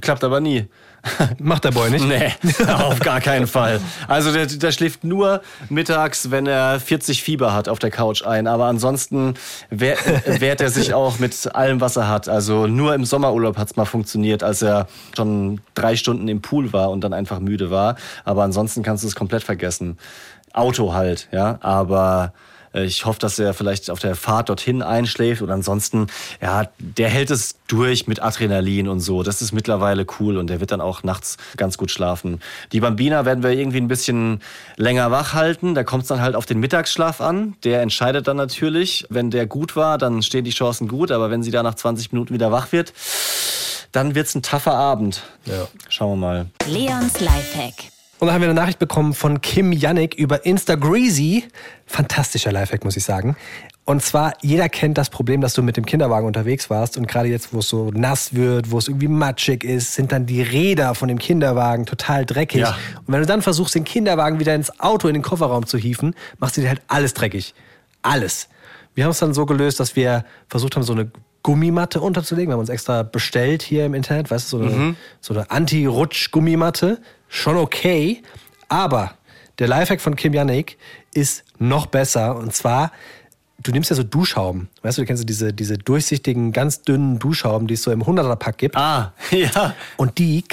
Klappt 0.00 0.22
aber 0.22 0.40
nie. 0.40 0.68
Macht 1.38 1.64
der 1.64 1.72
Boy 1.72 1.90
nicht? 1.90 2.06
Nee, 2.06 2.32
auf 2.68 3.00
gar 3.00 3.20
keinen 3.20 3.48
Fall. 3.48 3.80
Also 4.06 4.32
der, 4.32 4.46
der 4.46 4.70
schläft 4.70 5.02
nur 5.02 5.42
mittags, 5.68 6.30
wenn 6.30 6.46
er 6.46 6.78
40 6.78 7.22
Fieber 7.22 7.52
hat, 7.52 7.68
auf 7.68 7.80
der 7.80 7.90
Couch 7.90 8.24
ein. 8.24 8.46
Aber 8.46 8.66
ansonsten 8.66 9.34
wehr, 9.70 9.96
wehrt 10.26 10.60
er 10.60 10.70
sich 10.70 10.94
auch 10.94 11.18
mit 11.18 11.52
allem, 11.54 11.80
was 11.80 11.96
er 11.96 12.08
hat. 12.08 12.28
Also 12.28 12.68
nur 12.68 12.94
im 12.94 13.04
Sommerurlaub 13.04 13.58
hat's 13.58 13.74
mal 13.74 13.84
funktioniert, 13.84 14.44
als 14.44 14.62
er 14.62 14.86
schon 15.16 15.60
drei 15.74 15.96
Stunden 15.96 16.28
im 16.28 16.42
Pool 16.42 16.72
war 16.72 16.90
und 16.90 17.02
dann 17.02 17.12
einfach 17.12 17.40
müde 17.40 17.70
war. 17.72 17.96
Aber 18.24 18.44
ansonsten 18.44 18.84
kannst 18.84 19.02
du 19.02 19.08
es 19.08 19.16
komplett 19.16 19.42
vergessen. 19.42 19.98
Auto 20.52 20.94
halt, 20.94 21.28
ja. 21.32 21.58
Aber 21.60 22.32
ich 22.74 23.04
hoffe, 23.04 23.18
dass 23.18 23.38
er 23.38 23.54
vielleicht 23.54 23.90
auf 23.90 23.98
der 23.98 24.16
Fahrt 24.16 24.48
dorthin 24.48 24.82
einschläft 24.82 25.42
und 25.42 25.50
ansonsten, 25.50 26.06
ja, 26.40 26.68
der 26.78 27.08
hält 27.08 27.30
es 27.30 27.56
durch 27.68 28.06
mit 28.06 28.22
Adrenalin 28.22 28.88
und 28.88 29.00
so. 29.00 29.22
Das 29.22 29.42
ist 29.42 29.52
mittlerweile 29.52 30.06
cool 30.20 30.36
und 30.36 30.48
der 30.48 30.60
wird 30.60 30.72
dann 30.72 30.80
auch 30.80 31.02
nachts 31.02 31.36
ganz 31.56 31.78
gut 31.78 31.90
schlafen. 31.90 32.40
Die 32.72 32.80
Bambina 32.80 33.24
werden 33.24 33.42
wir 33.42 33.50
irgendwie 33.50 33.78
ein 33.78 33.88
bisschen 33.88 34.40
länger 34.76 35.10
wach 35.10 35.34
halten. 35.34 35.74
Da 35.74 35.84
kommt 35.84 36.02
es 36.02 36.08
dann 36.08 36.20
halt 36.20 36.34
auf 36.34 36.46
den 36.46 36.60
Mittagsschlaf 36.60 37.20
an. 37.20 37.54
Der 37.64 37.82
entscheidet 37.82 38.28
dann 38.28 38.36
natürlich. 38.36 39.06
Wenn 39.08 39.30
der 39.30 39.46
gut 39.46 39.76
war, 39.76 39.98
dann 39.98 40.22
stehen 40.22 40.44
die 40.44 40.50
Chancen 40.50 40.88
gut. 40.88 41.10
Aber 41.10 41.30
wenn 41.30 41.42
sie 41.42 41.50
da 41.50 41.62
nach 41.62 41.74
20 41.74 42.12
Minuten 42.12 42.34
wieder 42.34 42.52
wach 42.52 42.72
wird, 42.72 42.92
dann 43.92 44.14
wird's 44.14 44.34
ein 44.34 44.42
taffer 44.42 44.74
Abend. 44.74 45.22
Ja. 45.44 45.68
Schauen 45.88 46.20
wir 46.20 46.26
mal. 46.26 46.46
Leons 46.66 47.20
Lifehack. 47.20 47.91
Und 48.22 48.28
dann 48.28 48.36
haben 48.36 48.42
wir 48.42 48.50
eine 48.50 48.60
Nachricht 48.60 48.78
bekommen 48.78 49.14
von 49.14 49.40
Kim 49.40 49.72
Yannick 49.72 50.14
über 50.14 50.46
Instagreasy. 50.46 51.42
Fantastischer 51.86 52.52
Lifehack, 52.52 52.84
muss 52.84 52.96
ich 52.96 53.02
sagen. 53.02 53.34
Und 53.84 54.00
zwar, 54.00 54.34
jeder 54.42 54.68
kennt 54.68 54.96
das 54.96 55.10
Problem, 55.10 55.40
dass 55.40 55.54
du 55.54 55.62
mit 55.64 55.76
dem 55.76 55.84
Kinderwagen 55.84 56.28
unterwegs 56.28 56.70
warst 56.70 56.96
und 56.96 57.08
gerade 57.08 57.26
jetzt, 57.26 57.52
wo 57.52 57.58
es 57.58 57.68
so 57.68 57.90
nass 57.92 58.32
wird, 58.32 58.70
wo 58.70 58.78
es 58.78 58.86
irgendwie 58.86 59.08
matschig 59.08 59.64
ist, 59.64 59.94
sind 59.94 60.12
dann 60.12 60.24
die 60.24 60.40
Räder 60.40 60.94
von 60.94 61.08
dem 61.08 61.18
Kinderwagen 61.18 61.84
total 61.84 62.24
dreckig. 62.24 62.60
Ja. 62.60 62.76
Und 63.04 63.12
wenn 63.12 63.22
du 63.22 63.26
dann 63.26 63.42
versuchst, 63.42 63.74
den 63.74 63.82
Kinderwagen 63.82 64.38
wieder 64.38 64.54
ins 64.54 64.78
Auto, 64.78 65.08
in 65.08 65.14
den 65.14 65.24
Kofferraum 65.24 65.66
zu 65.66 65.76
hieven, 65.76 66.14
machst 66.38 66.56
du 66.56 66.60
dir 66.60 66.68
halt 66.68 66.82
alles 66.86 67.14
dreckig. 67.14 67.54
Alles. 68.02 68.46
Wir 68.94 69.02
haben 69.02 69.10
es 69.10 69.18
dann 69.18 69.34
so 69.34 69.46
gelöst, 69.46 69.80
dass 69.80 69.96
wir 69.96 70.24
versucht 70.46 70.76
haben, 70.76 70.84
so 70.84 70.92
eine 70.92 71.10
Gummimatte 71.42 72.00
unterzulegen. 72.00 72.50
Wir 72.50 72.54
haben 72.54 72.60
uns 72.60 72.68
extra 72.68 73.02
bestellt 73.02 73.62
hier 73.62 73.86
im 73.86 73.94
Internet, 73.94 74.30
weißt 74.30 74.52
du, 74.52 74.58
so 74.58 74.64
eine, 74.64 74.96
so 75.20 75.34
eine 75.34 75.50
Anti-Rutsch-Gummimatte. 75.50 77.00
Schon 77.28 77.56
okay. 77.56 78.22
Aber 78.68 79.14
der 79.58 79.68
Lifehack 79.68 80.00
von 80.00 80.16
Kim 80.16 80.32
Yannick 80.32 80.78
ist 81.12 81.44
noch 81.58 81.86
besser. 81.86 82.36
Und 82.36 82.54
zwar, 82.54 82.92
du 83.62 83.72
nimmst 83.72 83.90
ja 83.90 83.96
so 83.96 84.02
Duschhauben. 84.02 84.68
Weißt 84.82 84.98
du, 84.98 85.02
du 85.02 85.06
kennst 85.06 85.22
ja 85.22 85.26
diese, 85.26 85.52
diese 85.52 85.78
durchsichtigen, 85.78 86.52
ganz 86.52 86.82
dünnen 86.82 87.18
Duschhauben, 87.18 87.66
die 87.66 87.74
es 87.74 87.82
so 87.82 87.90
im 87.90 88.02
100er-Pack 88.02 88.58
gibt. 88.58 88.76
Ah, 88.76 89.12
ja. 89.30 89.74
Und 89.96 90.18
die 90.18 90.44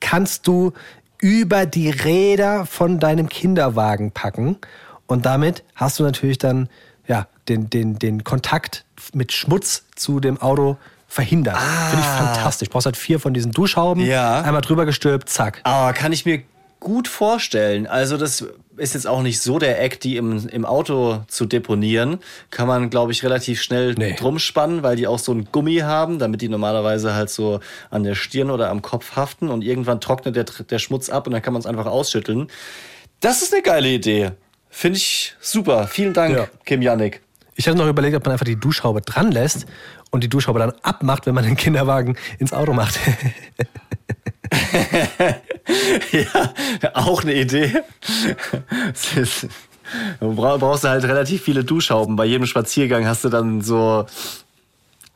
kannst 0.00 0.46
du 0.46 0.72
über 1.18 1.66
die 1.66 1.90
Räder 1.90 2.66
von 2.66 2.98
deinem 2.98 3.28
Kinderwagen 3.28 4.12
packen. 4.12 4.56
Und 5.06 5.26
damit 5.26 5.64
hast 5.74 5.98
du 5.98 6.02
natürlich 6.02 6.38
dann 6.38 6.68
ja, 7.06 7.26
den, 7.48 7.70
den, 7.70 7.98
den 7.98 8.24
Kontakt 8.24 8.85
mit 9.12 9.32
Schmutz 9.32 9.84
zu 9.94 10.20
dem 10.20 10.40
Auto 10.40 10.76
verhindert. 11.08 11.56
Finde 11.58 12.00
ich 12.02 12.06
fantastisch. 12.10 12.68
Du 12.68 12.72
brauchst 12.72 12.86
halt 12.86 12.96
vier 12.96 13.20
von 13.20 13.32
diesen 13.34 13.52
Duschhauben, 13.52 14.04
Ja. 14.04 14.40
einmal 14.42 14.62
drüber 14.62 14.84
gestülpt, 14.86 15.28
zack. 15.28 15.60
Aber 15.64 15.92
kann 15.92 16.12
ich 16.12 16.26
mir 16.26 16.42
gut 16.80 17.08
vorstellen. 17.08 17.86
Also 17.86 18.16
das 18.16 18.44
ist 18.76 18.92
jetzt 18.94 19.06
auch 19.06 19.22
nicht 19.22 19.40
so 19.40 19.58
der 19.58 19.82
Eck, 19.82 19.98
die 20.00 20.16
im, 20.18 20.46
im 20.48 20.66
Auto 20.66 21.24
zu 21.28 21.46
deponieren. 21.46 22.18
Kann 22.50 22.68
man, 22.68 22.90
glaube 22.90 23.12
ich, 23.12 23.22
relativ 23.24 23.62
schnell 23.62 23.94
Nee. 23.94 24.14
drum 24.18 24.38
spannen, 24.38 24.82
weil 24.82 24.96
die 24.96 25.06
auch 25.06 25.18
so 25.18 25.32
ein 25.32 25.48
Gummi 25.50 25.76
haben, 25.78 26.18
damit 26.18 26.42
die 26.42 26.48
normalerweise 26.50 27.14
halt 27.14 27.30
so 27.30 27.60
an 27.90 28.02
der 28.04 28.14
Stirn 28.14 28.50
oder 28.50 28.68
am 28.68 28.82
Kopf 28.82 29.16
haften 29.16 29.48
und 29.48 29.62
irgendwann 29.62 30.00
trocknet 30.02 30.36
der, 30.36 30.44
der 30.44 30.78
Schmutz 30.78 31.08
ab 31.08 31.26
und 31.26 31.32
dann 31.32 31.40
kann 31.40 31.54
man 31.54 31.60
es 31.60 31.66
einfach 31.66 31.86
ausschütteln. 31.86 32.48
Das 33.20 33.40
ist 33.40 33.54
eine 33.54 33.62
geile 33.62 33.88
Idee. 33.88 34.32
Finde 34.68 34.98
ich 34.98 35.34
super. 35.40 35.86
Vielen 35.86 36.12
Dank, 36.12 36.36
Ja. 36.36 36.48
Kim 36.66 36.82
Yannick. 36.82 37.22
Ich 37.56 37.66
hatte 37.66 37.78
noch 37.78 37.86
überlegt, 37.88 38.14
ob 38.16 38.24
man 38.24 38.32
einfach 38.32 38.44
die 38.46 38.60
Duschhaube 38.60 39.00
dran 39.00 39.32
lässt 39.32 39.66
und 40.10 40.22
die 40.22 40.28
Duschhaube 40.28 40.58
dann 40.58 40.72
abmacht, 40.82 41.26
wenn 41.26 41.34
man 41.34 41.44
den 41.44 41.56
Kinderwagen 41.56 42.16
ins 42.38 42.52
Auto 42.52 42.72
macht. 42.72 42.98
Ja, 46.12 46.90
auch 46.94 47.22
eine 47.22 47.34
Idee. 47.34 47.82
Du 50.20 50.34
bra- 50.34 50.56
brauchst 50.56 50.84
halt 50.84 51.04
relativ 51.04 51.42
viele 51.42 51.64
Duschhauben. 51.64 52.16
Bei 52.16 52.24
jedem 52.24 52.46
Spaziergang 52.46 53.06
hast 53.06 53.24
du 53.24 53.28
dann 53.28 53.60
so 53.62 54.06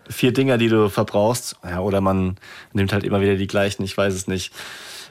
vier 0.09 0.33
Dinger, 0.33 0.59
die 0.59 0.69
du 0.69 0.89
verbrauchst. 0.89 1.57
Ja, 1.65 1.81
oder 1.81 2.01
man 2.01 2.37
nimmt 2.73 2.93
halt 2.93 3.05
immer 3.05 3.21
wieder 3.21 3.37
die 3.37 3.47
gleichen, 3.47 3.83
ich 3.85 3.97
weiß 3.97 4.15
es 4.15 4.27
nicht. 4.27 4.53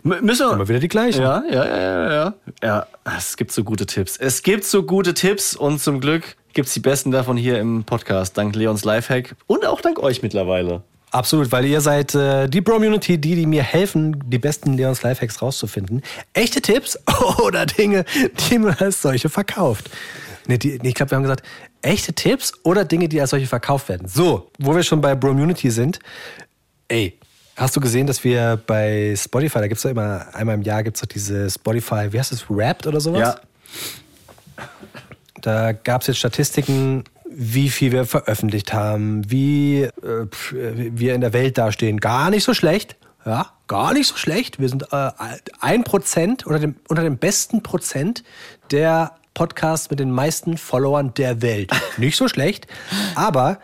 M 0.03 0.15
müssen 0.21 0.47
wir 0.47 0.53
Immer 0.53 0.67
wieder 0.67 0.79
die 0.79 0.87
gleichen. 0.87 1.21
Ja, 1.21 1.43
ja, 1.49 1.65
ja, 1.65 1.77
ja, 1.77 2.13
ja. 2.13 2.33
Ja, 2.63 2.87
es 3.17 3.35
gibt 3.37 3.51
so 3.51 3.63
gute 3.63 3.85
Tipps. 3.85 4.17
Es 4.17 4.43
gibt 4.43 4.63
so 4.65 4.83
gute 4.83 5.13
Tipps 5.13 5.55
und 5.55 5.79
zum 5.81 5.99
Glück 5.99 6.35
gibt's 6.53 6.73
die 6.73 6.79
besten 6.79 7.11
davon 7.11 7.37
hier 7.37 7.59
im 7.59 7.83
Podcast. 7.83 8.37
Dank 8.37 8.55
Leons 8.55 8.83
Lifehack 8.83 9.35
und 9.47 9.65
auch 9.65 9.81
dank 9.81 9.99
euch 9.99 10.21
mittlerweile. 10.21 10.83
Absolut, 11.11 11.51
weil 11.51 11.65
ihr 11.65 11.81
seid 11.81 12.13
äh, 12.13 12.47
die 12.47 12.61
Community, 12.61 13.17
die, 13.17 13.35
die 13.35 13.47
mir 13.47 13.63
helfen, 13.63 14.23
die 14.27 14.37
besten 14.37 14.73
Leons 14.73 15.01
Lifehacks 15.01 15.41
rauszufinden. 15.41 16.03
Echte 16.33 16.61
Tipps 16.61 16.99
oder 17.43 17.65
Dinge, 17.65 18.05
die 18.49 18.59
man 18.59 18.75
als 18.75 19.01
solche 19.01 19.29
verkauft. 19.29 19.89
Nee, 20.45 20.57
die, 20.57 20.79
nee 20.81 20.89
ich 20.89 20.95
glaube, 20.95 21.11
wir 21.11 21.15
haben 21.15 21.23
gesagt, 21.23 21.43
echte 21.81 22.13
Tipps 22.13 22.53
oder 22.63 22.85
Dinge, 22.85 23.09
die 23.09 23.19
als 23.19 23.31
solche 23.31 23.47
verkauft 23.47 23.89
werden. 23.89 24.07
So, 24.07 24.51
wo 24.59 24.75
wir 24.75 24.83
schon 24.83 25.01
bei 25.01 25.15
Bromunity 25.15 25.71
sind, 25.71 25.99
ey, 26.87 27.17
hast 27.55 27.75
du 27.75 27.79
gesehen, 27.79 28.05
dass 28.05 28.23
wir 28.23 28.61
bei 28.67 29.15
Spotify, 29.17 29.59
da 29.59 29.67
gibt 29.67 29.77
es 29.79 29.83
ja 29.83 29.89
immer, 29.89 30.27
einmal 30.33 30.55
im 30.55 30.61
Jahr 30.61 30.83
gibt 30.83 30.97
es 30.97 31.01
doch 31.01 31.07
diese 31.07 31.49
Spotify, 31.49 32.11
wie 32.11 32.19
heißt 32.19 32.31
das, 32.31 32.49
Wrapped 32.49 32.85
oder 32.85 33.01
sowas? 33.01 33.19
Ja, 33.19 33.41
Da 35.41 35.71
gab 35.71 36.01
es 36.01 36.07
jetzt 36.07 36.17
Statistiken, 36.17 37.03
wie 37.29 37.69
viel 37.69 37.91
wir 37.91 38.05
veröffentlicht 38.05 38.73
haben, 38.73 39.29
wie 39.29 39.83
äh, 39.83 39.91
wir 40.51 41.13
in 41.13 41.21
der 41.21 41.33
Welt 41.33 41.57
dastehen. 41.57 41.99
Gar 41.99 42.29
nicht 42.29 42.43
so 42.43 42.53
schlecht. 42.53 42.95
Ja, 43.25 43.47
gar 43.67 43.93
nicht 43.93 44.07
so 44.07 44.15
schlecht. 44.15 44.59
Wir 44.59 44.69
sind 44.69 44.91
äh, 44.91 45.11
ein 45.59 45.83
Prozent 45.83 46.45
unter 46.45 46.59
dem, 46.59 46.75
unter 46.87 47.03
dem 47.03 47.17
besten 47.17 47.61
Prozent 47.61 48.23
der 48.71 49.15
Podcasts 49.33 49.89
mit 49.89 49.99
den 49.99 50.11
meisten 50.11 50.57
Followern 50.57 51.13
der 51.13 51.41
Welt. 51.41 51.71
Nicht 51.97 52.17
so 52.17 52.27
schlecht. 52.27 52.67
Aber 53.15 53.59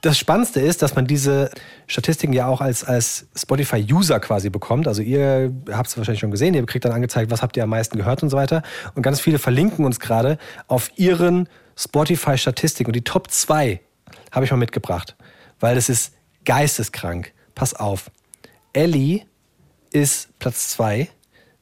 das 0.00 0.18
Spannendste 0.18 0.60
ist, 0.60 0.82
dass 0.82 0.94
man 0.94 1.06
diese 1.06 1.50
Statistiken 1.90 2.32
ja 2.32 2.46
auch 2.46 2.60
als, 2.60 2.84
als 2.84 3.26
Spotify-User 3.34 4.20
quasi 4.20 4.48
bekommt. 4.48 4.86
Also 4.86 5.02
ihr 5.02 5.52
habt 5.72 5.88
es 5.88 5.96
wahrscheinlich 5.96 6.20
schon 6.20 6.30
gesehen, 6.30 6.54
ihr 6.54 6.64
kriegt 6.64 6.84
dann 6.84 6.92
angezeigt, 6.92 7.32
was 7.32 7.42
habt 7.42 7.56
ihr 7.56 7.64
am 7.64 7.70
meisten 7.70 7.98
gehört 7.98 8.22
und 8.22 8.30
so 8.30 8.36
weiter. 8.36 8.62
Und 8.94 9.02
ganz 9.02 9.20
viele 9.20 9.40
verlinken 9.40 9.84
uns 9.84 9.98
gerade 9.98 10.38
auf 10.68 10.96
ihren 10.96 11.48
Spotify-Statistiken. 11.76 12.90
Und 12.90 12.94
die 12.94 13.02
Top 13.02 13.32
2 13.32 13.80
habe 14.30 14.44
ich 14.44 14.52
mal 14.52 14.56
mitgebracht, 14.56 15.16
weil 15.58 15.74
das 15.74 15.88
ist 15.88 16.14
geisteskrank. 16.44 17.32
Pass 17.56 17.74
auf. 17.74 18.12
Ellie 18.72 19.22
ist 19.90 20.38
Platz 20.38 20.68
2. 20.70 21.08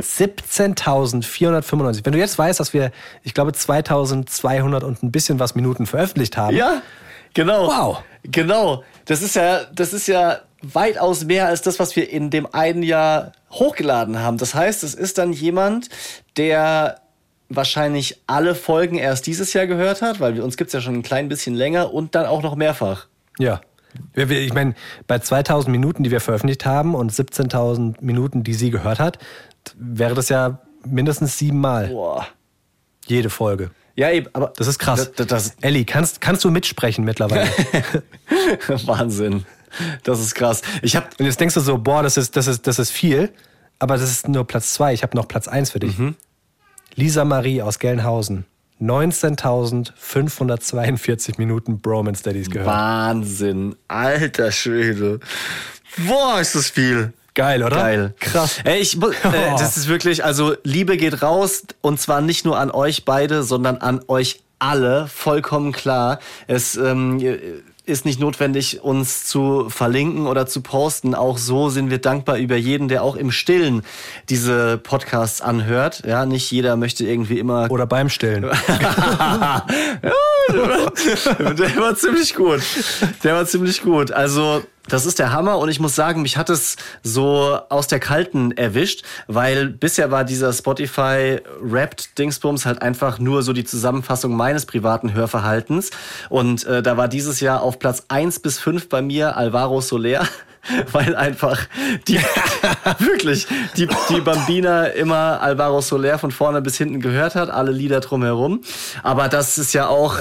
17.495. 0.01 2.05
Wenn 2.05 2.13
du 2.13 2.19
jetzt 2.19 2.37
weißt, 2.37 2.59
dass 2.59 2.73
wir, 2.73 2.91
ich 3.23 3.33
glaube, 3.33 3.51
2.200 3.51 4.83
und 4.83 5.03
ein 5.03 5.11
bisschen 5.11 5.39
was 5.39 5.55
Minuten 5.55 5.85
veröffentlicht 5.85 6.37
haben. 6.37 6.55
Ja, 6.55 6.81
genau. 7.33 7.67
Wow. 7.67 8.03
Genau. 8.23 8.83
Das 9.05 9.21
ist 9.21 9.35
ja, 9.35 9.65
das 9.73 9.93
ist 9.93 10.07
ja 10.07 10.39
weitaus 10.61 11.25
mehr 11.25 11.47
als 11.47 11.61
das, 11.61 11.79
was 11.79 11.95
wir 11.95 12.09
in 12.09 12.29
dem 12.29 12.53
einen 12.53 12.83
Jahr 12.83 13.31
hochgeladen 13.51 14.19
haben. 14.19 14.37
Das 14.37 14.53
heißt, 14.53 14.83
es 14.83 14.93
ist 14.93 15.17
dann 15.17 15.33
jemand, 15.33 15.89
der 16.37 17.01
wahrscheinlich 17.49 18.21
alle 18.27 18.55
Folgen 18.55 18.97
erst 18.97 19.25
dieses 19.25 19.53
Jahr 19.53 19.67
gehört 19.67 20.01
hat, 20.01 20.19
weil 20.19 20.35
wir, 20.35 20.43
uns 20.43 20.57
gibt's 20.57 20.73
ja 20.73 20.81
schon 20.81 20.95
ein 20.95 21.01
klein 21.01 21.29
bisschen 21.29 21.55
länger 21.55 21.93
und 21.93 22.15
dann 22.15 22.25
auch 22.25 22.43
noch 22.43 22.55
mehrfach. 22.55 23.07
Ja. 23.39 23.61
Ich 24.13 24.53
meine, 24.53 24.75
bei 25.07 25.19
2000 25.19 25.71
Minuten, 25.71 26.03
die 26.03 26.11
wir 26.11 26.21
veröffentlicht 26.21 26.65
haben 26.65 26.95
und 26.95 27.11
17.000 27.11 27.95
Minuten, 28.01 28.43
die 28.43 28.53
sie 28.53 28.69
gehört 28.69 28.99
hat, 28.99 29.19
wäre 29.77 30.13
das 30.13 30.29
ja 30.29 30.59
mindestens 30.85 31.37
siebenmal 31.37 31.87
Boah. 31.87 32.27
jede 33.07 33.29
Folge. 33.29 33.71
Ja, 33.95 34.11
eben, 34.11 34.27
aber 34.33 34.53
Das 34.55 34.67
ist 34.67 34.79
krass. 34.79 35.11
Das, 35.13 35.27
das, 35.27 35.55
Elli, 35.61 35.83
kannst, 35.85 36.21
kannst 36.21 36.43
du 36.43 36.51
mitsprechen 36.51 37.03
mittlerweile? 37.03 37.49
Wahnsinn. 38.85 39.45
Das 40.03 40.19
ist 40.19 40.35
krass. 40.35 40.61
Ich 40.81 40.95
habe 40.95 41.07
und 41.19 41.25
jetzt 41.25 41.39
denkst 41.39 41.55
du 41.55 41.61
so, 41.61 41.77
boah, 41.77 42.01
das 42.01 42.17
ist, 42.17 42.35
das 42.35 42.47
ist, 42.47 42.65
das 42.65 42.79
ist 42.79 42.91
viel, 42.91 43.31
aber 43.77 43.97
das 43.97 44.09
ist 44.09 44.27
nur 44.27 44.47
Platz 44.47 44.73
zwei. 44.73 44.93
Ich 44.93 45.03
habe 45.03 45.17
noch 45.17 45.27
Platz 45.27 45.47
eins 45.47 45.71
für 45.71 45.79
dich. 45.79 45.97
Lisa 46.95 47.25
Marie 47.25 47.61
aus 47.61 47.79
Gelnhausen. 47.79 48.45
19.542 48.81 51.37
Minuten 51.37 51.79
Bromance 51.79 52.23
Daddies 52.23 52.49
gehört. 52.49 52.67
Wahnsinn. 52.67 53.75
Alter 53.87 54.51
Schwede. 54.51 55.19
Boah, 56.07 56.39
ist 56.39 56.55
das 56.55 56.69
viel. 56.69 57.13
Geil, 57.33 57.63
oder? 57.63 57.77
Geil. 57.77 58.13
Krass. 58.19 58.59
Ey, 58.63 58.79
ich, 58.79 58.97
äh, 59.01 59.11
das 59.57 59.77
ist 59.77 59.87
wirklich, 59.87 60.25
also 60.25 60.55
Liebe 60.63 60.97
geht 60.97 61.21
raus 61.21 61.63
und 61.81 61.99
zwar 61.99 62.21
nicht 62.21 62.45
nur 62.45 62.57
an 62.57 62.71
euch 62.71 63.05
beide, 63.05 63.43
sondern 63.43 63.77
an 63.77 64.01
euch 64.07 64.41
alle, 64.59 65.07
vollkommen 65.07 65.71
klar. 65.71 66.19
Es 66.47 66.75
ähm, 66.75 67.19
ist 67.89 68.05
nicht 68.05 68.19
notwendig, 68.19 68.81
uns 68.83 69.25
zu 69.25 69.69
verlinken 69.69 70.27
oder 70.27 70.45
zu 70.45 70.61
posten. 70.61 71.15
Auch 71.15 71.37
so 71.37 71.69
sind 71.69 71.89
wir 71.89 71.97
dankbar 71.97 72.37
über 72.37 72.55
jeden, 72.55 72.87
der 72.87 73.03
auch 73.03 73.15
im 73.15 73.31
Stillen 73.31 73.81
diese 74.29 74.77
Podcasts 74.77 75.41
anhört. 75.41 76.03
Ja, 76.05 76.25
nicht 76.25 76.51
jeder 76.51 76.75
möchte 76.75 77.05
irgendwie 77.05 77.39
immer 77.39 77.69
Oder 77.71 77.87
beim 77.87 78.09
Stillen. 78.09 78.43
der 78.43 78.51
war 81.77 81.95
ziemlich 81.95 82.35
gut. 82.35 82.61
Der 83.23 83.35
war 83.35 83.45
ziemlich 83.45 83.81
gut. 83.81 84.11
Also, 84.11 84.61
das 84.89 85.05
ist 85.05 85.19
der 85.19 85.31
Hammer 85.31 85.57
und 85.57 85.69
ich 85.69 85.79
muss 85.79 85.95
sagen, 85.95 86.21
mich 86.21 86.37
hat 86.37 86.49
es 86.49 86.75
so 87.03 87.59
aus 87.69 87.87
der 87.87 87.99
Kalten 87.99 88.51
erwischt, 88.51 89.03
weil 89.27 89.67
bisher 89.67 90.11
war 90.11 90.23
dieser 90.23 90.51
Spotify 90.51 91.39
Wrapped 91.61 92.17
Dingsbums 92.17 92.65
halt 92.65 92.81
einfach 92.81 93.19
nur 93.19 93.43
so 93.43 93.53
die 93.53 93.63
Zusammenfassung 93.63 94.35
meines 94.35 94.65
privaten 94.65 95.13
Hörverhaltens 95.13 95.91
und 96.29 96.65
äh, 96.65 96.81
da 96.81 96.97
war 96.97 97.07
dieses 97.07 97.39
Jahr 97.39 97.61
auf 97.61 97.79
Platz 97.79 98.05
1 98.07 98.39
bis 98.39 98.59
5 98.59 98.89
bei 98.89 99.01
mir 99.01 99.37
Alvaro 99.37 99.81
Soler. 99.81 100.27
Weil 100.91 101.15
einfach 101.15 101.67
die 102.07 102.19
wirklich 102.99 103.47
die, 103.77 103.87
die 104.09 104.21
Bambina 104.21 104.85
immer 104.85 105.41
Alvaro 105.41 105.81
Soler 105.81 106.19
von 106.19 106.31
vorne 106.31 106.61
bis 106.61 106.77
hinten 106.77 107.01
gehört 107.01 107.35
hat, 107.35 107.49
alle 107.49 107.71
Lieder 107.71 107.99
drumherum. 107.99 108.61
Aber 109.03 109.29
das 109.29 109.57
ist 109.57 109.73
ja 109.73 109.87
auch 109.87 110.17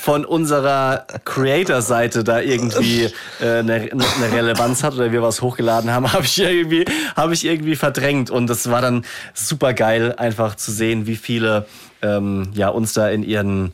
von 0.00 0.24
unserer 0.24 1.06
Creator-Seite 1.24 2.24
da 2.24 2.40
irgendwie 2.40 3.10
äh, 3.40 3.58
eine, 3.58 3.74
eine 3.74 4.32
Relevanz 4.32 4.82
hat 4.82 4.94
oder 4.94 5.12
wir 5.12 5.22
was 5.22 5.42
hochgeladen 5.42 5.90
haben, 5.90 6.12
habe 6.12 6.24
ich 6.24 6.38
irgendwie 6.38 6.84
habe 7.16 7.34
ich 7.34 7.44
irgendwie 7.44 7.76
verdrängt 7.76 8.30
und 8.30 8.48
das 8.48 8.70
war 8.70 8.80
dann 8.80 9.04
super 9.34 9.74
geil 9.74 10.14
einfach 10.16 10.54
zu 10.54 10.72
sehen, 10.72 11.06
wie 11.06 11.16
viele 11.16 11.66
ähm, 12.02 12.50
ja 12.54 12.68
uns 12.68 12.92
da 12.92 13.08
in 13.08 13.22
ihren 13.22 13.72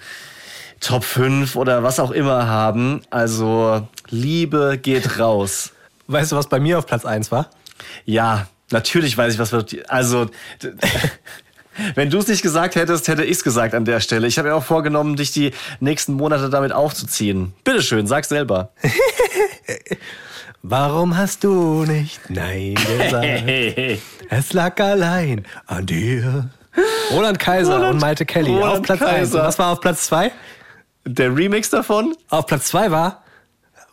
Top 0.81 1.05
5 1.05 1.57
oder 1.57 1.83
was 1.83 2.01
auch 2.01 2.11
immer 2.11 2.49
haben. 2.49 3.03
Also 3.11 3.87
Liebe 4.09 4.79
geht 4.81 5.19
raus. 5.19 5.73
Weißt 6.11 6.33
du, 6.33 6.37
was 6.37 6.49
bei 6.49 6.59
mir 6.59 6.79
auf 6.79 6.87
Platz 6.87 7.05
eins 7.05 7.31
war? 7.31 7.51
Ja, 8.05 8.49
natürlich 8.71 9.17
weiß 9.17 9.35
ich, 9.35 9.39
was 9.39 9.53
wir. 9.53 9.65
Also, 9.89 10.27
wenn 11.95 12.11
du 12.11 12.19
es 12.19 12.27
nicht 12.27 12.43
gesagt 12.43 12.75
hättest, 12.75 13.07
hätte 13.07 13.25
ich 13.25 13.39
es 13.39 13.45
gesagt 13.45 13.75
an 13.75 13.85
der 13.85 14.01
Stelle. 14.01 14.27
Ich 14.27 14.37
habe 14.37 14.49
mir 14.49 14.55
auch 14.57 14.65
vorgenommen, 14.65 15.15
dich 15.15 15.31
die 15.31 15.53
nächsten 15.79 16.15
Monate 16.15 16.51
damit 16.51 16.73
aufzuziehen. 16.73 17.55
Bitteschön, 17.63 18.09
sag's 18.09 18.29
selber. 18.29 18.73
Warum 20.63 21.17
hast 21.17 21.45
du 21.45 21.85
nicht 21.85 22.29
Nein 22.29 22.75
gesagt? 22.75 24.01
Es 24.33 24.53
lag 24.53 24.79
allein 24.79 25.45
an 25.67 25.87
dir. 25.87 26.51
Roland 27.11 27.41
Kaiser 27.41 27.79
Roland- 27.79 27.95
und 27.95 28.01
Maite 28.01 28.25
Kelly 28.25 28.53
Roland 28.53 28.79
auf 28.79 28.83
Platz 28.83 29.03
1. 29.03 29.11
Kaiser. 29.11 29.43
Was 29.43 29.59
war 29.59 29.73
auf 29.73 29.81
Platz 29.81 30.05
2? 30.05 30.31
Der 31.05 31.37
Remix 31.37 31.71
davon? 31.71 32.15
Auf 32.29 32.47
Platz 32.47 32.67
2 32.67 32.93
war 32.93 33.25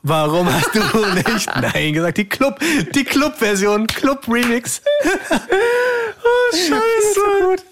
Warum 0.08 0.48
hast 0.52 0.74
du 0.74 0.80
nicht 1.14 1.50
Nein 1.62 1.92
gesagt? 1.92 2.18
Die 2.18 2.30
Club, 2.30 2.60
die 2.96 3.04
Club-Version, 3.04 3.88
Club-Remix. 3.88 4.82
Oh, 6.30 6.56
Scheiße. 6.56 7.64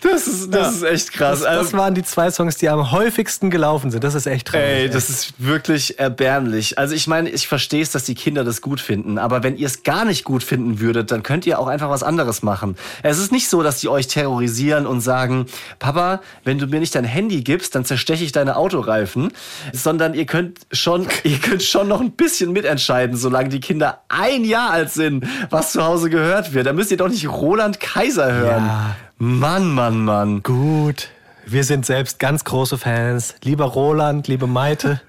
Das 0.00 0.26
ist, 0.26 0.52
das 0.52 0.76
ist 0.76 0.82
echt 0.82 1.12
krass. 1.12 1.40
Das, 1.40 1.48
das 1.48 1.58
Also- 1.58 1.78
waren 1.78 1.94
die 1.94 2.02
zwei 2.02 2.30
Songs, 2.30 2.56
die 2.56 2.68
am 2.68 2.90
häufigsten 2.92 3.50
gelaufen 3.50 3.90
sind. 3.90 4.02
Das 4.04 4.14
ist 4.14 4.26
echt 4.26 4.48
traurig. 4.48 4.66
Ey, 4.66 4.82
ey. 4.84 4.90
das 4.90 5.08
ist 5.10 5.34
wirklich 5.38 5.98
erbärmlich. 5.98 6.78
Also 6.78 6.94
ich 6.94 7.06
meine, 7.06 7.30
ich 7.30 7.46
verstehe 7.46 7.82
es, 7.82 7.90
dass 7.90 8.04
die 8.04 8.14
Kinder 8.14 8.44
das 8.44 8.60
gut 8.60 8.80
finden, 8.80 9.18
aber 9.18 9.42
wenn 9.42 9.56
ihr 9.56 9.66
es 9.66 9.82
gar 9.82 10.04
nicht 10.04 10.24
gut 10.24 10.42
finden 10.42 10.80
würdet, 10.80 11.10
dann 11.12 11.22
könnt 11.22 11.46
ihr 11.46 11.58
auch 11.58 11.66
einfach 11.68 11.88
was 11.90 12.02
anderes 12.02 12.42
machen. 12.42 12.76
Es 13.02 13.18
ist 13.18 13.32
nicht 13.32 13.48
so, 13.48 13.62
dass 13.62 13.80
die 13.80 13.88
euch 13.88 14.06
terrorisieren 14.08 14.86
und 14.86 15.00
sagen, 15.00 15.46
Papa, 15.78 16.20
wenn 16.44 16.58
du 16.58 16.66
mir 16.66 16.80
nicht 16.80 16.94
dein 16.94 17.04
Handy 17.04 17.42
gibst, 17.42 17.74
dann 17.74 17.84
zersteche 17.84 18.24
ich 18.24 18.32
deine 18.32 18.56
Autoreifen, 18.56 19.32
sondern 19.72 20.14
ihr 20.14 20.26
könnt 20.26 20.60
schon, 20.72 21.06
ihr 21.24 21.38
könnt 21.38 21.62
schon 21.62 21.88
noch 21.88 22.00
ein 22.00 22.12
bisschen 22.12 22.52
mitentscheiden, 22.52 23.16
solange 23.16 23.48
die 23.50 23.60
Kinder 23.60 24.02
ein 24.08 24.44
Jahr 24.44 24.70
alt 24.70 24.90
sind, 24.90 25.24
was 25.50 25.72
zu 25.72 25.84
Hause 25.84 26.10
gehört 26.10 26.52
wird. 26.54 26.66
Da 26.66 26.72
müsst 26.72 26.90
ihr 26.90 26.96
doch 26.96 27.08
nicht 27.08 27.28
Roland 27.28 27.80
Kaiser 27.80 28.32
hören. 28.32 28.66
Ja. 28.66 28.96
Mann, 29.24 29.72
Mann, 29.72 30.04
Mann. 30.04 30.42
Gut. 30.42 31.10
Wir 31.46 31.62
sind 31.62 31.86
selbst 31.86 32.18
ganz 32.18 32.42
große 32.42 32.76
Fans. 32.76 33.36
Lieber 33.44 33.66
Roland, 33.66 34.26
liebe 34.26 34.48
Maite. 34.48 35.00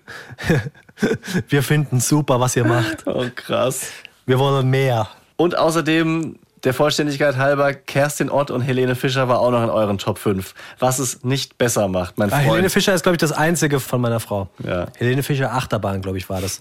Wir 1.49 1.63
finden 1.63 1.99
super, 1.99 2.39
was 2.39 2.55
ihr 2.55 2.63
macht. 2.63 3.07
Oh, 3.07 3.25
krass. 3.35 3.87
Wir 4.27 4.37
wollen 4.37 4.69
mehr. 4.69 5.07
Und 5.35 5.57
außerdem, 5.57 6.37
der 6.63 6.75
Vollständigkeit 6.75 7.37
halber, 7.37 7.73
Kerstin 7.73 8.29
Ott 8.29 8.51
und 8.51 8.61
Helene 8.61 8.93
Fischer 8.93 9.27
war 9.29 9.39
auch 9.39 9.49
noch 9.49 9.63
in 9.63 9.71
euren 9.71 9.97
Top 9.97 10.19
5. 10.19 10.53
Was 10.77 10.99
es 10.99 11.23
nicht 11.23 11.57
besser 11.57 11.87
macht, 11.87 12.19
mein 12.19 12.31
Ah, 12.31 12.35
Freund. 12.35 12.49
Helene 12.51 12.69
Fischer 12.69 12.93
ist, 12.93 13.01
glaube 13.01 13.15
ich, 13.15 13.19
das 13.19 13.31
einzige 13.31 13.79
von 13.79 13.99
meiner 13.99 14.19
Frau. 14.19 14.47
Ja. 14.63 14.85
Helene 14.95 15.23
Fischer 15.23 15.51
Achterbahn, 15.53 16.03
glaube 16.03 16.19
ich, 16.19 16.29
war 16.29 16.39
das. 16.39 16.59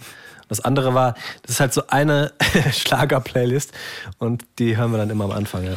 Das 0.48 0.61
andere 0.61 0.94
war, 0.94 1.16
das 1.42 1.50
ist 1.57 1.61
halt 1.61 1.74
so 1.74 1.82
eine 1.88 2.32
Schlager-Playlist 2.72 3.72
und 4.16 4.42
die 4.59 4.78
hören 4.78 4.90
wir 4.90 4.96
dann 4.96 5.11
immer 5.11 5.24
am 5.24 5.32
Anfang. 5.32 5.64
Ja. 5.64 5.72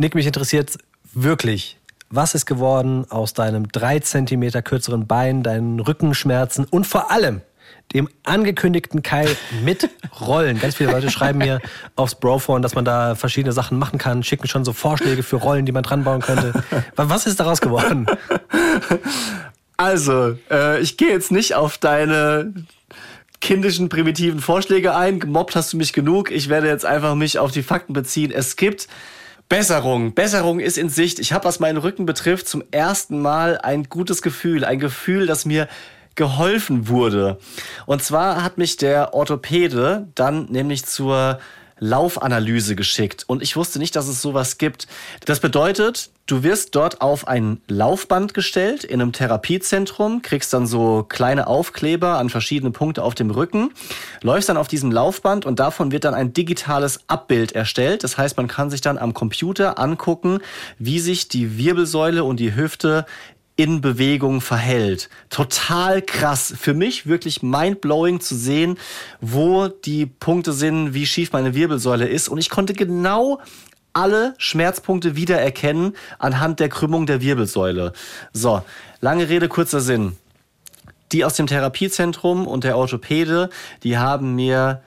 Nick, 0.00 0.14
mich 0.14 0.26
interessiert 0.26 0.78
wirklich, 1.12 1.76
was 2.08 2.36
ist 2.36 2.46
geworden 2.46 3.04
aus 3.10 3.34
deinem 3.34 3.66
drei 3.66 3.98
Zentimeter 3.98 4.62
kürzeren 4.62 5.08
Bein, 5.08 5.42
deinen 5.42 5.80
Rückenschmerzen 5.80 6.66
und 6.70 6.86
vor 6.86 7.10
allem 7.10 7.40
dem 7.92 8.08
angekündigten 8.22 9.02
Keil 9.02 9.28
mit 9.64 9.90
Rollen. 10.20 10.60
Ganz 10.60 10.76
viele 10.76 10.92
Leute 10.92 11.10
schreiben 11.10 11.38
mir 11.38 11.60
aufs 11.96 12.14
Brophone, 12.14 12.62
dass 12.62 12.76
man 12.76 12.84
da 12.84 13.16
verschiedene 13.16 13.52
Sachen 13.52 13.76
machen 13.76 13.98
kann, 13.98 14.22
schicken 14.22 14.46
schon 14.46 14.64
so 14.64 14.72
Vorschläge 14.72 15.24
für 15.24 15.36
Rollen, 15.36 15.66
die 15.66 15.72
man 15.72 15.82
dran 15.82 16.04
bauen 16.04 16.20
könnte. 16.20 16.52
Was 16.94 17.26
ist 17.26 17.40
daraus 17.40 17.60
geworden? 17.60 18.06
Also, 19.76 20.36
äh, 20.50 20.80
ich 20.80 20.96
gehe 20.96 21.10
jetzt 21.10 21.30
nicht 21.30 21.54
auf 21.54 21.78
deine 21.78 22.52
kindischen, 23.40 23.88
primitiven 23.88 24.40
Vorschläge 24.40 24.94
ein. 24.94 25.20
Gemobbt 25.20 25.54
hast 25.56 25.72
du 25.72 25.76
mich 25.76 25.92
genug. 25.92 26.30
Ich 26.30 26.48
werde 26.48 26.66
jetzt 26.66 26.84
einfach 26.84 27.14
mich 27.14 27.38
auf 27.38 27.52
die 27.52 27.62
Fakten 27.62 27.92
beziehen. 27.92 28.32
Es 28.32 28.56
gibt 28.56 28.88
Besserung. 29.48 30.12
Besserung 30.12 30.60
ist 30.60 30.76
in 30.76 30.90
Sicht. 30.90 31.18
Ich 31.18 31.32
habe, 31.32 31.46
was 31.46 31.58
meinen 31.58 31.78
Rücken 31.78 32.04
betrifft, 32.04 32.48
zum 32.48 32.62
ersten 32.70 33.22
Mal 33.22 33.58
ein 33.58 33.84
gutes 33.84 34.20
Gefühl. 34.20 34.64
Ein 34.64 34.78
Gefühl, 34.78 35.26
das 35.26 35.46
mir 35.46 35.68
geholfen 36.16 36.88
wurde. 36.88 37.38
Und 37.86 38.02
zwar 38.02 38.42
hat 38.42 38.58
mich 38.58 38.76
der 38.76 39.14
Orthopäde 39.14 40.08
dann 40.14 40.46
nämlich 40.50 40.84
zur 40.84 41.38
Laufanalyse 41.80 42.76
geschickt 42.76 43.24
und 43.26 43.42
ich 43.42 43.56
wusste 43.56 43.78
nicht, 43.78 43.96
dass 43.96 44.08
es 44.08 44.22
sowas 44.22 44.58
gibt. 44.58 44.86
Das 45.24 45.40
bedeutet, 45.40 46.10
du 46.26 46.42
wirst 46.42 46.74
dort 46.74 47.00
auf 47.00 47.28
ein 47.28 47.60
Laufband 47.68 48.34
gestellt 48.34 48.84
in 48.84 49.00
einem 49.00 49.12
Therapiezentrum, 49.12 50.22
kriegst 50.22 50.52
dann 50.52 50.66
so 50.66 51.04
kleine 51.08 51.46
Aufkleber 51.46 52.18
an 52.18 52.30
verschiedene 52.30 52.70
Punkte 52.70 53.02
auf 53.02 53.14
dem 53.14 53.30
Rücken, 53.30 53.70
läufst 54.22 54.48
dann 54.48 54.56
auf 54.56 54.68
diesem 54.68 54.92
Laufband 54.92 55.46
und 55.46 55.58
davon 55.60 55.92
wird 55.92 56.04
dann 56.04 56.14
ein 56.14 56.32
digitales 56.32 57.00
Abbild 57.08 57.52
erstellt. 57.52 58.04
Das 58.04 58.18
heißt, 58.18 58.36
man 58.36 58.48
kann 58.48 58.70
sich 58.70 58.80
dann 58.80 58.98
am 58.98 59.14
Computer 59.14 59.78
angucken, 59.78 60.40
wie 60.78 60.98
sich 60.98 61.28
die 61.28 61.58
Wirbelsäule 61.58 62.24
und 62.24 62.40
die 62.40 62.54
Hüfte 62.54 63.06
in 63.58 63.80
Bewegung 63.80 64.40
verhält. 64.40 65.10
Total 65.30 66.00
krass. 66.00 66.54
Für 66.56 66.74
mich 66.74 67.06
wirklich 67.06 67.42
mindblowing 67.42 68.20
zu 68.20 68.36
sehen, 68.36 68.78
wo 69.20 69.66
die 69.66 70.06
Punkte 70.06 70.52
sind, 70.52 70.94
wie 70.94 71.06
schief 71.06 71.32
meine 71.32 71.56
Wirbelsäule 71.56 72.06
ist. 72.06 72.28
Und 72.28 72.38
ich 72.38 72.50
konnte 72.50 72.72
genau 72.72 73.40
alle 73.92 74.34
Schmerzpunkte 74.38 75.16
wiedererkennen 75.16 75.96
anhand 76.20 76.60
der 76.60 76.68
Krümmung 76.68 77.06
der 77.06 77.20
Wirbelsäule. 77.20 77.94
So, 78.32 78.62
lange 79.00 79.28
Rede, 79.28 79.48
kurzer 79.48 79.80
Sinn. 79.80 80.16
Die 81.10 81.24
aus 81.24 81.34
dem 81.34 81.48
Therapiezentrum 81.48 82.46
und 82.46 82.62
der 82.62 82.78
Orthopäde, 82.78 83.50
die 83.82 83.98
haben 83.98 84.36
mir 84.36 84.82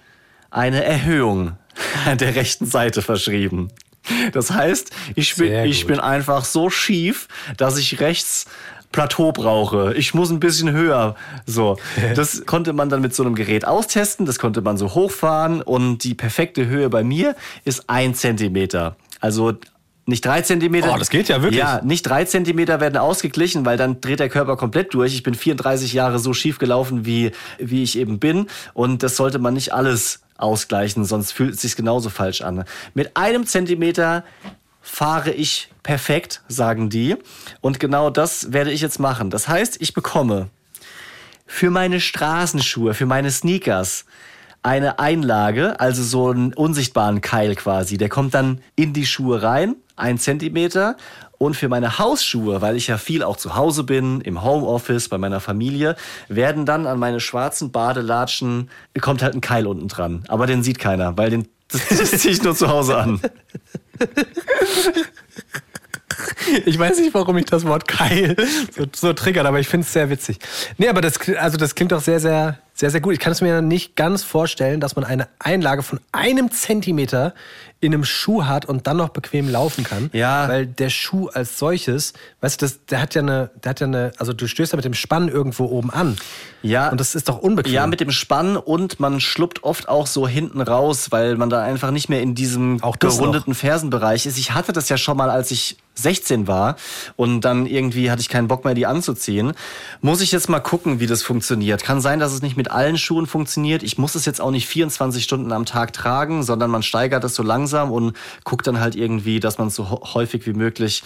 eine 0.49 0.81
Erhöhung 0.85 1.57
an 2.05 2.19
der 2.19 2.35
rechten 2.35 2.67
Seite 2.67 3.01
verschrieben. 3.01 3.69
Das 4.33 4.51
heißt, 4.51 4.91
ich 5.15 5.35
bin, 5.35 5.65
ich 5.65 5.85
bin 5.85 5.99
einfach 5.99 6.45
so 6.45 6.69
schief, 6.69 7.27
dass 7.57 7.77
ich 7.77 7.99
rechts 7.99 8.47
Plateau 8.91 9.31
brauche. 9.31 9.93
Ich 9.93 10.13
muss 10.13 10.31
ein 10.31 10.39
bisschen 10.39 10.71
höher. 10.71 11.15
So, 11.45 11.77
das 12.15 12.45
konnte 12.45 12.73
man 12.73 12.89
dann 12.89 13.01
mit 13.01 13.15
so 13.15 13.23
einem 13.23 13.35
Gerät 13.35 13.65
austesten. 13.65 14.25
Das 14.25 14.39
konnte 14.39 14.61
man 14.61 14.77
so 14.77 14.93
hochfahren 14.93 15.61
und 15.61 16.03
die 16.03 16.13
perfekte 16.13 16.67
Höhe 16.67 16.89
bei 16.89 17.03
mir 17.03 17.35
ist 17.63 17.89
ein 17.89 18.13
Zentimeter. 18.15 18.95
Also 19.19 19.53
nicht 20.07 20.25
drei 20.25 20.41
Zentimeter. 20.41 20.93
Oh, 20.93 20.97
das 20.97 21.09
geht 21.09 21.29
ja 21.29 21.41
wirklich. 21.41 21.59
Ja, 21.59 21.79
nicht 21.83 22.03
drei 22.03 22.25
Zentimeter 22.25 22.81
werden 22.81 22.97
ausgeglichen, 22.97 23.65
weil 23.65 23.77
dann 23.77 24.01
dreht 24.01 24.19
der 24.19 24.29
Körper 24.29 24.57
komplett 24.57 24.93
durch. 24.93 25.13
Ich 25.13 25.23
bin 25.23 25.35
34 25.35 25.93
Jahre 25.93 26.19
so 26.19 26.33
schief 26.33 26.57
gelaufen, 26.57 27.05
wie, 27.05 27.31
wie 27.59 27.83
ich 27.83 27.97
eben 27.97 28.19
bin. 28.19 28.47
Und 28.73 29.03
das 29.03 29.15
sollte 29.15 29.39
man 29.39 29.53
nicht 29.53 29.73
alles 29.73 30.21
ausgleichen, 30.41 31.05
sonst 31.05 31.31
fühlt 31.31 31.55
es 31.55 31.61
sich 31.61 31.75
genauso 31.75 32.09
falsch 32.09 32.41
an. 32.41 32.65
Mit 32.93 33.15
einem 33.17 33.45
Zentimeter 33.45 34.23
fahre 34.81 35.31
ich 35.31 35.69
perfekt, 35.83 36.41
sagen 36.47 36.89
die. 36.89 37.15
Und 37.61 37.79
genau 37.79 38.09
das 38.09 38.51
werde 38.51 38.71
ich 38.71 38.81
jetzt 38.81 38.99
machen. 38.99 39.29
Das 39.29 39.47
heißt, 39.47 39.77
ich 39.79 39.93
bekomme 39.93 40.49
für 41.45 41.69
meine 41.69 41.99
Straßenschuhe, 41.99 42.93
für 42.93 43.05
meine 43.05 43.31
Sneakers 43.31 44.05
eine 44.63 44.99
Einlage, 44.99 45.79
also 45.79 46.03
so 46.03 46.29
einen 46.29 46.53
unsichtbaren 46.53 47.21
Keil 47.21 47.55
quasi. 47.55 47.97
Der 47.97 48.09
kommt 48.09 48.33
dann 48.33 48.61
in 48.75 48.93
die 48.93 49.05
Schuhe 49.05 49.41
rein, 49.41 49.75
ein 50.01 50.17
Zentimeter. 50.17 50.97
Und 51.37 51.55
für 51.55 51.69
meine 51.69 51.97
Hausschuhe, 51.97 52.61
weil 52.61 52.75
ich 52.75 52.87
ja 52.87 52.99
viel 52.99 53.23
auch 53.23 53.35
zu 53.35 53.55
Hause 53.55 53.83
bin, 53.83 54.21
im 54.21 54.43
Homeoffice, 54.43 55.09
bei 55.09 55.17
meiner 55.17 55.39
Familie, 55.39 55.95
werden 56.27 56.67
dann 56.67 56.85
an 56.85 56.99
meine 56.99 57.19
schwarzen 57.19 57.71
Badelatschen, 57.71 58.69
kommt 58.99 59.23
halt 59.23 59.33
ein 59.33 59.41
Keil 59.41 59.65
unten 59.65 59.87
dran. 59.87 60.23
Aber 60.27 60.45
den 60.45 60.61
sieht 60.61 60.77
keiner, 60.77 61.17
weil 61.17 61.31
den 61.31 61.47
ziehe 61.69 62.33
ich 62.33 62.43
nur 62.43 62.55
zu 62.55 62.67
Hause 62.67 62.97
an. 62.97 63.21
Ich 66.65 66.77
weiß 66.77 66.99
nicht, 66.99 67.13
warum 67.13 67.37
ich 67.37 67.45
das 67.45 67.65
Wort 67.65 67.87
Keil 67.87 68.35
so, 68.75 68.85
so 68.93 69.13
triggert, 69.13 69.45
aber 69.45 69.59
ich 69.59 69.67
finde 69.67 69.85
es 69.85 69.93
sehr 69.93 70.09
witzig. 70.09 70.39
Nee, 70.77 70.89
aber 70.89 71.01
das, 71.01 71.17
also 71.37 71.57
das 71.57 71.75
klingt 71.75 71.91
doch 71.91 72.01
sehr, 72.01 72.19
sehr, 72.19 72.59
sehr, 72.73 72.89
sehr 72.89 73.01
gut. 73.01 73.13
Ich 73.13 73.19
kann 73.19 73.31
es 73.31 73.41
mir 73.41 73.61
nicht 73.61 73.95
ganz 73.95 74.23
vorstellen, 74.23 74.79
dass 74.79 74.95
man 74.95 75.05
eine 75.05 75.27
Einlage 75.39 75.83
von 75.83 75.99
einem 76.11 76.51
Zentimeter 76.51 77.33
in 77.81 77.95
einem 77.95 78.05
Schuh 78.05 78.45
hat 78.45 78.65
und 78.65 78.85
dann 78.85 78.97
noch 78.97 79.09
bequem 79.09 79.49
laufen 79.49 79.83
kann. 79.83 80.11
Ja. 80.13 80.47
Weil 80.47 80.67
der 80.67 80.91
Schuh 80.91 81.29
als 81.29 81.57
solches, 81.57 82.13
weißt 82.41 82.61
du, 82.61 82.65
das, 82.65 82.85
der 82.85 83.01
hat 83.01 83.15
ja 83.15 83.21
eine, 83.21 83.49
der 83.63 83.71
hat 83.71 83.79
ja 83.79 83.87
eine, 83.87 84.11
also 84.17 84.33
du 84.33 84.47
stößt 84.47 84.71
ja 84.71 84.75
mit 84.77 84.85
dem 84.85 84.93
Spann 84.93 85.27
irgendwo 85.27 85.65
oben 85.65 85.89
an. 85.89 86.15
Ja. 86.61 86.89
Und 86.89 86.99
das 86.99 87.15
ist 87.15 87.27
doch 87.27 87.39
unbequem. 87.39 87.73
Ja, 87.73 87.87
mit 87.87 87.99
dem 87.99 88.11
Spann 88.11 88.55
und 88.55 88.99
man 88.99 89.19
schluppt 89.19 89.63
oft 89.63 89.89
auch 89.89 90.05
so 90.05 90.27
hinten 90.27 90.61
raus, 90.61 91.07
weil 91.09 91.35
man 91.37 91.49
da 91.49 91.63
einfach 91.63 91.89
nicht 91.89 92.07
mehr 92.07 92.21
in 92.21 92.35
diesem 92.35 92.83
Auch 92.83 92.99
gerundeten 92.99 93.55
Fersenbereich 93.55 94.27
ist. 94.27 94.37
Ich 94.37 94.53
hatte 94.53 94.73
das 94.73 94.87
ja 94.87 94.97
schon 94.97 95.17
mal, 95.17 95.31
als 95.31 95.49
ich 95.49 95.77
16 95.95 96.47
war 96.47 96.77
und 97.15 97.41
dann 97.41 97.65
irgendwie 97.65 98.11
hatte 98.11 98.21
ich 98.21 98.29
keinen 98.29 98.47
Bock 98.47 98.63
mehr, 98.63 98.73
die 98.73 98.85
anzuziehen. 98.85 99.53
Muss 100.01 100.21
ich 100.21 100.31
jetzt 100.31 100.49
mal 100.49 100.59
gucken, 100.59 100.99
wie 100.99 101.07
das 101.07 101.21
funktioniert. 101.21 101.83
Kann 101.83 101.99
sein, 101.99 102.19
dass 102.19 102.31
es 102.31 102.41
nicht 102.41 102.57
mit 102.57 102.71
allen 102.71 102.97
Schuhen 102.97 103.27
funktioniert. 103.27 103.83
Ich 103.83 103.97
muss 103.97 104.15
es 104.15 104.25
jetzt 104.25 104.39
auch 104.39 104.51
nicht 104.51 104.67
24 104.67 105.23
Stunden 105.23 105.51
am 105.51 105.65
Tag 105.65 105.93
tragen, 105.93 106.43
sondern 106.43 106.71
man 106.71 106.83
steigert 106.83 107.23
es 107.23 107.35
so 107.35 107.43
langsam 107.43 107.70
und 107.79 108.15
guckt 108.43 108.67
dann 108.67 108.79
halt 108.79 108.95
irgendwie, 108.95 109.39
dass 109.39 109.57
man 109.57 109.67
es 109.67 109.75
so 109.75 109.89
häufig 110.13 110.45
wie 110.45 110.53
möglich 110.53 111.03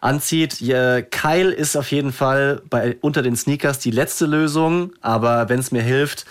anzieht. 0.00 0.60
Ja, 0.60 1.02
Keil 1.02 1.50
ist 1.50 1.76
auf 1.76 1.90
jeden 1.92 2.12
Fall 2.12 2.62
bei, 2.68 2.96
unter 3.00 3.22
den 3.22 3.36
Sneakers 3.36 3.78
die 3.78 3.90
letzte 3.90 4.26
Lösung, 4.26 4.92
aber 5.00 5.48
wenn 5.48 5.58
es 5.60 5.72
mir 5.72 5.82
hilft, 5.82 6.26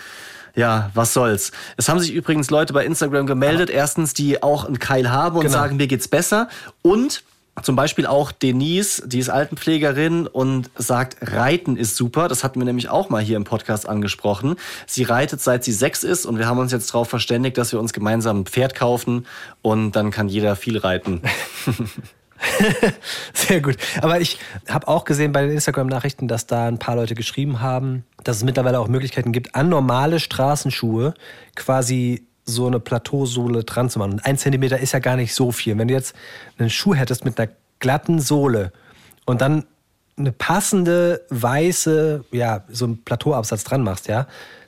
ja, 0.56 0.90
was 0.94 1.14
soll's. 1.14 1.52
Es 1.76 1.90
haben 1.90 2.00
sich 2.00 2.14
übrigens 2.14 2.50
Leute 2.50 2.72
bei 2.72 2.86
Instagram 2.86 3.26
gemeldet, 3.28 3.70
erstens, 3.70 4.14
die 4.14 4.42
auch 4.42 4.66
einen 4.66 4.80
Keil 4.80 5.10
haben 5.12 5.36
und 5.36 5.42
Genau. 5.44 5.54
sagen, 5.54 5.76
mir 5.78 5.88
geht's 5.88 6.08
besser. 6.08 6.48
Und 6.82 7.24
zum 7.62 7.76
Beispiel 7.76 8.06
auch 8.06 8.32
Denise, 8.32 9.02
die 9.06 9.20
ist 9.20 9.30
Altenpflegerin 9.30 10.28
und 10.28 10.70
sagt, 10.76 11.18
Reiten 11.22 11.78
ist 11.78 11.96
super. 11.96 12.28
Das 12.28 12.44
hatten 12.44 12.60
wir 12.60 12.66
nämlich 12.66 12.90
auch 12.90 13.10
mal 13.10 13.22
hier 13.22 13.38
im 13.38 13.46
Podcast 13.46 13.88
angesprochen. 13.88 14.56
Sie 14.88 15.04
reitet 15.04 15.42
seit 15.42 15.64
sie 15.64 15.72
sechs 15.72 16.04
ist 16.04 16.26
und 16.26 16.38
wir 16.38 16.48
haben 16.48 16.60
uns 16.60 16.74
jetzt 16.74 16.94
darauf 16.94 17.10
verständigt, 17.10 17.58
dass 17.58 17.72
wir 17.72 17.80
uns 17.80 17.94
gemeinsam 17.94 18.42
ein 18.42 18.46
Pferd 18.46 18.76
kaufen 18.76 19.26
und 19.62 19.94
dann 19.94 20.12
kann 20.12 20.28
jeder 20.28 20.56
viel 20.56 20.78
reiten. 20.78 21.22
Sehr 23.34 23.62
gut. 23.62 23.78
Aber 24.02 24.20
ich 24.20 24.38
habe 24.68 24.90
auch 24.90 25.06
gesehen 25.06 25.32
bei 25.32 25.42
den 25.44 25.52
Instagram-Nachrichten, 25.52 26.28
dass 26.28 26.48
da 26.48 26.68
ein 26.68 26.80
paar 26.80 26.98
Leute 26.98 27.16
geschrieben 27.16 27.62
haben, 27.62 28.04
dass 28.24 28.38
es 28.38 28.44
mittlerweile 28.44 28.80
auch 28.80 28.90
Möglichkeiten 28.90 29.32
gibt, 29.32 29.56
an 29.56 29.70
normale 29.70 30.20
Straßenschuhe 30.20 31.14
quasi 31.56 32.28
so 32.46 32.68
eine 32.68 32.80
Plateausohle 32.80 33.64
dran 33.64 33.90
zu 33.90 34.00
machen. 34.00 34.22
Ein 34.24 34.38
Zentimeter 34.38 34.80
ist 34.80 34.94
ja 34.94 35.00
gar 35.00 35.16
nicht 35.16 35.34
so 35.34 35.52
viel. 35.52 35.78
Wenn 35.78 35.88
du 35.88 35.94
jetzt 35.94 36.16
einen 36.58 36.70
Schuh 36.70 36.94
hättest 36.94 37.26
mit 37.26 37.40
einer 37.40 37.50
glatten 37.80 38.20
Sohle 38.20 38.72
und 39.26 39.42
dann 39.42 39.66
eine 40.18 40.32
passende 40.32 41.26
weiße, 41.30 42.24
ja, 42.32 42.64
so 42.70 42.86
einen 42.86 43.04
Plateauabsatz 43.04 43.64
dran 43.64 43.84
machst, 43.84 44.08
ja, 44.08 44.28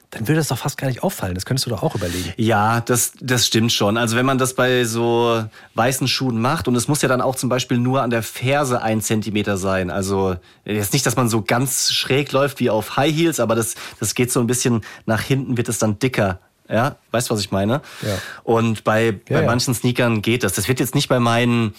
dann 0.10 0.28
würde 0.28 0.40
das 0.40 0.48
doch 0.48 0.58
fast 0.58 0.78
gar 0.78 0.88
nicht 0.88 1.04
auffallen. 1.04 1.36
Das 1.36 1.46
könntest 1.46 1.66
du 1.66 1.70
doch 1.70 1.84
auch 1.84 1.94
überlegen. 1.96 2.34
Ja, 2.38 2.80
das, 2.82 3.14
das 3.20 3.46
stimmt 3.46 3.74
schon. 3.74 3.98
Also 3.98 4.16
wenn 4.16 4.26
man 4.26 4.38
das 4.38 4.54
bei 4.54 4.86
so 4.86 5.44
weißen 5.76 6.08
Schuhen 6.08 6.40
macht 6.40 6.68
und 6.68 6.76
es 6.76 6.88
muss 6.88 7.02
ja 7.02 7.10
dann 7.10 7.20
auch 7.20 7.36
zum 7.36 7.50
Beispiel 7.50 7.78
nur 7.78 8.02
an 8.02 8.10
der 8.10 8.24
Ferse 8.24 8.82
ein 8.82 9.02
Zentimeter 9.02 9.58
sein. 9.58 9.92
Also 9.92 10.38
jetzt 10.64 10.94
nicht, 10.94 11.06
dass 11.06 11.18
man 11.18 11.28
so 11.28 11.42
ganz 11.42 11.92
schräg 11.92 12.32
läuft 12.32 12.62
wie 12.62 12.70
auf 12.70 12.96
High 12.96 13.14
Heels, 13.14 13.40
aber 13.42 13.56
das, 13.56 13.76
das 14.00 14.16
geht 14.16 14.32
so 14.32 14.40
ein 14.40 14.48
bisschen 14.48 14.82
nach 15.06 15.22
hinten, 15.22 15.58
wird 15.58 15.68
es 15.68 15.78
dann 15.78 16.00
dicker. 16.00 16.40
Ja, 16.70 16.98
weißt 17.12 17.30
du, 17.30 17.34
was 17.34 17.42
ich 17.42 17.52
meine? 17.52 17.82
Ja. 18.02 18.18
Und 18.44 18.84
bei, 18.84 19.20
Ja, 19.30 19.40
bei 19.40 19.46
manchen 19.46 19.74
Sneakern 19.74 20.22
geht 20.22 20.44
das. 20.44 20.54
Das 20.54 20.68
wird 20.68 20.80
jetzt 20.80 20.96
nicht 20.96 21.08
bei 21.08 21.20
meinen 21.20 21.74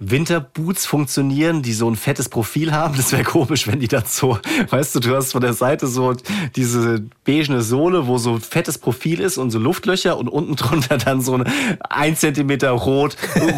Winterboots 0.00 0.86
funktionieren, 0.86 1.62
die 1.62 1.72
so 1.72 1.90
ein 1.90 1.96
fettes 1.96 2.28
Profil 2.28 2.72
haben. 2.72 2.96
Das 2.96 3.10
wäre 3.10 3.24
komisch, 3.24 3.66
wenn 3.66 3.80
die 3.80 3.88
dann 3.88 4.04
so, 4.06 4.38
weißt 4.70 4.94
du, 4.94 5.00
du 5.00 5.16
hast 5.16 5.32
von 5.32 5.40
der 5.40 5.54
Seite 5.54 5.88
so 5.88 6.14
diese 6.54 7.02
beigene 7.24 7.62
Sohle, 7.62 8.06
wo 8.06 8.18
so 8.18 8.38
fettes 8.38 8.78
Profil 8.78 9.20
ist 9.20 9.38
und 9.38 9.50
so 9.50 9.58
Luftlöcher 9.58 10.16
und 10.16 10.28
unten 10.28 10.56
drunter 10.56 10.98
dann 10.98 11.20
so 11.20 11.34
ein 11.34 11.44
ein 11.90 12.16
Zentimeter 12.16 12.70
rot, 12.70 13.16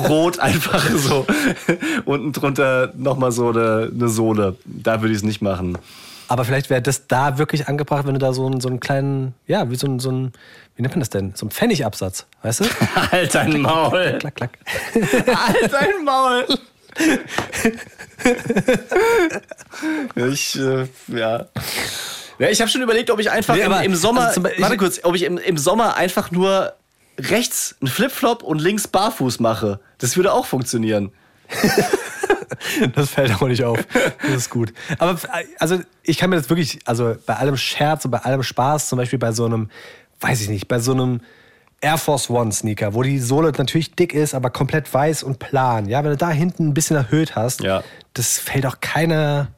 rot 0.09 0.39
einfach 0.39 0.89
so. 0.91 1.27
unten 2.07 2.33
drunter 2.33 2.93
nochmal 2.97 3.33
so 3.33 3.51
eine, 3.51 3.91
eine 3.95 4.09
Sohle. 4.09 4.57
Da 4.65 5.03
würde 5.03 5.13
ich 5.13 5.19
es 5.19 5.25
nicht 5.25 5.43
machen. 5.43 5.77
Aber 6.31 6.45
vielleicht 6.45 6.71
wäre 6.71 6.81
das 6.81 7.09
da 7.09 7.39
wirklich 7.39 7.67
angebracht, 7.67 8.07
wenn 8.07 8.15
du 8.15 8.21
da 8.21 8.33
so 8.33 8.47
einen, 8.47 8.61
so 8.61 8.69
einen 8.69 8.79
kleinen, 8.79 9.35
ja, 9.49 9.69
wie 9.69 9.75
so 9.75 9.89
ein, 9.89 9.99
so 9.99 10.13
ein, 10.13 10.33
wie 10.77 10.83
nennt 10.83 10.95
man 10.95 11.01
das 11.01 11.11
denn? 11.11 11.33
So 11.35 11.45
ein 11.45 11.51
Pfennigabsatz, 11.51 12.25
weißt 12.43 12.61
du? 12.61 12.65
Halt 13.11 13.35
dein 13.35 13.61
Maul. 13.61 14.17
klack, 14.21 14.37
klack. 14.37 14.59
Halt 14.95 15.73
dein 15.73 16.05
Maul. 16.05 16.47
ich, 20.15 20.57
äh, 20.57 20.87
ja. 21.09 21.47
Ja, 22.39 22.49
ich 22.49 22.61
habe 22.61 22.71
schon 22.71 22.83
überlegt, 22.83 23.11
ob 23.11 23.19
ich 23.19 23.29
einfach 23.29 23.57
Nee, 23.57 23.63
im, 23.63 23.73
im 23.73 23.95
Sommer, 23.97 24.29
also 24.29 24.41
Beispiel- 24.41 24.63
warte 24.63 24.77
kurz, 24.77 25.01
ob 25.03 25.17
ich 25.17 25.25
im, 25.25 25.37
im 25.37 25.59
Sommer 25.59 25.97
einfach 25.97 26.31
nur 26.31 26.75
rechts 27.19 27.75
einen 27.81 27.91
Flipflop 27.91 28.45
und 28.45 28.61
links 28.61 28.87
barfuß 28.87 29.41
mache. 29.41 29.81
Das 29.99 30.17
würde 30.17 30.33
auch 30.33 30.47
funktionieren. 30.47 31.11
Das 32.95 33.11
fällt 33.11 33.35
auch 33.35 33.47
nicht 33.49 33.65
auf. 33.65 33.79
Das 34.23 34.31
ist 34.35 34.51
gut. 34.51 34.73
Aber 34.99 35.17
also 35.59 35.79
ich 36.03 36.19
kann 36.19 36.31
mir 36.31 36.37
das 36.37 36.49
wirklich, 36.51 36.79
also 36.85 37.17
bei 37.27 37.35
allem 37.37 37.57
Scherz 37.57 38.05
und 38.05 38.11
bei 38.11 38.19
allem 38.19 38.43
Spaß, 38.43 38.89
zum 38.89 38.99
Beispiel 38.99 39.19
bei 39.19 39.33
so 39.33 39.45
einem, 39.47 39.71
weiß 40.21 40.41
ich 40.43 40.49
nicht, 40.49 40.69
bei 40.69 40.79
so 40.79 40.93
einem 40.93 41.21
Air 41.81 41.97
Force 41.99 42.29
One 42.29 42.53
Sneaker, 42.53 42.93
wo 42.95 43.03
die 43.03 43.19
Sohle 43.19 43.53
natürlich 43.57 43.95
dick 43.95 44.13
ist, 44.13 44.35
aber 44.35 44.51
komplett 44.51 44.93
weiß 44.93 45.23
und 45.23 45.39
plan. 45.39 45.87
Ja, 45.89 46.05
wenn 46.05 46.11
du 46.11 46.17
da 46.17 46.31
hinten 46.31 46.69
ein 46.69 46.75
bisschen 46.75 46.97
erhöht 46.97 47.37
hast, 47.37 47.63
Ja. 47.63 47.83
das 48.13 48.39
fällt 48.39 48.67
auch 48.67 48.81
keiner, 48.81 49.49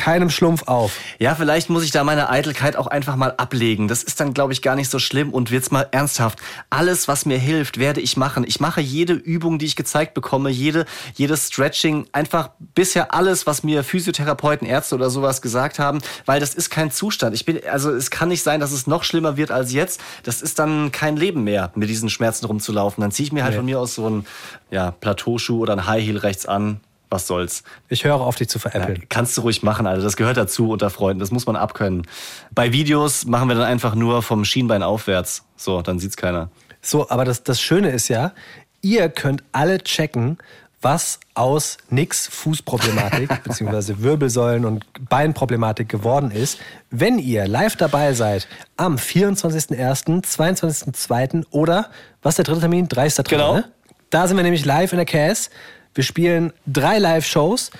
keinem 0.00 0.30
Schlumpf 0.30 0.62
auf. 0.66 0.96
Ja, 1.18 1.34
vielleicht 1.34 1.68
muss 1.68 1.84
ich 1.84 1.90
da 1.90 2.04
meine 2.04 2.30
Eitelkeit 2.30 2.74
auch 2.74 2.86
einfach 2.86 3.16
mal 3.16 3.34
ablegen. 3.36 3.86
Das 3.86 4.02
ist 4.02 4.18
dann, 4.18 4.32
glaube 4.32 4.54
ich, 4.54 4.62
gar 4.62 4.74
nicht 4.74 4.88
so 4.90 4.98
schlimm. 4.98 5.30
Und 5.34 5.50
jetzt 5.50 5.72
mal 5.72 5.86
ernsthaft. 5.90 6.38
Alles, 6.70 7.06
was 7.06 7.26
mir 7.26 7.36
hilft, 7.38 7.78
werde 7.78 8.00
ich 8.00 8.16
machen. 8.16 8.44
Ich 8.48 8.60
mache 8.60 8.80
jede 8.80 9.12
Übung, 9.12 9.58
die 9.58 9.66
ich 9.66 9.76
gezeigt 9.76 10.14
bekomme, 10.14 10.48
jede, 10.48 10.86
jedes 11.14 11.48
Stretching, 11.48 12.06
einfach 12.12 12.48
bisher 12.74 13.12
alles, 13.12 13.46
was 13.46 13.62
mir 13.62 13.84
Physiotherapeuten, 13.84 14.66
Ärzte 14.66 14.94
oder 14.94 15.10
sowas 15.10 15.42
gesagt 15.42 15.78
haben, 15.78 15.98
weil 16.24 16.40
das 16.40 16.54
ist 16.54 16.70
kein 16.70 16.90
Zustand. 16.90 17.34
Ich 17.34 17.44
bin, 17.44 17.60
also 17.70 17.90
es 17.90 18.10
kann 18.10 18.30
nicht 18.30 18.42
sein, 18.42 18.58
dass 18.58 18.72
es 18.72 18.86
noch 18.86 19.04
schlimmer 19.04 19.36
wird 19.36 19.50
als 19.50 19.70
jetzt. 19.72 20.00
Das 20.22 20.40
ist 20.40 20.58
dann 20.58 20.92
kein 20.92 21.18
Leben 21.18 21.44
mehr, 21.44 21.72
mit 21.74 21.90
diesen 21.90 22.08
Schmerzen 22.08 22.46
rumzulaufen. 22.46 23.02
Dann 23.02 23.10
ziehe 23.12 23.26
ich 23.26 23.32
mir 23.32 23.42
halt 23.44 23.52
Nee. 23.52 23.58
von 23.58 23.66
mir 23.66 23.78
aus 23.78 23.94
so 23.96 24.06
einen 24.06 24.26
ja, 24.70 24.92
Plateauschuh 24.92 25.58
oder 25.60 25.74
ein 25.74 25.86
High 25.86 26.02
Heel 26.02 26.16
rechts 26.16 26.46
an. 26.46 26.80
Was 27.10 27.26
soll's? 27.26 27.64
Ich 27.88 28.04
höre 28.04 28.20
auf 28.20 28.36
dich 28.36 28.48
zu 28.48 28.58
Ja, 28.58 28.70
veräppeln. 28.70 29.02
kannst 29.08 29.36
du 29.36 29.40
ruhig 29.42 29.62
machen, 29.62 29.86
Alter. 29.86 30.02
Das 30.02 30.16
gehört 30.16 30.36
dazu 30.36 30.70
unter 30.70 30.90
Freunden. 30.90 31.18
Das 31.20 31.30
muss 31.32 31.44
man 31.46 31.56
abkönnen. 31.56 32.06
Bei 32.54 32.72
Videos 32.72 33.26
machen 33.26 33.48
wir 33.48 33.56
dann 33.56 33.64
einfach 33.64 33.94
nur 33.96 34.22
vom 34.22 34.44
Schienbein 34.44 34.82
aufwärts. 34.82 35.42
So, 35.56 35.82
dann 35.82 35.98
sieht's 35.98 36.16
keiner. 36.16 36.50
So, 36.80 37.10
aber 37.10 37.24
das, 37.24 37.42
das 37.42 37.60
Schöne 37.60 37.90
ist 37.90 38.08
ja, 38.08 38.32
ihr 38.80 39.08
könnt 39.08 39.42
alle 39.52 39.78
checken, 39.78 40.38
was 40.82 41.20
aus 41.34 41.76
Nicks 41.90 42.26
Fußproblematik 42.28 43.42
bzw. 43.44 43.94
Wirbelsäulen- 44.00 44.64
und 44.64 44.86
Beinproblematik 45.10 45.88
geworden 45.90 46.30
ist, 46.30 46.58
wenn 46.90 47.18
ihr 47.18 47.46
live 47.46 47.76
dabei 47.76 48.14
seid 48.14 48.48
am 48.78 48.96
24.01., 48.96 50.24
22.02. 50.24 51.44
oder, 51.50 51.90
was 52.22 52.32
ist 52.32 52.38
der 52.38 52.44
dritte 52.46 52.60
Termin? 52.60 52.88
30.03. 52.88 53.28
Genau. 53.28 53.54
Ne? 53.56 53.64
Da 54.10 54.26
sind 54.26 54.36
wir 54.36 54.42
nämlich 54.44 54.64
live 54.64 54.92
in 54.92 54.96
der 54.98 55.06
CAS. 55.06 55.50
Wir 55.94 56.04
spielen 56.04 56.52
drei 56.66 56.98
Live-Shows 56.98 57.70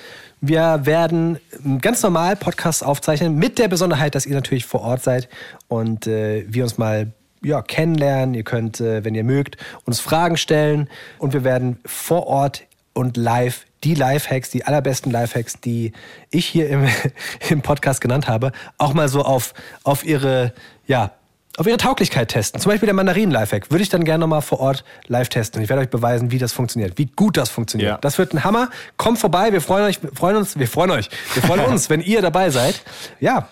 Wir 0.40 0.80
werden 0.84 1.38
ganz 1.80 2.02
normal 2.02 2.36
Podcasts 2.36 2.82
aufzeichnen, 2.82 3.36
mit 3.36 3.58
der 3.58 3.68
Besonderheit, 3.68 4.14
dass 4.14 4.26
ihr 4.26 4.34
natürlich 4.34 4.64
vor 4.64 4.80
Ort 4.80 5.02
seid 5.02 5.28
und 5.68 6.06
äh, 6.06 6.44
wir 6.48 6.62
uns 6.64 6.78
mal 6.78 7.12
ja, 7.42 7.62
kennenlernen. 7.62 8.34
Ihr 8.34 8.42
könnt, 8.42 8.80
äh, 8.80 9.04
wenn 9.04 9.14
ihr 9.14 9.24
mögt, 9.24 9.56
uns 9.84 10.00
Fragen 10.00 10.36
stellen 10.36 10.88
und 11.18 11.32
wir 11.32 11.44
werden 11.44 11.78
vor 11.84 12.26
Ort 12.26 12.64
und 12.92 13.16
live 13.16 13.66
die 13.84 13.94
Lifehacks, 13.94 14.50
die 14.50 14.64
allerbesten 14.64 15.10
Lifehacks, 15.10 15.60
die 15.60 15.92
ich 16.30 16.46
hier 16.46 16.68
im, 16.68 16.86
im 17.48 17.62
Podcast 17.62 18.00
genannt 18.00 18.28
habe, 18.28 18.52
auch 18.78 18.94
mal 18.94 19.08
so 19.08 19.22
auf, 19.22 19.54
auf 19.84 20.04
ihre, 20.04 20.52
ja, 20.86 21.12
auf 21.60 21.66
ihre 21.66 21.76
Tauglichkeit 21.76 22.28
testen. 22.28 22.58
Zum 22.58 22.70
Beispiel 22.70 22.86
der 22.86 22.94
Mandarinen-Lifehack 22.94 23.70
würde 23.70 23.82
ich 23.82 23.90
dann 23.90 24.02
gerne 24.04 24.22
nochmal 24.22 24.40
vor 24.40 24.60
Ort 24.60 24.82
live 25.08 25.28
testen. 25.28 25.60
Ich 25.60 25.68
werde 25.68 25.82
euch 25.82 25.90
beweisen, 25.90 26.30
wie 26.30 26.38
das 26.38 26.54
funktioniert, 26.54 26.96
wie 26.96 27.04
gut 27.04 27.36
das 27.36 27.50
funktioniert. 27.50 27.90
Ja. 27.90 27.98
Das 27.98 28.16
wird 28.16 28.32
ein 28.32 28.44
Hammer. 28.44 28.70
Kommt 28.96 29.18
vorbei, 29.18 29.52
wir 29.52 29.60
freuen 29.60 29.84
euch, 29.84 30.02
wir 30.02 30.10
freuen 30.14 30.36
uns, 30.36 30.58
wir 30.58 30.66
freuen 30.66 30.90
euch, 30.90 31.10
wir 31.34 31.42
freuen 31.42 31.60
uns, 31.66 31.90
wenn 31.90 32.00
ihr 32.00 32.22
dabei 32.22 32.48
seid. 32.48 32.80
Ja, 33.20 33.48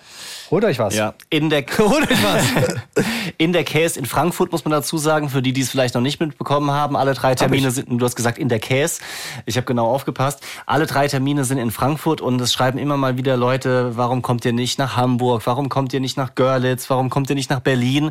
holt 0.51 0.65
euch 0.65 0.79
was. 0.79 0.95
Ja, 0.95 1.15
in 1.31 1.51
der, 1.51 1.65
Holt 1.79 2.11
euch 2.11 2.25
was. 2.25 3.05
in 3.37 3.53
der 3.53 3.65
Case 3.65 3.99
in 3.99 4.07
Frankfurt 4.07 4.53
muss 4.53 4.65
man 4.65 4.73
dazu 4.73 4.99
sagen, 4.99 5.29
für 5.29 5.43
die, 5.43 5.53
die 5.53 5.61
es 5.61 5.71
vielleicht 5.71 5.95
noch 5.95 6.01
nicht 6.01 6.21
mitbekommen 6.21 6.71
haben, 6.71 6.97
alle 6.97 7.15
drei 7.15 7.35
Termine 7.35 7.71
sind, 7.71 7.89
du 7.89 8.05
hast 8.05 8.17
gesagt 8.17 8.39
in 8.39 8.49
der 8.49 8.59
Case, 8.59 9.01
ich 9.47 9.57
habe 9.57 9.67
genau 9.67 9.87
aufgepasst, 9.91 10.41
alle 10.67 10.87
drei 10.87 11.09
Termine 11.09 11.45
sind 11.45 11.59
in 11.59 11.71
Frankfurt 11.71 12.21
und 12.21 12.41
es 12.41 12.53
schreiben 12.53 12.79
immer 12.79 12.97
mal 12.97 13.17
wieder 13.17 13.37
Leute, 13.37 13.97
warum 13.97 14.23
kommt 14.23 14.45
ihr 14.45 14.53
nicht 14.53 14.79
nach 14.79 14.97
Hamburg, 14.97 15.43
warum 15.45 15.69
kommt 15.69 15.93
ihr 15.93 16.01
nicht 16.01 16.17
nach 16.17 16.35
Görlitz, 16.35 16.89
warum 16.91 17.11
kommt 17.11 17.31
ihr 17.31 17.37
nicht 17.37 17.51
nach 17.51 17.61
Berlin? 17.61 18.11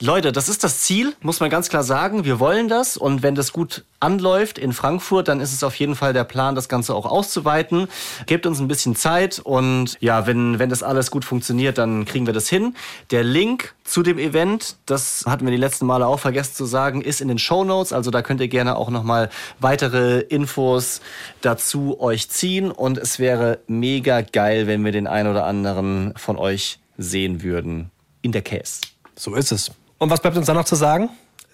Leute, 0.00 0.32
das 0.32 0.48
ist 0.48 0.64
das 0.64 0.80
Ziel, 0.80 1.14
muss 1.20 1.40
man 1.40 1.50
ganz 1.50 1.68
klar 1.68 1.84
sagen, 1.84 2.24
wir 2.24 2.40
wollen 2.40 2.68
das 2.68 2.96
und 2.96 3.22
wenn 3.22 3.34
das 3.34 3.52
gut 3.52 3.84
anläuft 4.02 4.58
in 4.58 4.72
Frankfurt, 4.72 5.28
dann 5.28 5.40
ist 5.40 5.52
es 5.52 5.62
auf 5.62 5.76
jeden 5.76 5.94
Fall 5.94 6.12
der 6.12 6.24
Plan, 6.24 6.54
das 6.54 6.68
Ganze 6.68 6.94
auch 6.94 7.06
auszuweiten. 7.06 7.86
Gebt 8.26 8.46
uns 8.46 8.58
ein 8.58 8.68
bisschen 8.68 8.96
Zeit 8.96 9.38
und 9.38 9.96
ja, 10.00 10.26
wenn, 10.26 10.58
wenn 10.58 10.70
das 10.70 10.82
alles 10.82 11.10
gut 11.10 11.24
funktioniert, 11.24 11.71
dann 11.78 12.04
kriegen 12.04 12.26
wir 12.26 12.32
das 12.32 12.48
hin. 12.48 12.74
Der 13.10 13.24
Link 13.24 13.74
zu 13.84 14.02
dem 14.02 14.18
Event, 14.18 14.76
das 14.86 15.24
hatten 15.26 15.44
wir 15.44 15.50
die 15.50 15.58
letzten 15.58 15.86
Male 15.86 16.06
auch 16.06 16.20
vergessen 16.20 16.54
zu 16.54 16.64
sagen, 16.64 17.02
ist 17.02 17.20
in 17.20 17.28
den 17.28 17.38
Show 17.38 17.64
Notes. 17.64 17.92
Also 17.92 18.10
da 18.10 18.22
könnt 18.22 18.40
ihr 18.40 18.48
gerne 18.48 18.76
auch 18.76 18.90
nochmal 18.90 19.30
weitere 19.60 20.20
Infos 20.20 21.00
dazu 21.40 22.00
euch 22.00 22.28
ziehen 22.30 22.70
und 22.70 22.98
es 22.98 23.18
wäre 23.18 23.60
mega 23.66 24.20
geil, 24.20 24.66
wenn 24.66 24.84
wir 24.84 24.92
den 24.92 25.06
einen 25.06 25.30
oder 25.30 25.46
anderen 25.46 26.14
von 26.16 26.36
euch 26.36 26.78
sehen 26.98 27.42
würden 27.42 27.90
in 28.22 28.32
der 28.32 28.42
Case. 28.42 28.80
So 29.16 29.34
ist 29.34 29.52
es. 29.52 29.70
Und 29.98 30.10
was 30.10 30.20
bleibt 30.20 30.36
uns 30.36 30.46
dann 30.46 30.56
noch 30.56 30.64
zu 30.64 30.74
sagen? 30.74 31.10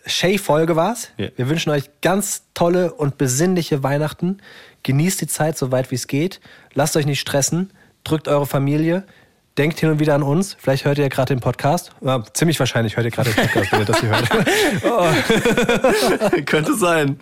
Shay-Folge 0.06 0.76
war's. 0.76 1.10
Ja. 1.16 1.28
Wir 1.36 1.48
wünschen 1.48 1.70
euch 1.70 1.90
ganz 2.00 2.44
tolle 2.54 2.94
und 2.94 3.18
besinnliche 3.18 3.82
Weihnachten. 3.82 4.38
Genießt 4.82 5.20
die 5.20 5.26
Zeit 5.26 5.58
so 5.58 5.70
weit 5.70 5.90
wie 5.90 5.96
es 5.96 6.06
geht. 6.06 6.40
Lasst 6.74 6.96
euch 6.96 7.06
nicht 7.06 7.20
stressen. 7.20 7.70
Drückt 8.04 8.28
eure 8.28 8.46
Familie. 8.46 9.04
Denkt 9.59 9.80
hin 9.80 9.90
und 9.90 9.98
wieder 9.98 10.14
an 10.14 10.22
uns. 10.22 10.56
Vielleicht 10.61 10.84
hört 10.84 10.98
ihr 10.98 11.02
ja 11.02 11.09
gerade 11.09 11.34
den 11.34 11.40
Podcast. 11.40 11.90
Ja, 12.00 12.22
ziemlich 12.32 12.61
wahrscheinlich 12.61 12.96
hört 12.96 13.06
ihr 13.06 13.11
gerade 13.11 13.30
den 13.30 13.44
Podcast, 13.44 13.72
wenn 13.72 13.80
ihr 13.80 13.86
das 13.86 14.00
hier 14.00 14.09
hört. 14.09 14.28
Könnte 16.46 16.74
sein. 16.74 17.18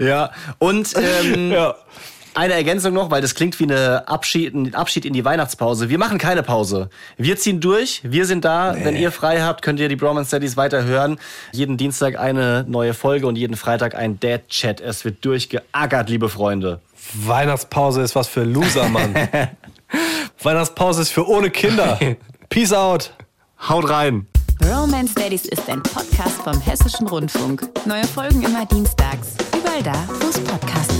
Ja. 0.00 0.32
Und 0.58 0.94
ähm, 0.96 1.54
eine 2.34 2.54
Ergänzung 2.54 2.92
noch, 2.92 3.12
weil 3.12 3.22
das 3.22 3.36
klingt 3.36 3.60
wie 3.60 3.64
eine 3.64 4.08
Abschied, 4.08 4.52
ein 4.52 4.74
Abschied 4.74 5.04
in 5.04 5.12
die 5.12 5.24
Weihnachtspause. 5.24 5.88
Wir 5.88 5.98
machen 5.98 6.18
keine 6.18 6.42
Pause. 6.42 6.90
Wir 7.18 7.36
ziehen 7.36 7.60
durch. 7.60 8.00
Wir 8.02 8.26
sind 8.26 8.44
da. 8.44 8.74
Wenn 8.82 8.96
ihr 8.96 9.12
frei 9.12 9.42
habt, 9.42 9.62
könnt 9.62 9.78
ihr 9.78 9.88
die 9.88 9.94
Bromance 9.94 10.26
Studies 10.26 10.56
weiter 10.56 10.82
hören. 10.82 11.20
Jeden 11.52 11.76
Dienstag 11.76 12.18
eine 12.18 12.64
neue 12.66 12.94
Folge 12.94 13.28
und 13.28 13.36
jeden 13.36 13.56
Freitag 13.56 13.94
ein 13.94 14.18
Dad-Chat. 14.18 14.80
Es 14.80 15.04
wird 15.04 15.24
durchgeackert, 15.24 16.10
liebe 16.10 16.28
Freunde. 16.28 16.80
Weihnachtspause 17.14 18.02
ist 18.02 18.16
was 18.16 18.26
für 18.26 18.42
Loser, 18.42 18.88
Mann. 18.88 19.14
Weihnachtspause 20.42 21.02
ist 21.02 21.10
für 21.10 21.28
ohne 21.28 21.50
Kinder. 21.50 21.98
Peace 22.48 22.72
out. 22.72 23.12
Haut 23.68 23.88
rein. 23.88 24.26
Romance 24.64 25.14
Daddies 25.14 25.44
ist 25.44 25.68
ein 25.68 25.82
Podcast 25.82 26.42
vom 26.42 26.60
Hessischen 26.60 27.06
Rundfunk. 27.08 27.68
Neue 27.86 28.04
Folgen 28.04 28.42
immer 28.42 28.66
dienstags. 28.66 29.34
Überall 29.56 29.82
da, 29.82 30.08
wo 30.20 30.28
es 30.28 30.38
Podcasts 30.40 30.94